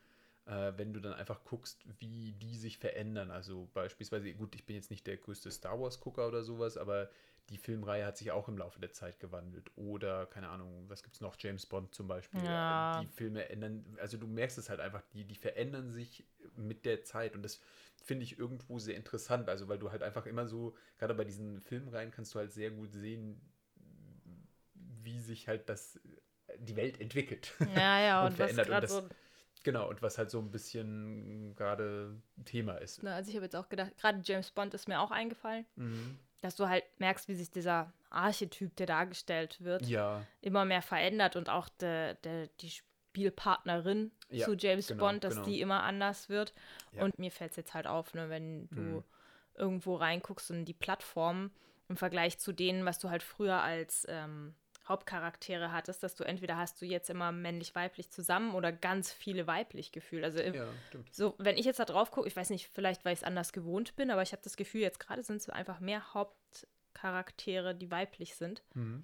Äh, 0.46 0.74
wenn 0.76 0.94
du 0.94 1.00
dann 1.00 1.14
einfach 1.14 1.44
guckst, 1.46 1.86
wie 2.00 2.34
die 2.34 2.58
sich 2.58 2.78
verändern. 2.78 3.32
Also 3.32 3.70
beispielsweise, 3.74 4.34
gut, 4.34 4.56
ich 4.56 4.66
bin 4.66 4.76
jetzt 4.76 4.92
nicht 4.92 5.08
der 5.08 5.18
größte 5.18 5.52
Star 5.52 5.80
Wars-Gucker 5.80 6.28
oder 6.28 6.44
sowas, 6.44 6.78
aber 6.78 7.10
die 7.54 7.58
Filmreihe 7.60 8.06
hat 8.06 8.18
sich 8.18 8.32
auch 8.32 8.50
im 8.50 8.58
Laufe 8.58 8.80
der 8.80 8.92
Zeit 8.92 9.20
gewandelt. 9.20 9.72
Oder, 9.78 10.26
keine 10.26 10.50
Ahnung, 10.50 10.86
was 10.90 11.04
gibt 11.04 11.16
es 11.16 11.22
noch? 11.22 11.36
James 11.40 11.66
Bond 11.66 11.94
zum 11.96 12.08
Beispiel. 12.08 12.44
Ja. 12.44 13.00
Die 13.02 13.08
Filme 13.08 13.48
ändern, 13.50 13.86
also 14.02 14.18
du 14.18 14.28
merkst 14.28 14.58
es 14.58 14.70
halt 14.70 14.80
einfach, 14.82 15.02
die, 15.14 15.24
die 15.24 15.36
verändern 15.36 15.92
sich 15.92 16.26
mit 16.58 16.86
der 16.86 17.04
Zeit. 17.04 17.36
Und 17.36 17.44
das 17.44 17.62
finde 18.04 18.24
ich 18.24 18.38
irgendwo 18.38 18.80
sehr 18.80 18.96
interessant. 18.96 19.48
Also, 19.50 19.68
weil 19.70 19.80
du 19.80 19.92
halt 19.92 20.04
einfach 20.04 20.26
immer 20.26 20.46
so, 20.48 20.76
gerade 20.98 21.14
bei 21.14 21.24
diesen 21.24 21.62
Filmreihen 21.62 22.12
kannst 22.12 22.36
du 22.36 22.40
halt 22.40 22.52
sehr 22.52 22.72
gut 22.72 22.92
sehen, 22.92 23.40
wie 24.76 25.20
sich 25.20 25.48
halt 25.48 25.70
das, 25.70 26.00
die 26.58 26.76
Welt 26.76 27.00
entwickelt. 27.00 27.54
Ja, 27.76 28.00
ja, 28.00 28.22
Und 28.26 28.32
und, 28.34 28.40
was 28.40 28.52
verändert. 28.52 28.66
Und 28.68 28.72
gerade 28.72 28.88
das- 28.88 28.96
so. 28.96 29.10
Genau, 29.66 29.88
und 29.90 30.02
was 30.02 30.18
halt 30.18 30.30
so 30.30 30.40
ein 30.40 30.52
bisschen 30.52 31.56
gerade 31.56 32.22
Thema 32.44 32.74
ist. 32.76 33.02
Ne, 33.02 33.14
also 33.14 33.30
ich 33.30 33.36
habe 33.38 33.46
jetzt 33.46 33.56
auch 33.56 33.70
gedacht, 33.70 33.96
gerade 33.98 34.20
James 34.22 34.52
Bond 34.52 34.74
ist 34.74 34.90
mir 34.90 35.00
auch 35.00 35.10
eingefallen, 35.12 35.66
Mhm. 35.78 36.20
Dass 36.44 36.56
du 36.56 36.68
halt 36.68 36.84
merkst, 37.00 37.28
wie 37.30 37.36
sich 37.36 37.50
dieser 37.52 37.94
Archetyp, 38.10 38.76
der 38.76 38.86
dargestellt 38.86 39.64
wird, 39.64 39.86
Ja, 39.88 40.26
immer 40.42 40.66
mehr 40.66 40.82
verändert 40.82 41.36
und 41.36 41.50
auch 41.50 41.70
der, 41.70 42.16
der, 42.16 42.48
die 42.60 42.70
Spielpartnerin 42.70 44.12
Ja, 44.30 44.46
zu 44.46 44.54
James 44.56 44.88
genau, 44.88 45.06
Bond, 45.06 45.24
dass 45.24 45.36
genau. 45.36 45.46
die 45.46 45.62
immer 45.62 45.84
anders 45.84 46.30
wird. 46.30 46.54
Ja. 46.92 47.04
Und 47.04 47.18
mir 47.18 47.32
fällt 47.32 47.52
es 47.52 47.58
jetzt 47.58 47.74
halt 47.74 47.88
auf, 47.88 48.14
ne, 48.14 48.30
wenn 48.30 48.70
du 48.72 48.82
Mhm. 48.82 49.04
irgendwo 49.56 49.96
reinguckst 49.96 50.52
und 50.52 50.66
die 50.66 50.74
Plattformen 50.74 51.52
im 51.88 51.96
Vergleich 51.98 52.40
zu 52.40 52.52
denen, 52.52 52.86
was 52.86 53.00
du 53.00 53.10
halt 53.10 53.24
früher 53.24 53.62
als 53.62 54.06
ähm, 54.10 54.54
Hauptcharaktere 54.88 55.72
hattest, 55.72 56.04
dass 56.04 56.16
du 56.16 56.24
entweder 56.26 56.58
hast 56.58 56.82
du 56.82 56.86
jetzt 56.86 57.10
immer 57.10 57.32
männlich-weiblich 57.32 58.10
zusammen 58.12 58.54
oder 58.54 58.72
ganz 58.72 59.12
viele 59.12 59.48
weiblich 59.48 59.92
gefühlt. 59.92 60.24
Also 60.24 60.40
ja, 60.40 60.68
so, 61.12 61.36
wenn 61.38 61.58
ich 61.58 61.66
jetzt 61.66 61.80
da 61.80 61.86
drauf 61.86 62.12
gucke, 62.12 62.28
ich 62.28 62.36
weiß 62.36 62.50
nicht, 62.50 62.68
vielleicht 62.68 63.06
weil 63.06 63.14
ich 63.14 63.20
es 63.20 63.24
anders 63.24 63.54
gewohnt 63.54 63.96
bin, 63.96 64.12
aber 64.12 64.22
ich 64.24 64.32
habe 64.34 64.42
das 64.44 64.58
Gefühl, 64.58 64.82
jetzt 64.82 65.00
gerade 65.00 65.24
sind 65.24 65.38
es 65.38 65.50
einfach 65.50 65.80
mehr 65.80 66.14
Hauptcharaktere, 66.14 67.76
die 67.76 67.92
weiblich 67.92 68.36
sind, 68.36 68.64
Mhm. 68.74 69.04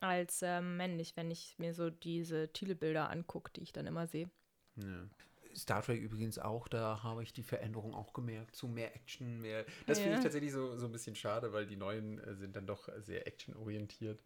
als 0.00 0.40
ähm, 0.42 0.76
männlich, 0.76 1.16
wenn 1.16 1.30
ich 1.30 1.58
mir 1.58 1.74
so 1.74 1.90
diese 1.90 2.52
Titelbilder 2.52 3.10
angucke, 3.10 3.50
die 3.54 3.62
ich 3.62 3.72
dann 3.72 3.86
immer 3.86 4.06
sehe. 4.06 4.30
Ja. 4.76 5.08
Star 5.56 5.82
Trek 5.82 6.00
übrigens 6.00 6.38
auch, 6.38 6.68
da 6.68 7.02
habe 7.02 7.22
ich 7.24 7.32
die 7.32 7.42
Veränderung 7.42 7.94
auch 7.94 8.12
gemerkt, 8.12 8.54
zu 8.54 8.68
mehr 8.68 8.94
Action, 8.94 9.40
mehr. 9.40 9.64
Das 9.86 9.98
finde 9.98 10.12
Ja. 10.12 10.18
ich 10.18 10.22
tatsächlich 10.22 10.52
so, 10.52 10.76
so 10.76 10.86
ein 10.86 10.92
bisschen 10.92 11.16
schade, 11.16 11.52
weil 11.52 11.66
die 11.66 11.74
neuen 11.76 12.18
äh, 12.20 12.34
sind 12.36 12.54
dann 12.54 12.66
doch 12.66 12.88
sehr 12.98 13.26
actionorientiert. 13.26 14.22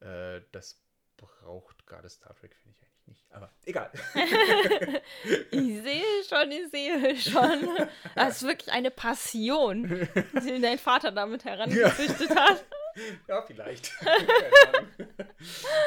Äh, 0.00 0.42
das 0.52 0.82
braucht 1.16 1.86
gerade 1.86 2.08
Star 2.08 2.34
Trek, 2.34 2.54
finde 2.56 2.76
ich 2.76 2.82
eigentlich 2.82 3.06
nicht. 3.06 3.32
Aber 3.32 3.50
egal. 3.64 3.90
Ich 5.50 5.82
sehe 5.82 6.24
schon, 6.28 6.50
ich 6.50 6.70
sehe 6.70 7.16
schon. 7.16 7.88
Das 8.14 8.42
ist 8.42 8.48
wirklich 8.48 8.72
eine 8.72 8.90
Passion, 8.90 10.08
die 10.44 10.60
dein 10.60 10.78
Vater 10.78 11.12
damit 11.12 11.44
herangezüchtet 11.44 12.34
hat. 12.34 12.64
ja, 13.28 13.42
vielleicht. 13.42 13.92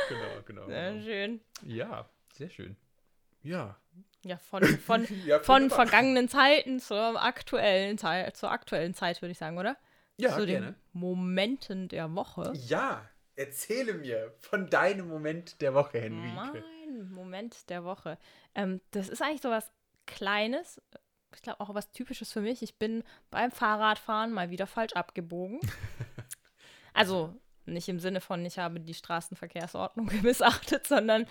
Genau, 0.10 0.42
genau. 0.46 0.66
Sehr 0.68 0.92
genau. 0.92 1.04
schön. 1.06 1.42
Ja, 1.64 2.10
sehr 2.34 2.50
schön. 2.50 2.76
Ja. 3.42 3.78
Ja, 4.24 4.38
von, 4.38 4.64
von, 4.64 5.08
ja 5.26 5.40
von 5.40 5.70
vergangenen 5.70 6.28
Zeiten 6.28 6.80
zur 6.80 7.22
aktuellen 7.24 7.98
Zeit, 7.98 8.36
zur 8.36 8.52
aktuellen 8.52 8.94
Zeit, 8.94 9.22
würde 9.22 9.32
ich 9.32 9.38
sagen, 9.38 9.58
oder? 9.58 9.78
Ja, 10.18 10.36
Zu 10.36 10.46
gerne. 10.46 10.74
den 10.74 10.76
Momenten 10.92 11.88
der 11.88 12.14
Woche. 12.14 12.52
Ja, 12.68 13.10
erzähle 13.40 13.94
mir 13.94 14.34
von 14.42 14.70
deinem 14.70 15.08
Moment 15.08 15.62
der 15.62 15.74
Woche, 15.74 16.00
Henrike. 16.00 16.62
Mein 16.86 17.10
Moment 17.10 17.70
der 17.70 17.86
Woche. 17.86 18.18
Ähm, 18.54 18.82
das 18.92 19.08
ist 19.08 19.22
eigentlich 19.22 19.42
so 19.42 19.50
was 19.50 19.72
Kleines. 20.06 20.82
Ich 21.34 21.42
glaube 21.42 21.62
auch 21.62 21.74
was 21.74 21.92
Typisches 21.92 22.34
für 22.34 22.42
mich. 22.42 22.62
Ich 22.62 22.78
bin 22.78 23.04
beim 23.32 23.52
Fahrradfahren 23.52 24.34
mal 24.34 24.50
wieder 24.50 24.68
falsch 24.68 24.94
abgebogen. 24.94 25.60
also 26.94 27.34
nicht 27.66 27.88
im 27.88 28.00
Sinne 28.00 28.20
von, 28.20 28.44
ich 28.46 28.60
habe 28.60 28.80
die 28.80 28.94
Straßenverkehrsordnung 28.94 30.12
missachtet, 30.22 30.86
sondern 30.86 31.26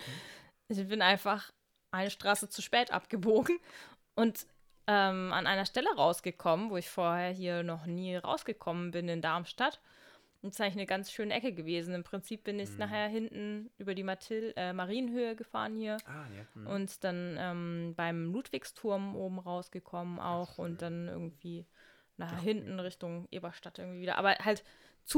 ich 0.67 0.87
bin 0.87 1.01
einfach 1.01 1.51
eine 1.91 2.09
Straße 2.09 2.49
zu 2.49 2.61
spät 2.61 2.91
abgebogen 2.91 3.59
und 4.15 4.47
ähm, 4.87 5.31
an 5.33 5.45
einer 5.45 5.65
Stelle 5.65 5.93
rausgekommen, 5.95 6.71
wo 6.71 6.77
ich 6.77 6.89
vorher 6.89 7.31
hier 7.31 7.61
noch 7.61 7.85
nie 7.85 8.15
rausgekommen 8.15 8.91
bin 8.91 9.09
in 9.09 9.21
Darmstadt. 9.21 9.79
Und 10.41 10.49
das 10.49 10.55
ist 10.55 10.61
eigentlich 10.61 10.75
eine 10.77 10.85
ganz 10.85 11.11
schöne 11.11 11.33
Ecke 11.33 11.51
gewesen. 11.53 11.93
Im 11.93 12.03
Prinzip 12.03 12.43
bin 12.45 12.59
ich 12.59 12.69
Mhm. 12.71 12.77
nachher 12.77 13.07
hinten 13.09 13.69
über 13.77 13.93
die 13.93 14.03
Mathil 14.03 14.53
äh, 14.55 14.71
Marienhöhe 14.73 15.35
gefahren 15.35 15.75
hier 15.75 15.97
Ah, 16.05 16.25
ja. 16.35 16.45
hm. 16.53 16.67
und 16.67 17.03
dann 17.03 17.35
ähm, 17.39 17.93
beim 17.97 18.31
Ludwigsturm 18.31 19.15
oben 19.15 19.39
rausgekommen 19.39 20.19
auch 20.19 20.55
schön. 20.55 20.65
und 20.65 20.81
dann 20.81 21.07
irgendwie 21.09 21.65
nach 22.15 22.33
Ach, 22.37 22.41
hinten 22.41 22.79
Richtung 22.79 23.27
Eberstadt 23.31 23.79
irgendwie 23.79 24.01
wieder. 24.01 24.17
Aber 24.17 24.35
halt 24.35 24.63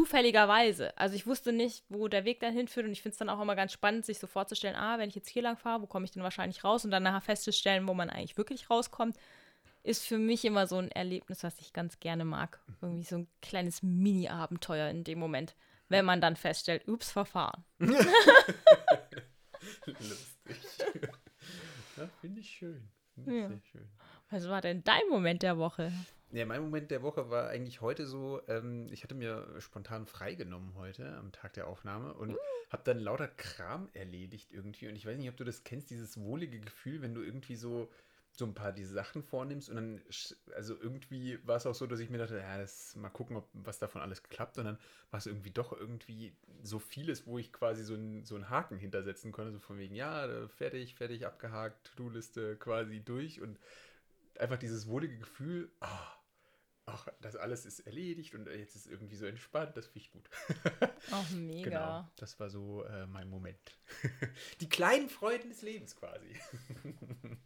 zufälligerweise. 0.06 0.98
Also 0.98 1.16
ich 1.16 1.28
wusste 1.28 1.52
nicht, 1.54 1.84
wo 1.90 2.08
der 2.08 2.26
Weg 2.26 2.40
dann 2.40 2.54
hinführt 2.54 2.86
und 2.86 2.92
ich 2.92 3.02
finde 3.02 3.14
es 3.14 3.18
dann 3.20 3.30
auch 3.30 3.42
immer 3.42 3.56
ganz 3.56 3.72
spannend, 3.74 4.06
sich 4.06 4.20
so 4.20 4.26
vorzustellen, 4.28 4.76
ah, 4.76 4.98
wenn 4.98 5.10
ich 5.10 5.16
jetzt 5.16 5.30
hier 5.30 5.42
lang 5.44 5.58
fahre, 5.58 5.82
wo 5.82 5.86
komme 5.88 6.06
ich 6.06 6.12
denn 6.12 6.24
wahrscheinlich 6.24 6.64
raus 6.64 6.86
und 6.86 6.92
dann 6.92 7.04
nachher 7.04 7.22
festzustellen, 7.22 7.88
wo 7.88 7.94
man 7.94 8.10
eigentlich 8.10 8.38
wirklich 8.38 8.70
rauskommt, 8.70 9.18
ist 9.84 10.06
für 10.06 10.18
mich 10.18 10.46
immer 10.46 10.68
so 10.68 10.78
ein 10.78 10.92
Erlebnis, 10.92 11.44
was 11.44 11.60
ich 11.60 11.74
ganz 11.74 12.00
gerne 12.00 12.26
mag. 12.26 12.60
Irgendwie 12.82 13.04
so 13.04 13.18
ein 13.18 13.28
kleines 13.42 13.82
Mini-Abenteuer 13.84 14.90
in 14.90 15.04
dem 15.04 15.20
Moment, 15.20 15.56
wenn 15.90 16.06
man 16.06 16.22
dann 16.22 16.36
feststellt, 16.36 16.88
ups, 16.88 17.12
verfahren. 17.12 17.64
Lustig. 19.86 20.58
ja, 21.98 22.08
finde 22.20 22.40
ich 22.42 22.50
schön. 22.50 22.88
Finde 23.14 23.32
ich 23.32 23.42
Ja. 23.42 23.48
sehr 23.50 23.62
schön. 23.72 23.88
Was 24.30 24.48
war 24.48 24.62
denn 24.62 24.84
dein 24.84 25.08
Moment 25.10 25.44
der 25.44 25.58
Woche? 25.58 25.92
Ja, 26.32 26.46
mein 26.46 26.62
Moment 26.62 26.92
der 26.92 27.02
Woche 27.04 27.30
war 27.30 27.50
eigentlich 27.50 27.82
heute 27.82 28.06
so, 28.08 28.42
ähm, 28.48 28.88
ich 28.92 29.04
hatte 29.04 29.16
mir 29.16 29.46
spontan 29.60 30.06
freigenommen 30.06 30.76
heute 30.76 31.18
am 31.18 31.32
Tag 31.34 31.54
der 31.54 31.68
Aufnahme 31.68 32.14
und 32.14 32.38
habe 32.70 32.84
dann 32.86 33.00
lauter 33.00 33.28
Kram 33.28 33.90
erledigt 33.94 34.52
irgendwie. 34.54 34.88
Und 34.88 34.96
ich 34.96 35.06
weiß 35.06 35.18
nicht, 35.18 35.28
ob 35.30 35.36
du 35.36 35.44
das 35.44 35.66
kennst, 35.66 35.90
dieses 35.90 36.18
wohlige 36.22 36.60
Gefühl, 36.62 37.02
wenn 37.02 37.14
du 37.14 37.22
irgendwie 37.22 37.58
so, 37.58 37.92
so 38.34 38.46
ein 38.46 38.54
paar 38.54 38.72
diese 38.72 38.94
Sachen 38.94 39.24
vornimmst 39.24 39.70
und 39.70 39.76
dann, 39.76 40.02
also 40.56 40.76
irgendwie 40.80 41.40
war 41.46 41.58
es 41.58 41.66
auch 41.66 41.76
so, 41.76 41.86
dass 41.86 42.00
ich 42.00 42.10
mir 42.10 42.18
dachte, 42.18 42.38
ja, 42.38 42.58
das 42.58 42.96
mal 42.96 43.10
gucken, 43.10 43.36
ob 43.36 43.48
was 43.54 43.78
davon 43.78 44.02
alles 44.02 44.24
klappt. 44.24 44.58
Und 44.58 44.66
dann 44.66 44.78
war 45.12 45.18
es 45.18 45.26
irgendwie 45.26 45.52
doch 45.52 45.74
irgendwie 45.74 46.34
so 46.64 46.80
vieles, 46.80 47.28
wo 47.28 47.38
ich 47.38 47.52
quasi 47.52 47.84
so, 47.84 47.94
ein, 47.94 48.26
so 48.26 48.36
einen 48.36 48.50
Haken 48.50 48.78
hintersetzen 48.78 49.32
konnte, 49.32 49.52
so 49.52 49.60
von 49.60 49.78
wegen, 49.78 49.96
ja, 49.96 50.26
äh, 50.26 50.48
fertig, 50.48 50.96
fertig, 50.96 51.26
abgehakt, 51.26 51.88
To-Do-Liste 51.96 52.56
quasi 52.58 53.02
durch 53.02 53.42
und 53.42 53.60
einfach 54.40 54.58
dieses 54.58 54.88
wohlige 54.88 55.18
Gefühl, 55.18 55.70
ah, 55.82 56.16
ach, 56.86 57.08
das 57.22 57.36
alles 57.36 57.66
ist 57.66 57.82
erledigt 57.82 58.34
und 58.34 58.48
jetzt 58.48 58.76
ist 58.76 58.88
irgendwie 58.88 59.16
so 59.16 59.26
entspannt, 59.26 59.76
das 59.78 59.88
finde 59.88 60.00
ich 60.00 60.12
gut. 60.12 60.30
Ach, 61.12 61.30
mega. 61.36 61.64
Genau, 61.64 62.12
das 62.16 62.40
war 62.40 62.50
so 62.50 62.84
äh, 62.86 63.06
mein 63.08 63.30
Moment. 63.30 63.60
Die 64.62 64.70
kleinen 64.70 65.10
Freuden 65.10 65.50
des 65.50 65.62
Lebens 65.62 65.96
quasi. 65.96 66.36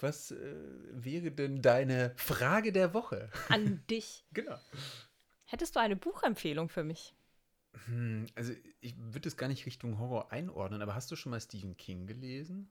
Was 0.00 0.30
äh, 0.30 0.54
wäre 0.92 1.30
denn 1.30 1.62
deine 1.62 2.12
Frage 2.16 2.72
der 2.72 2.94
Woche? 2.94 3.30
An 3.48 3.82
dich. 3.90 4.24
Genau. 4.32 4.58
Hättest 5.46 5.76
du 5.76 5.80
eine 5.80 5.96
Buchempfehlung 5.96 6.68
für 6.68 6.84
mich? 6.84 7.14
Hm, 7.86 8.26
also 8.34 8.52
ich 8.80 8.94
würde 8.98 9.28
es 9.28 9.36
gar 9.36 9.48
nicht 9.48 9.66
Richtung 9.66 9.98
Horror 9.98 10.32
einordnen, 10.32 10.82
aber 10.82 10.94
hast 10.94 11.10
du 11.10 11.16
schon 11.16 11.30
mal 11.30 11.40
Stephen 11.40 11.76
King 11.76 12.06
gelesen? 12.06 12.70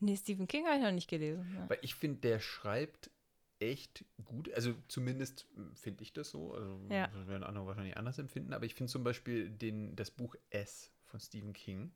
Nee, 0.00 0.16
Stephen 0.16 0.46
King 0.46 0.66
habe 0.66 0.76
ich 0.76 0.82
noch 0.82 0.92
nicht 0.92 1.08
gelesen. 1.08 1.46
Ja. 1.54 1.68
Weil 1.68 1.78
ich 1.82 1.94
finde, 1.94 2.20
der 2.20 2.38
schreibt 2.38 3.10
echt 3.58 4.04
gut. 4.24 4.52
Also 4.52 4.74
zumindest 4.88 5.46
finde 5.74 6.02
ich 6.02 6.12
das 6.12 6.30
so. 6.30 6.52
Also 6.52 6.78
Ja. 6.90 7.06
das 7.08 7.26
werden 7.26 7.42
andere 7.44 7.66
wahrscheinlich 7.66 7.96
anders 7.96 8.18
empfinden. 8.18 8.52
Aber 8.52 8.66
ich 8.66 8.74
finde 8.74 8.92
zum 8.92 9.02
Beispiel 9.04 9.48
den, 9.48 9.96
das 9.96 10.10
Buch 10.10 10.36
S 10.50 10.92
von 11.06 11.18
Stephen 11.20 11.52
King 11.54 11.92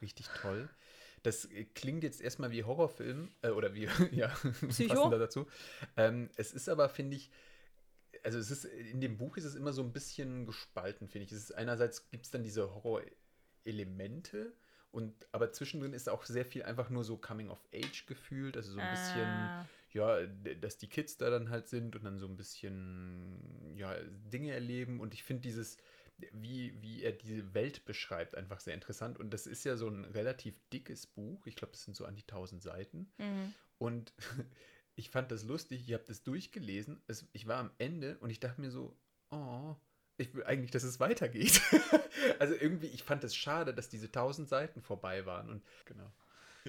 richtig 0.00 0.26
toll. 0.40 0.68
Das 1.22 1.48
klingt 1.74 2.02
jetzt 2.02 2.20
erstmal 2.20 2.50
wie 2.50 2.64
Horrorfilm 2.64 3.30
äh, 3.42 3.50
oder 3.50 3.74
wie, 3.74 3.88
ja, 4.12 4.28
passender 4.28 5.18
dazu. 5.18 5.46
Ähm, 5.96 6.30
es 6.36 6.52
ist 6.52 6.68
aber, 6.68 6.88
finde 6.88 7.16
ich, 7.16 7.30
also 8.22 8.38
es 8.38 8.50
ist, 8.50 8.64
in 8.64 9.00
dem 9.00 9.16
Buch 9.16 9.36
ist 9.36 9.44
es 9.44 9.54
immer 9.54 9.72
so 9.72 9.82
ein 9.82 9.92
bisschen 9.92 10.46
gespalten, 10.46 11.08
finde 11.08 11.26
ich. 11.26 11.32
Es 11.32 11.38
ist 11.38 11.52
einerseits 11.52 12.10
gibt 12.10 12.24
es 12.24 12.30
dann 12.30 12.42
diese 12.42 12.74
Horror-Elemente 12.74 14.52
und 14.90 15.14
aber 15.32 15.52
zwischendrin 15.52 15.92
ist 15.92 16.08
auch 16.08 16.24
sehr 16.24 16.44
viel 16.44 16.62
einfach 16.62 16.90
nur 16.90 17.04
so 17.04 17.16
Coming 17.16 17.48
of 17.48 17.60
Age 17.72 18.06
gefühlt, 18.06 18.56
also 18.56 18.72
so 18.72 18.80
ein 18.80 18.90
bisschen 18.90 19.20
Ah, 19.20 19.66
ja, 19.92 20.24
dass 20.60 20.78
die 20.78 20.88
Kids 20.88 21.16
da 21.16 21.30
dann 21.30 21.50
halt 21.50 21.68
sind 21.68 21.96
und 21.96 22.04
dann 22.04 22.18
so 22.18 22.26
ein 22.26 22.36
bisschen, 22.36 23.74
ja, 23.76 23.94
Dinge 24.32 24.52
erleben. 24.52 25.00
Und 25.00 25.14
ich 25.14 25.24
finde 25.24 25.42
dieses, 25.42 25.78
wie, 26.32 26.74
wie 26.82 27.02
er 27.02 27.12
diese 27.12 27.54
Welt 27.54 27.84
beschreibt, 27.84 28.34
einfach 28.34 28.60
sehr 28.60 28.74
interessant. 28.74 29.18
Und 29.18 29.30
das 29.32 29.46
ist 29.46 29.64
ja 29.64 29.76
so 29.76 29.88
ein 29.88 30.04
relativ 30.04 30.54
dickes 30.72 31.06
Buch. 31.06 31.46
Ich 31.46 31.56
glaube, 31.56 31.72
das 31.72 31.84
sind 31.84 31.96
so 31.96 32.04
an 32.04 32.16
die 32.16 32.22
1000 32.22 32.62
Seiten. 32.62 33.12
mhm. 33.18 33.54
Und 33.78 34.12
ich 34.94 35.10
fand 35.10 35.30
das 35.32 35.44
lustig. 35.44 35.82
Ich 35.86 35.94
habe 35.94 36.04
das 36.06 36.22
durchgelesen. 36.22 37.02
Es, 37.06 37.26
ich 37.32 37.46
war 37.46 37.58
am 37.58 37.70
Ende 37.78 38.18
und 38.18 38.30
ich 38.30 38.40
dachte 38.40 38.60
mir 38.60 38.70
so, 38.70 38.96
oh, 39.30 39.74
ich 40.18 40.34
will 40.34 40.44
eigentlich, 40.44 40.70
dass 40.70 40.82
es 40.82 41.00
weitergeht. 41.00 41.62
also 42.38 42.54
irgendwie, 42.54 42.88
ich 42.88 43.02
fand 43.02 43.24
es 43.24 43.34
schade, 43.34 43.72
dass 43.72 43.88
diese 43.88 44.06
1000 44.06 44.48
Seiten 44.48 44.82
vorbei 44.82 45.24
waren. 45.24 45.48
Und 45.48 45.62
genau. 45.86 46.12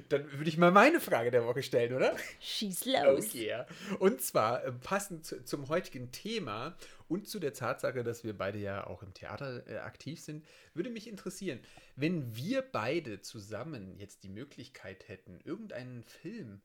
Dann 0.09 0.31
würde 0.31 0.49
ich 0.49 0.57
mal 0.57 0.71
meine 0.71 0.99
Frage 0.99 1.31
der 1.31 1.45
Woche 1.45 1.63
stellen, 1.63 1.93
oder? 1.93 2.15
Schieß 2.39 2.85
Oh 2.87 3.13
los. 3.13 3.33
yeah. 3.35 3.65
Und 3.99 4.21
zwar 4.21 4.63
äh, 4.63 4.71
passend 4.71 5.25
zu, 5.25 5.43
zum 5.43 5.69
heutigen 5.69 6.11
Thema 6.11 6.75
und 7.07 7.27
zu 7.27 7.39
der 7.39 7.53
Tatsache, 7.53 8.03
dass 8.03 8.23
wir 8.23 8.37
beide 8.37 8.57
ja 8.57 8.87
auch 8.87 9.03
im 9.03 9.13
Theater 9.13 9.67
äh, 9.67 9.77
aktiv 9.77 10.21
sind, 10.21 10.45
würde 10.73 10.89
mich 10.89 11.07
interessieren, 11.07 11.59
wenn 11.95 12.35
wir 12.35 12.61
beide 12.61 13.21
zusammen 13.21 13.97
jetzt 13.97 14.23
die 14.23 14.29
Möglichkeit 14.29 15.07
hätten, 15.07 15.39
irgendeinen 15.43 16.03
Film 16.03 16.61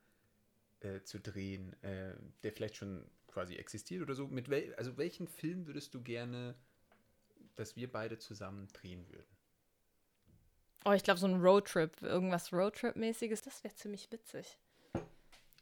äh, 0.80 1.03
zu 1.03 1.18
drehen, 1.18 1.74
äh, 1.82 2.14
der 2.43 2.53
vielleicht 2.53 2.76
schon 2.76 3.05
quasi 3.26 3.57
existiert 3.57 4.03
oder 4.03 4.14
so, 4.14 4.28
mit 4.28 4.49
wel 4.49 4.74
also 4.76 4.97
welchen 4.97 5.26
Film 5.26 5.66
würdest 5.66 5.95
du 5.95 6.03
gerne, 6.03 6.55
dass 7.55 7.76
wir 7.76 7.91
beide 7.91 8.18
zusammen 8.18 8.68
drehen 8.72 9.07
würden? 9.09 9.36
Oh, 10.87 10.93
ich 10.93 11.03
glaube, 11.03 11.18
so 11.18 11.26
ein 11.26 11.41
Roadtrip, 11.41 12.01
irgendwas 12.01 12.53
Roadtrip-mäßiges, 12.53 13.43
das 13.43 13.64
wäre 13.64 13.74
ziemlich 13.74 14.11
witzig. 14.12 14.57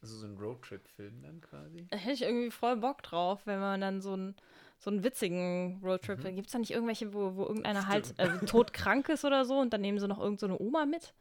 Also 0.02 0.18
so 0.18 0.26
ein 0.26 0.36
Roadtrip-Film 0.36 1.22
dann 1.22 1.40
quasi? 1.40 1.86
Da 1.88 1.96
hätte 1.96 2.12
ich 2.12 2.22
irgendwie 2.22 2.50
voll 2.50 2.76
Bock 2.76 3.02
drauf, 3.02 3.40
wenn 3.46 3.58
man 3.58 3.80
dann 3.80 4.02
so 4.02 4.12
einen 4.12 4.36
so 4.78 4.90
einen 4.90 5.02
witzigen 5.02 5.80
Roadtrip. 5.82 6.22
Mhm. 6.22 6.34
Gibt 6.36 6.48
es 6.48 6.52
da 6.52 6.58
nicht 6.58 6.72
irgendwelche, 6.72 7.14
wo, 7.14 7.36
wo 7.36 7.44
irgendeiner 7.46 7.80
Stimmt. 7.90 8.18
halt 8.18 8.42
äh, 8.42 8.44
todkrank 8.46 9.08
ist 9.08 9.24
oder 9.24 9.46
so 9.46 9.58
und 9.58 9.72
dann 9.72 9.80
nehmen 9.80 9.98
sie 9.98 10.06
noch 10.06 10.20
irgend 10.20 10.40
so 10.40 10.60
Oma 10.60 10.84
mit? 10.84 11.14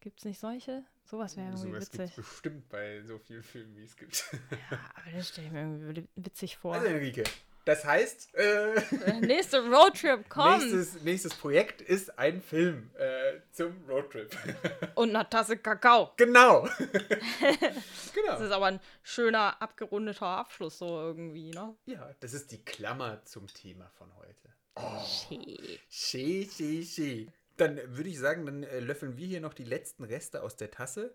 Gibt 0.00 0.20
es 0.20 0.24
nicht 0.24 0.38
solche? 0.38 0.84
Sowas 1.04 1.36
wäre 1.36 1.48
irgendwie 1.48 1.70
Sowas 1.70 1.92
witzig. 1.92 2.10
es 2.10 2.16
bestimmt 2.16 2.68
bei 2.68 3.02
so 3.02 3.18
vielen 3.18 3.42
Filmen, 3.42 3.76
wie 3.76 3.82
es 3.82 3.96
gibt. 3.96 4.30
Ja, 4.70 4.78
aber 4.94 5.16
das 5.16 5.28
stelle 5.30 5.48
ich 5.48 5.52
mir 5.52 5.60
irgendwie 5.62 6.08
witzig 6.14 6.56
vor. 6.58 6.74
Also 6.74 6.86
Enrique, 6.86 7.24
das 7.68 7.84
heißt, 7.84 8.34
äh, 8.34 9.20
Nächste 9.20 9.60
Roadtrip, 9.60 10.24
komm! 10.30 10.58
nächstes, 10.58 11.02
nächstes 11.02 11.34
Projekt 11.34 11.82
ist 11.82 12.18
ein 12.18 12.40
Film 12.40 12.90
äh, 12.96 13.40
zum 13.52 13.74
Roadtrip. 13.86 14.34
Und 14.94 15.14
eine 15.14 15.28
Tasse 15.28 15.58
Kakao. 15.58 16.12
genau. 16.16 16.62
Das 16.62 18.12
genau. 18.14 18.40
ist 18.40 18.52
aber 18.52 18.66
ein 18.66 18.80
schöner, 19.02 19.60
abgerundeter 19.60 20.24
Abschluss 20.24 20.78
so 20.78 20.86
irgendwie, 20.98 21.50
ne? 21.50 21.76
Ja, 21.84 22.10
das 22.20 22.32
ist 22.32 22.52
die 22.52 22.64
Klammer 22.64 23.22
zum 23.26 23.46
Thema 23.48 23.90
von 23.98 24.08
heute. 24.16 25.04
Schee. 25.04 25.78
Schee, 25.90 26.48
schee, 26.50 26.84
schee. 26.84 27.26
Dann 27.58 27.78
würde 27.84 28.08
ich 28.08 28.18
sagen, 28.18 28.46
dann 28.46 28.62
äh, 28.62 28.80
löffeln 28.80 29.18
wir 29.18 29.26
hier 29.26 29.42
noch 29.42 29.52
die 29.52 29.64
letzten 29.64 30.04
Reste 30.04 30.42
aus 30.42 30.56
der 30.56 30.70
Tasse. 30.70 31.14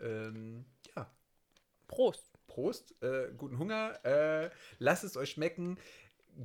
Ähm, 0.00 0.64
ja, 0.94 1.10
Prost. 1.88 2.27
Prost, 2.58 3.00
äh, 3.04 3.30
guten 3.36 3.56
Hunger, 3.56 4.04
äh, 4.04 4.50
lasst 4.80 5.04
es 5.04 5.16
euch 5.16 5.30
schmecken, 5.30 5.78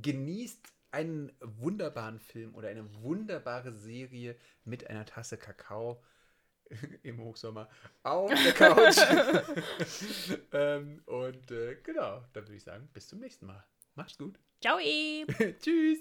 genießt 0.00 0.64
einen 0.92 1.32
wunderbaren 1.40 2.20
Film 2.20 2.54
oder 2.54 2.68
eine 2.68 3.02
wunderbare 3.02 3.72
Serie 3.72 4.36
mit 4.64 4.88
einer 4.88 5.04
Tasse 5.06 5.36
Kakao 5.36 6.00
im 7.02 7.20
Hochsommer 7.20 7.68
auf 8.04 8.30
der 8.32 8.52
Couch. 8.54 8.96
ähm, 10.52 11.02
und 11.06 11.50
äh, 11.50 11.78
genau, 11.82 12.22
dann 12.32 12.44
würde 12.44 12.54
ich 12.54 12.62
sagen, 12.62 12.88
bis 12.92 13.08
zum 13.08 13.18
nächsten 13.18 13.46
Mal. 13.46 13.64
Macht's 13.96 14.16
gut. 14.16 14.38
Ciao. 14.60 14.78
Tschüss. 15.58 15.98